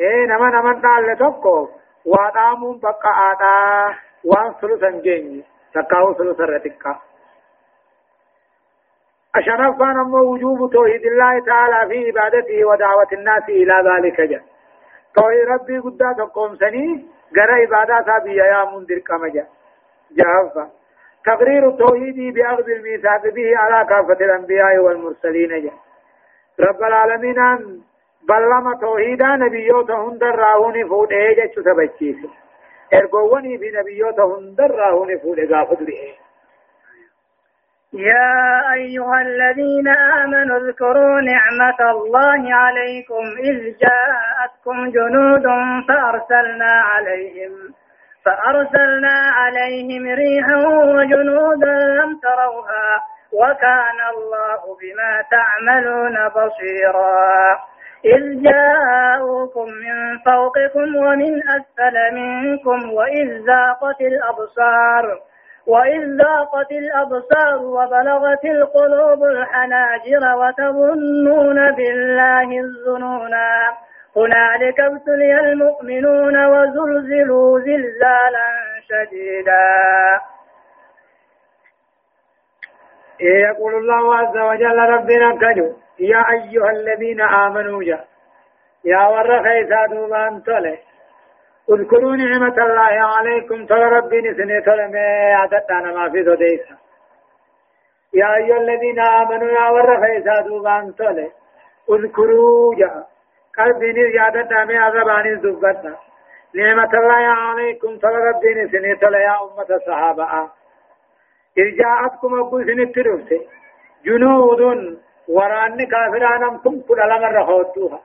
إيه 0.00 0.26
نما 0.26 0.48
نمن 0.50 0.80
دال 0.80 1.02
لتوكو. 1.12 1.68
وآدامون 2.06 2.78
بقى 2.78 3.12
آدا 3.30 3.94
وان 4.24 4.52
ثلثا 4.60 4.90
جيني 4.90 5.44
تقاو 5.74 6.14
ثلثا 6.14 6.44
رتقا 6.44 6.94
أشرف 9.34 9.78
كان 9.78 9.98
وجوب 10.14 10.72
توحيد 10.72 11.06
الله 11.06 11.44
تعالى 11.46 11.88
في 11.88 11.98
عبادته 12.08 12.64
ودعوة 12.64 13.08
الناس 13.12 13.48
إلى 13.48 13.74
ذلك 13.88 14.20
جاء 14.20 14.42
توحيد 15.14 15.48
ربي 15.48 15.78
قد 15.78 16.14
تقوم 16.18 16.56
سني. 16.56 17.06
غير 17.36 17.50
عبادة 17.50 18.18
بيا 18.24 18.44
يا 18.44 18.64
منذر 18.64 18.98
كما 18.98 19.28
جاء 19.28 19.48
جاء 20.10 20.70
تقرير 21.24 21.68
التوحيد 21.68 22.34
بأخذ 22.34 22.70
الميثاق 22.70 23.22
به 23.22 23.56
على 23.56 23.86
كافة 23.88 24.24
الأنبياء 24.24 24.78
والمرسلين. 24.78 25.48
جاء 25.48 25.72
رب 26.60 26.82
العالمين 26.82 27.38
بلما 28.28 28.78
توحيدا 28.80 29.26
نبيوت 29.26 29.90
هندر 29.90 30.34
راهوني 30.34 30.84
فود 30.84 31.12
ايجا 31.12 31.46
سبچيس 31.54 32.16
ارغووني 32.94 33.58
في 33.58 33.70
نبيوت 33.70 34.20
هندر 34.20 34.70
راهوني 34.70 35.18
فود 35.18 35.40
غافد 35.40 35.88
يا 37.92 38.72
أيها 38.72 39.22
الذين 39.22 39.88
آمنوا 39.88 40.58
اذكروا 40.58 41.20
نعمة 41.20 41.90
الله 41.90 42.54
عليكم 42.54 43.24
إذ 43.38 43.74
جاءتكم 43.78 44.90
جنود 44.90 45.42
فأرسلنا 45.88 46.72
عليهم. 46.72 47.52
فأرسلنا 48.24 49.16
عليهم 49.38 50.06
ريحا 50.14 50.56
وجنودا 50.66 51.74
لم 51.78 52.18
تروها 52.22 52.88
وكان 53.32 53.98
الله 54.14 54.60
بما 54.80 55.12
تعملون 55.30 56.28
بصيرا. 56.28 57.58
إذ 58.04 58.42
جاءوكم 58.42 59.68
من 59.68 60.18
فوقكم 60.26 60.96
ومن 60.96 61.40
أسفل 61.48 62.14
منكم 62.14 62.92
وإذ 62.92 63.46
ذاقت 63.46 64.00
الأبصار 64.00 65.18
وإذ 65.66 66.02
ذاقت 66.18 66.70
الأبصار 66.72 67.58
وبلغت 67.62 68.44
القلوب 68.44 69.24
الحناجر 69.24 70.36
وتظنون 70.36 71.70
بالله 71.72 72.60
الظنونا. 72.60 73.48
هنالك 74.16 74.80
ابتلي 74.80 75.40
المؤمنون 75.40 76.46
وزلزلوا 76.46 77.60
زلزالا 77.60 78.48
شديدا. 78.88 79.72
يقول 83.20 83.74
الله 83.74 84.16
عز 84.16 84.36
وجل 84.36 84.78
ربنا 84.78 85.36
كجو 85.36 85.72
يا 85.98 86.24
أيها 86.30 86.70
الذين 86.70 87.20
آمنوا 87.20 87.84
جاء 87.84 88.04
يا 88.84 89.06
ور 89.08 89.42
خيسا 89.42 89.86
دوبان 89.86 90.42
تولي 90.42 90.78
اذكروا 91.70 92.16
نعمة 92.16 92.56
الله 92.66 92.94
عليكم 93.16 93.66
تولى 93.66 93.84
ربي 93.84 94.20
نسني 94.20 94.60
تولى 94.60 94.88
ما 94.88 95.34
عدتنا 95.34 95.92
ما 95.92 96.10
في 96.10 96.22
دوديسا 96.22 96.76
يا 98.14 98.34
أيها 98.36 98.56
الذين 98.56 99.00
آمنوا 99.00 99.50
يا 99.50 99.68
ور 99.70 100.00
خيسا 100.02 100.40
دوبان 100.40 100.94
تولي 100.94 101.30
اذكروا 101.90 102.74
جاء 102.74 103.06
قلبي 103.58 103.92
نزيادة 103.92 104.64
ما 104.64 104.78
عذبان 104.78 105.40
دبتنا 105.40 105.96
نعمة 106.54 106.92
الله 107.00 107.24
عليكم 107.48 107.98
ربي 108.04 108.54
نسني 108.54 108.96
تولى 108.96 109.22
يا 109.22 109.34
أمة 109.42 109.70
الصحابة 109.70 110.24
إذ 111.58 111.76
جاءتكم 111.78 112.40
أبو 112.40 112.62
سنة 112.62 112.92
جنود 114.04 114.62
وراني 115.28 115.86
كافران 115.86 116.58
كم 116.58 116.80
كل 116.80 117.00
لما 117.10 117.28
رهوتوها 117.28 118.00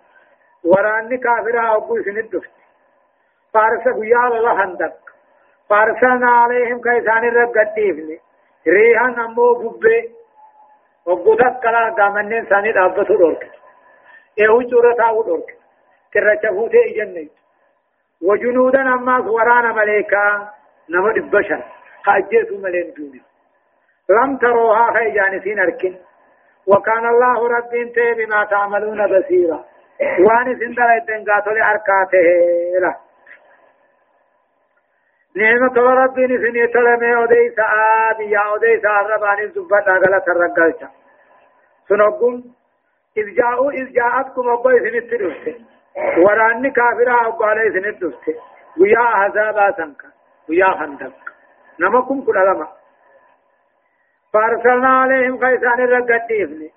وراني 0.64 1.18
كافرا 1.18 1.76
أبو 1.78 1.96
سند 2.06 2.30
دفت 2.32 2.52
فارس 3.54 3.84
قيال 3.84 4.32
الله 4.38 4.64
هندك 4.64 5.00
فارسلنا 5.70 6.30
عليهم 6.32 6.82
كيسان 6.82 7.24
الرب 7.28 7.58
قديفني. 7.58 8.20
ريحا 8.68 9.08
نمو 9.08 9.54
ببه 9.54 10.10
وقودك 11.06 11.60
كلا 11.64 11.90
دامنين 11.98 12.46
ساني 12.50 12.72
دابتو 12.72 13.16
دورك 13.18 13.52
ايهو 14.40 14.62
جورتا 14.62 15.10
ودورك 15.10 15.58
كرچا 16.14 16.50
فوتي 16.50 16.82
اجنن 16.90 17.30
وجنودا 18.22 18.82
اما 18.82 19.18
ورانا 19.20 19.72
ملائكا 19.74 20.50
نمو 20.90 21.12
دبشا 21.12 21.64
حاجيتو 22.06 22.58
ملين 22.58 22.94
دوني 22.98 23.22
لم 24.10 24.38
تروها 24.38 24.94
خيجانسين 24.94 25.60
اركن 25.60 25.96
وكان 26.68 27.06
الله 27.06 27.48
رب 27.48 27.74
انت 27.76 28.00
بما 28.18 28.44
تعملون 28.46 29.08
بصيرا 29.08 29.66
وان 30.20 30.60
سندر 30.60 30.90
الدنقاتل 30.96 31.58
اركاته 31.62 32.28
لا 32.82 32.96
نعمة 35.36 35.78
ربي 36.04 36.26
نسني 36.26 36.68
تلمي 36.68 37.16
وديس 37.16 37.60
آبي 37.60 38.30
يا 38.32 38.48
وديس 38.54 38.86
الرباني 38.86 39.44
الزبطة 39.44 39.92
غلط 39.92 40.30
الرقلشة 40.30 40.90
سنقوم 41.90 42.57
إذ 43.18 43.36
جاءوا 43.36 43.72
إذ 43.72 43.94
جاءتكم 43.94 44.50
أبوي 44.50 44.80
سنت 44.80 45.14
دفت 45.14 45.62
وراني 46.18 46.70
كافرا 46.72 47.28
أبوالي 47.28 47.82
سنت 47.82 48.04
دفت 48.04 48.36
ويا 48.82 49.00
عذابا 49.00 49.72
سنكا 49.78 50.08
ويا 50.50 50.72
خندق 50.80 51.14
نمكم 51.80 52.22
كل 52.26 52.36
لما 52.36 52.68
فارسلنا 54.34 54.90
عليهم 55.02 55.38
قيسان 55.38 55.80
الرقديفني 55.82 56.72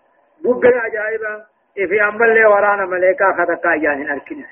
بقى 0.44 0.78
عجائبا. 0.78 1.46
في 1.74 2.02
أمال 2.02 2.34
لي 2.34 2.44
ورانا 2.46 2.84
ملائكة 2.86 3.32
خدقا 3.32 3.76
جاهن 3.76 4.10
أركنا 4.10 4.46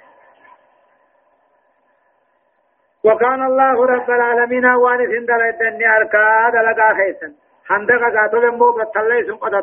وكان 3.05 3.43
الله 3.43 3.87
رب 3.87 4.11
العالمين 4.11 4.67
وان 4.67 4.99
سندل 4.99 5.43
الدنيا 5.43 5.97
أركا 5.97 6.51
دلقا 6.51 6.95
خيسا. 6.95 7.33
حندقا 7.69 8.21
قاتل 8.21 8.51
مو 8.51 8.71
بطلع 8.73 9.23
سن 9.27 9.37
قد 9.37 9.55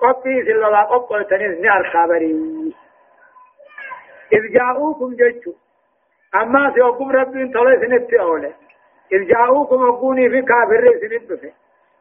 قبي 0.00 0.44
سللا 0.44 0.82
قب 0.82 1.16
التنيس 1.16 1.60
ني 1.60 1.70
أركا 1.70 2.06
بري 2.06 2.32
إذ 4.32 4.52
جاءوكم 4.52 5.14
جيتشو. 5.14 5.52
أما 6.34 6.72
سيوكم 6.74 7.10
ربين 7.10 7.52
طلع 7.52 7.74
سنت 7.80 8.14
أولي. 8.14 8.52
إذ 9.12 9.26
جاءوكم 9.26 9.82
أقوني 9.82 10.30
في 10.30 10.42
كافر 10.42 10.82
سنت 11.00 11.52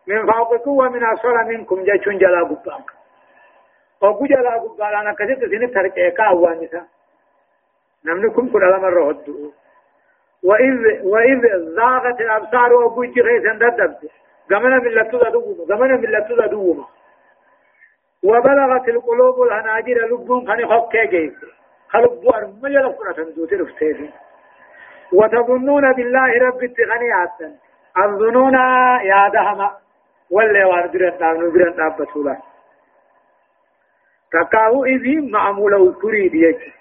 من 0.08 0.32
فوقكم 0.32 0.72
ومن 0.72 1.04
أسفل 1.04 1.46
منكم 1.48 1.84
جيتشون 1.84 2.18
جلا 2.18 2.44
قبانك 2.44 2.92
وقو 4.02 4.26
جلا 4.26 4.56
قبالا 4.56 5.02
أنا 5.02 5.14
كسيت 5.14 5.40
سنة 5.52 5.68
تركيكا 5.68 6.24
أوانسا 6.24 6.86
نمنكم 8.06 8.50
كل 8.50 8.80
مرة 8.82 9.10
هدو 9.10 9.52
وإذ 10.44 11.02
وإذ 11.04 11.42
زاغت 11.76 12.22
الأبصار 12.22 12.74
وقو 12.74 13.04
جخي 13.04 13.40
سنددبت 13.40 14.12
زمن 14.50 14.72
من 14.72 14.92
لتو 14.92 15.18
دوما 15.18 15.66
زمن 15.66 15.92
من 16.02 16.10
لتو 16.12 16.36
دوما 16.36 16.86
وبلغت 18.26 18.88
القلوب 18.88 19.42
الهناجر 19.42 19.98
لبون 20.12 20.48
خني 20.48 20.66
خكي 20.66 21.06
جيس 21.08 21.34
خلبوا 21.90 22.38
أرمي 22.38 22.70
لفرة 22.70 23.24
دوتي 23.36 23.56
رفتيفي 23.56 24.10
وتظنون 25.14 25.94
بالله 25.94 26.32
رب 26.48 26.64
اتغنيات 26.64 27.40
الظنون 27.98 28.54
يا 29.12 29.30
دهما. 29.34 29.72
ولا 30.32 30.66
واردرن 30.66 31.18
دابن 31.20 31.52
درن 31.54 31.76
دابتولا 31.76 32.38
تكاو 34.32 34.86
إذي 34.86 35.32
معمولة 35.32 35.94
تريد 36.02 36.36
يجي 36.36 36.74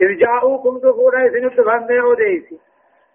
إذ 0.00 0.18
جاءوكم 0.18 0.78
ظهورا 0.78 1.28
سنت 1.28 1.60
فهمي 1.60 2.00
أوديسي 2.00 2.60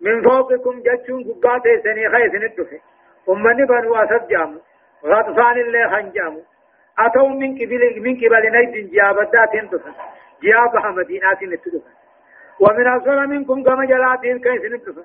من 0.02 0.22
فوقكم 0.24 0.82
جتشون 0.86 1.24
قبات 1.24 1.64
سني 1.84 2.10
خي 2.10 2.30
سنت 2.30 2.62
فه 2.62 2.80
أمني 3.30 3.66
بنو 3.66 3.96
أسد 3.96 4.28
جامو. 4.28 4.60
غطفان 5.06 5.58
اللي 5.58 5.90
خنجامو. 5.90 6.42
أتوا 7.00 7.30
من 7.30 7.56
قبل 7.56 8.02
من 8.02 8.16
قبل 8.16 8.52
نيد 8.52 8.92
جابدات 8.92 9.56
انتفن 9.56 9.92
جابها 10.44 10.92
مدينة 10.92 11.38
نتدفن 11.44 11.94
ومن 12.60 12.88
أصل 12.88 13.28
منكم 13.28 13.64
كما 13.64 13.86
جلاتين 13.86 14.40
كيس 14.40 14.72
نتدفن 14.72 15.04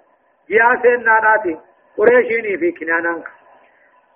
جياسين 0.49 1.05
ناراتين 1.05 1.61
قريشيني 1.99 2.59
في 2.59 2.73
كنانانك 2.73 3.29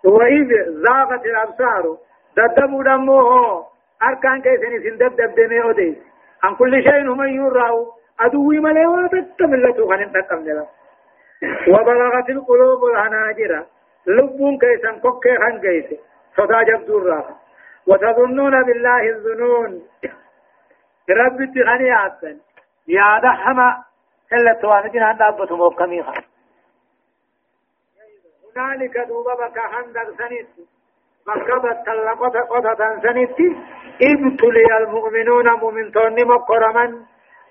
وإذ 0.05 0.49
زاغت 0.85 1.27
الأبصار 1.27 1.97
ددبوا 2.37 2.83
دموه 2.85 3.67
أركان 4.03 4.43
كيسني 4.43 4.79
سندب 4.91 5.17
دبدمي 5.17 5.63
أوديس 5.63 5.97
عن 6.43 6.55
كل 6.55 6.83
شيء 6.83 7.13
هم 7.13 7.23
يراه 7.23 7.87
أدوي 8.21 8.59
ملي 8.61 8.87
وابت 8.87 9.43
ملتو 9.43 9.89
خنين 9.89 10.13
تقم 10.13 10.45
جلا 10.45 10.67
وبلغت 11.69 12.31
القلوب 12.31 12.85
الهناجرة 12.85 13.67
لبون 14.07 14.59
كيسن 14.59 14.99
كوكي 15.01 15.37
خن 15.39 15.61
كيس 15.61 15.99
صدا 16.37 16.63
جبدور 16.63 17.03
راه 17.07 17.40
وتظنون 17.91 18.63
بالله 18.63 19.03
الظنون. 19.11 19.89
رب 21.11 21.39
تغني 21.55 21.91
عبدا 21.91 22.39
يا 22.89 23.21
دحما. 23.23 23.85
إلا 24.33 24.53
توانجين 24.63 25.03
عند 25.03 25.23
أبتهم 25.23 25.61
وكميخا 25.61 26.15
هنالك 28.57 28.99
دوبا 28.99 29.35
بكا 29.35 29.61
حندق 29.61 30.11
سنيت. 30.19 30.49
مكبت 31.27 31.79
تلقت 31.87 32.37
قطة 32.37 33.01
سنيت. 33.03 33.37
ابتلي 34.03 34.77
المؤمنون 34.77 35.51
مؤمنتون 35.51 36.25
مقرما 36.25 36.87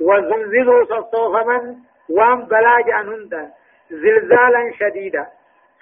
وزلزلوا 0.01 0.85
صصوفما 0.85 1.75
وام 2.09 2.45
بلاج 2.45 2.89
عنهن 2.89 3.51
زلزالا 3.89 4.71
شديدا. 4.79 5.27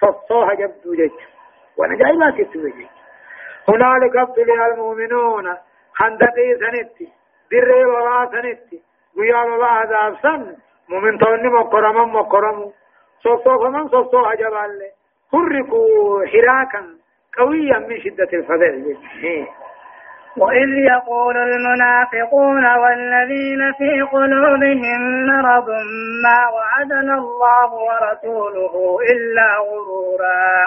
صصوها 0.00 0.54
جبدو 0.54 0.94
جيش 0.94 1.12
وأنا 1.76 1.94
جاي 1.94 2.44
كتبه 2.44 2.97
هنالك 3.68 4.16
ابتلي 4.16 4.66
المؤمنون 4.72 5.56
حندقي 5.94 6.48
سنيت 6.60 7.08
بري 7.50 7.84
ولا 7.84 8.28
سنيت 8.32 8.82
ويا 9.18 9.42
الله 9.44 9.66
عذاب 9.66 10.16
سن 10.22 10.56
مؤمنتون 10.88 11.46
مقرما 11.52 12.04
مقرمو 12.04 12.72
صصوفما 13.24 13.88
صصوها 13.88 14.34
جبال 14.34 14.80
حركوا 15.32 16.26
حراكا 16.26 16.82
قويا 17.38 17.78
من 17.78 18.00
شدة 18.00 18.28
الفزع 18.32 18.72
وإذ 20.36 20.68
يقول 20.68 21.36
المنافقون 21.36 22.74
والذين 22.76 23.72
في 23.72 24.02
قلوبهم 24.02 25.26
مرض 25.26 25.68
ما 26.24 26.48
وعدنا 26.54 27.14
الله 27.14 27.72
ورسوله 27.72 28.98
إلا 29.12 29.56
غرورا. 29.58 30.66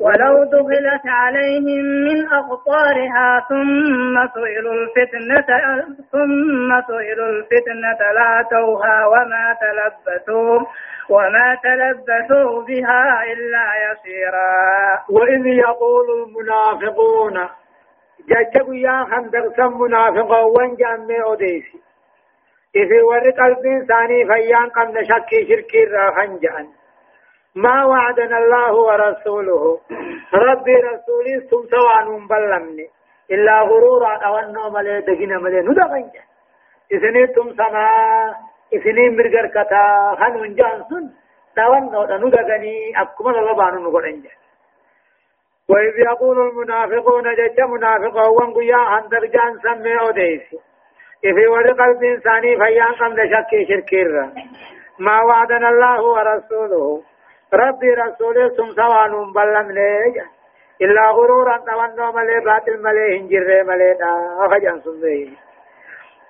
ولو 0.00 0.44
دخلت 0.44 1.06
عليهم 1.06 1.84
من 1.84 2.28
أقطارها 2.32 3.46
ثم 3.48 4.28
سئلوا 4.34 4.74
الفتنة 4.74 5.46
ثم 6.12 6.80
سئلوا 6.88 7.28
الفتنة 7.28 8.12
لاتوها 8.14 9.06
وما 9.06 9.56
تلبثوا 9.60 10.60
وما 11.10 11.56
تلبثوا 11.62 12.62
بها 12.62 13.22
إلا 13.32 13.66
يسيرا. 13.86 15.04
وإذ 15.10 15.46
يقول 15.46 16.06
المنافقون 16.22 17.48
جاجبوا 18.28 18.74
يا 18.74 19.04
خندق 19.10 19.56
سم 19.56 19.80
منافقا 19.80 20.40
وانجام 20.40 21.10
أوديسي. 21.24 21.80
إذا 22.76 23.02
ورق 23.02 23.34
قلبين 23.40 23.86
ثاني 23.86 24.24
فيان 24.26 24.68
قمنا 24.68 25.02
شكي 25.02 25.46
شركي 25.48 25.84
راخن 25.84 26.38
جان 26.38 26.79
ما 27.54 27.84
وعدنا 27.84 28.38
الله 28.38 28.72
ورسوله. 28.74 29.80
ربي 30.34 30.74
رسولي 30.74 31.40
ثم 31.50 31.62
سوان 31.70 32.26
بلمني. 32.26 32.86
إلا 33.30 33.60
غرورا 33.60 34.12
أو 34.26 34.70
ملي 34.70 35.00
دقنا 35.00 35.38
ملي 35.38 35.60
ندقن 35.60 36.10
إذن 36.92 37.26
ثم 37.34 37.48
سما 37.58 37.86
إذن 38.72 39.16
مرقر 39.16 39.46
كتا 39.46 39.82
خنون 40.20 40.54
جانسون. 40.54 41.04
دوان 41.56 41.90
نودا 41.92 42.16
ندقني 42.16 42.74
أكما 43.02 43.30
لبانو 43.30 43.90
نقرن 43.90 44.22
وإذ 45.70 45.98
يقول 45.98 46.48
المنافقون 46.48 47.34
جج 47.34 47.60
منافقا 47.60 48.26
وانقيا 48.26 48.76
عن 48.76 49.08
درجان 49.08 49.58
سمي 49.62 50.00
أوديسي 50.00 50.58
إذا 51.24 51.48
ورق 51.48 51.80
الإنساني 51.80 52.56
فيان 52.56 52.92
قم 53.00 53.16
شكي 53.32 53.66
شركير 53.68 54.08
ما 54.98 55.22
وعدنا 55.22 55.68
الله 55.68 56.02
ورسوله. 56.02 57.02
ربي 57.54 57.94
رسوله 57.94 58.48
ثم 58.48 58.72
سوان 58.72 59.32
بلم 59.32 59.70
ليجا 59.72 60.26
إلا 60.82 61.10
غرورا 61.10 61.56
توانو 61.66 62.12
ملي 62.12 62.40
باطل 62.40 62.82
ملي 62.82 63.18
هنجر 63.18 63.64
ملي 63.64 63.94
دا 63.94 64.10
أخجان 64.46 64.80
سنبه 64.80 65.30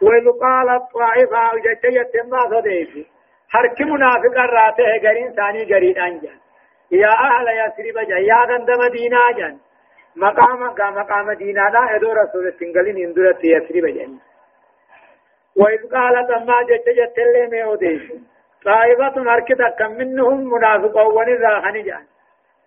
وإذ 0.03 0.27
قالت 0.43 0.83
طائفة 0.95 1.43
جتيت 1.65 2.27
ما 2.33 2.41
صديفي 2.51 3.07
حرك 3.49 3.81
منافق 3.81 4.37
الراته 4.47 4.85
غرين 5.05 5.33
ثاني 5.33 5.65
غرين 5.75 5.99
أنجا 5.99 6.33
يا 6.91 7.09
أهل 7.09 7.47
يسرب 7.61 8.07
جا 8.09 8.17
يا 8.19 8.41
غند 8.49 8.71
مدينة 8.71 9.19
جان. 9.39 9.59
مقام 10.17 10.63
مقام 10.97 11.33
دينا 11.33 11.71
دا 11.71 11.97
ادو 11.97 12.13
رسول 12.13 12.47
السنگلين 12.47 12.97
اندرت 13.07 13.45
يسرب 13.45 13.87
جان 13.87 14.19
وإذ 15.57 15.81
قالت 15.95 16.31
أما 16.31 16.63
جتيت 16.63 17.19
اللي 17.19 17.47
ميوديش 17.47 18.03
طائفة 18.65 19.33
أركض 19.33 19.63
كم 19.79 19.91
منهم 19.91 20.39
منافقون 20.55 21.15
ونذا 21.17 21.61
خنجان 21.61 22.05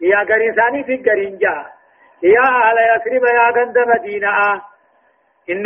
يا 0.01 0.17
غريساني 0.17 0.83
في 0.83 0.95
غرينجا 1.09 1.65
يا 2.23 2.41
أهل 2.41 2.77
يثرب 2.91 3.23
يا 3.23 3.47
غند 3.55 3.77
مدينة 3.77 4.61
إن 5.49 5.63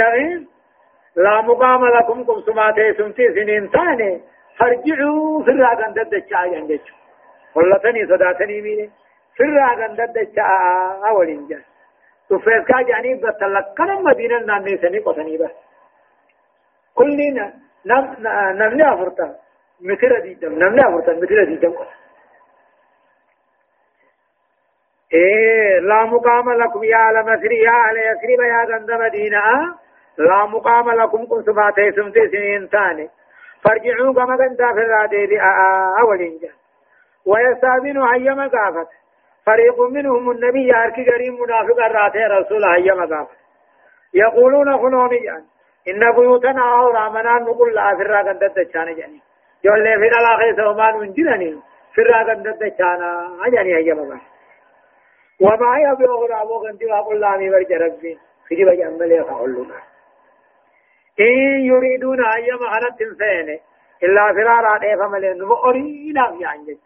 لا 1.17 1.41
مقام 1.41 1.85
لكم 1.85 2.23
كم 2.23 2.41
سماتي 2.41 2.93
سمتي 2.93 3.33
سنين 3.33 3.69
ثاني 3.69 4.21
فرجعوا 4.57 5.43
في 5.43 5.51
الراغن 5.51 5.93
ددچا 5.93 6.41
ينجچ 6.53 6.85
ولتني 7.55 8.05
صداتني 8.07 8.61
مين 8.61 8.91
في 9.35 9.43
الراغن 9.43 9.95
ددچا 9.95 10.43
اولين 11.09 11.47
جا 11.47 11.59
تفيس 12.29 12.63
کا 12.69 12.81
جاني 12.87 13.13
بتلقن 13.15 14.03
مدينة 14.03 14.39
نامي 14.39 14.77
سني 14.77 14.99
قتني 14.99 15.37
بس 15.37 15.51
كلنا 16.95 17.53
نم 17.85 18.15
نمني 18.59 18.93
أفرطان 18.93 19.35
مثل 19.81 20.21
دي 20.21 20.33
دم 20.33 20.53
نمني 20.53 20.81
أفرطان 20.81 21.17
مثل 21.17 21.45
دي 21.45 21.55
دم 21.55 21.75
إيه 25.13 25.79
لا 25.79 26.03
مقام 26.05 26.51
لكم 26.51 26.83
يا 26.83 26.97
على 26.97 27.21
مصري 27.23 27.57
يا 27.63 27.71
على 27.71 27.99
يسرب 27.99 28.39
يا 28.45 28.75
غند 28.75 28.91
مدينة 28.91 29.39
لا 30.17 30.45
مقام 30.45 30.89
لكم 30.91 31.25
كن 31.25 31.43
سباتي 31.43 31.91
سمتي 31.91 32.27
سنين 32.27 32.67
ثاني 32.67 33.09
فرجعوا 33.63 34.13
كما 34.13 34.35
غندا 34.35 34.73
في 34.73 34.79
الرادي 34.79 35.39
أولين 36.01 36.39
جا 36.41 36.49
ويستاذنوا 37.25 38.13
هيما 38.13 38.47
قافت 38.47 38.87
فريق 39.45 39.81
منهم 39.81 40.31
النبي 40.31 40.67
ياركي 40.67 41.11
قريم 41.11 41.41
منافق 41.41 41.85
الراتي 41.85 42.19
رسول 42.19 42.65
هيما 42.65 43.15
قافت 43.15 43.37
يقولون 44.13 44.77
خنونيا 44.77 45.43
إن 45.89 46.11
بيوتنا 46.11 46.79
أورا 46.79 47.09
منان 47.09 47.43
نقول 47.43 47.75
لا 47.75 47.95
في 47.95 48.01
الراغ 48.01 48.29
اندد 48.31 48.69
چانا 48.73 48.91
جاني 48.91 49.21
جولي 49.65 49.97
في 49.99 50.07
العلاقة 50.07 50.55
سومان 50.55 50.93
انجلني 51.03 51.59
في 51.93 52.01
الراغ 52.01 52.31
اندد 52.31 52.73
چانا 52.77 53.37
أجاني 53.45 53.75
هيا 53.75 53.93
بابا. 53.93 54.19
وما 55.41 55.77
هي 55.77 55.95
بأغرى 55.95 56.47
وغن 56.49 56.77
دي 56.77 56.85
وقل 56.85 57.19
لا 57.19 57.37
مي 57.37 57.49
برج 57.49 57.73
ربي. 57.73 58.17
في 58.47 58.55
جبا 58.55 58.73
جنبلي 58.73 59.23
فأقولنا 59.23 59.75
إن 61.19 61.65
يريدون 61.71 62.25
أيام 62.25 62.63
أنا 62.63 62.89
تنسين 62.99 63.59
إلا 64.03 64.33
فرارا 64.33 64.77
ديفا 64.77 65.07
ملين. 65.07 65.41
وأرينا 65.43 66.37
في 66.37 66.45
عنجج 66.45 66.77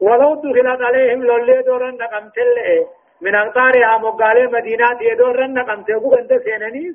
ولو 0.00 0.34
دخلت 0.34 0.82
عليهم 0.82 1.22
لولي 1.24 1.62
دوران 1.62 1.94
نقمت 1.94 2.38
اللي 2.38 2.86
من 3.20 3.34
أقطارها 3.34 3.98
مقالة 3.98 4.50
مدينة 4.50 4.98
يدور 5.00 5.36
رن 5.36 5.58
قمت 5.58 5.90
وقنت 5.90 6.32
سينني 6.44 6.94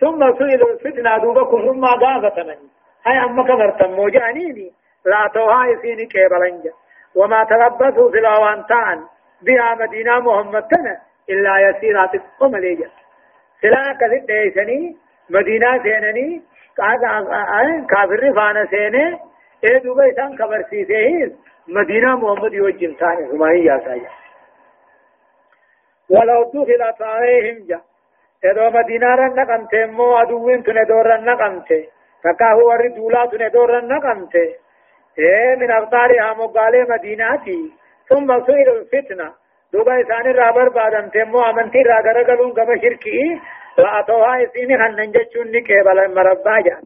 ثم 0.00 0.20
سئلوا 0.38 0.70
الفتنة 0.72 1.18
دوبكم 1.18 1.58
ثم 1.66 1.84
غافة 1.84 2.42
مني 2.42 2.68
هاي 3.06 3.24
أما 3.24 3.42
كبرتم 3.42 3.90
موجانيني 3.90 4.72
لا 5.04 5.30
توها 5.34 5.66
يسيني 5.66 6.06
كيبلنجا 6.06 6.72
وما 7.14 7.44
تلبثوا 7.44 8.10
في 8.10 8.18
الأوانتان 8.18 9.04
بها 9.42 9.74
مدينة 9.74 10.20
محمد 10.20 10.98
إلا 11.30 11.58
يسيرات 11.68 12.10
قم 12.40 12.56
ليجا 12.56 12.90
سلا 13.62 13.92
كذب 14.00 14.26
ديسني 14.26 14.96
مدينة 15.30 15.82
سينني. 15.82 16.42
كافر 17.88 18.32
فانا 18.36 18.64
سيني 18.70 19.18
اے 19.64 19.78
دوبا 19.84 20.04
إسان 20.08 20.36
خبر 20.36 20.62
سیسے 20.70 20.98
مدینہ 21.76 22.14
محمد 22.22 22.54
يوجم 22.54 22.92
ثاني 23.00 23.24
ہمائی 23.30 23.62
يا 23.66 23.76
سايا 23.84 24.10
ولو 26.10 26.42
دخلت 26.54 27.02
عليهم 27.02 27.58
جا. 27.68 27.78
ادو 28.48 28.68
مدینہ 28.74 29.14
رن 29.20 29.94
مو 29.96 30.06
ادوین 30.16 30.62
تنے 30.62 30.84
دور 30.88 31.04
رن 31.12 31.28
فكاهو 32.24 32.68
ورد 32.68 32.94
دولا 32.96 33.24
تنے 33.32 33.48
دور 33.56 33.68
رن 33.76 33.88
نقمتے 33.94 34.46
اے 35.18 35.56
من 35.60 35.70
اغطارها 35.70 36.34
مقالة 36.38 36.86
مديناتي 36.88 37.60
ثم 38.10 38.28
سئل 38.46 38.68
الفتنة 38.72 39.28
دوبا 39.72 40.00
إسان 40.00 40.26
الرابر 40.30 40.68
بعدم 40.68 41.08
تمو 41.14 41.40
أمنتي 41.50 41.82
راغر 41.82 42.22
قلون 42.22 42.52
كما 42.52 42.76
شركي 42.82 43.40
لأتوها 43.78 44.44
إسيني 44.44 44.78
خنن 44.78 45.10
جتشون 45.12 45.50
نكيبال 45.52 46.14
مربا 46.14 46.60
جان 46.60 46.82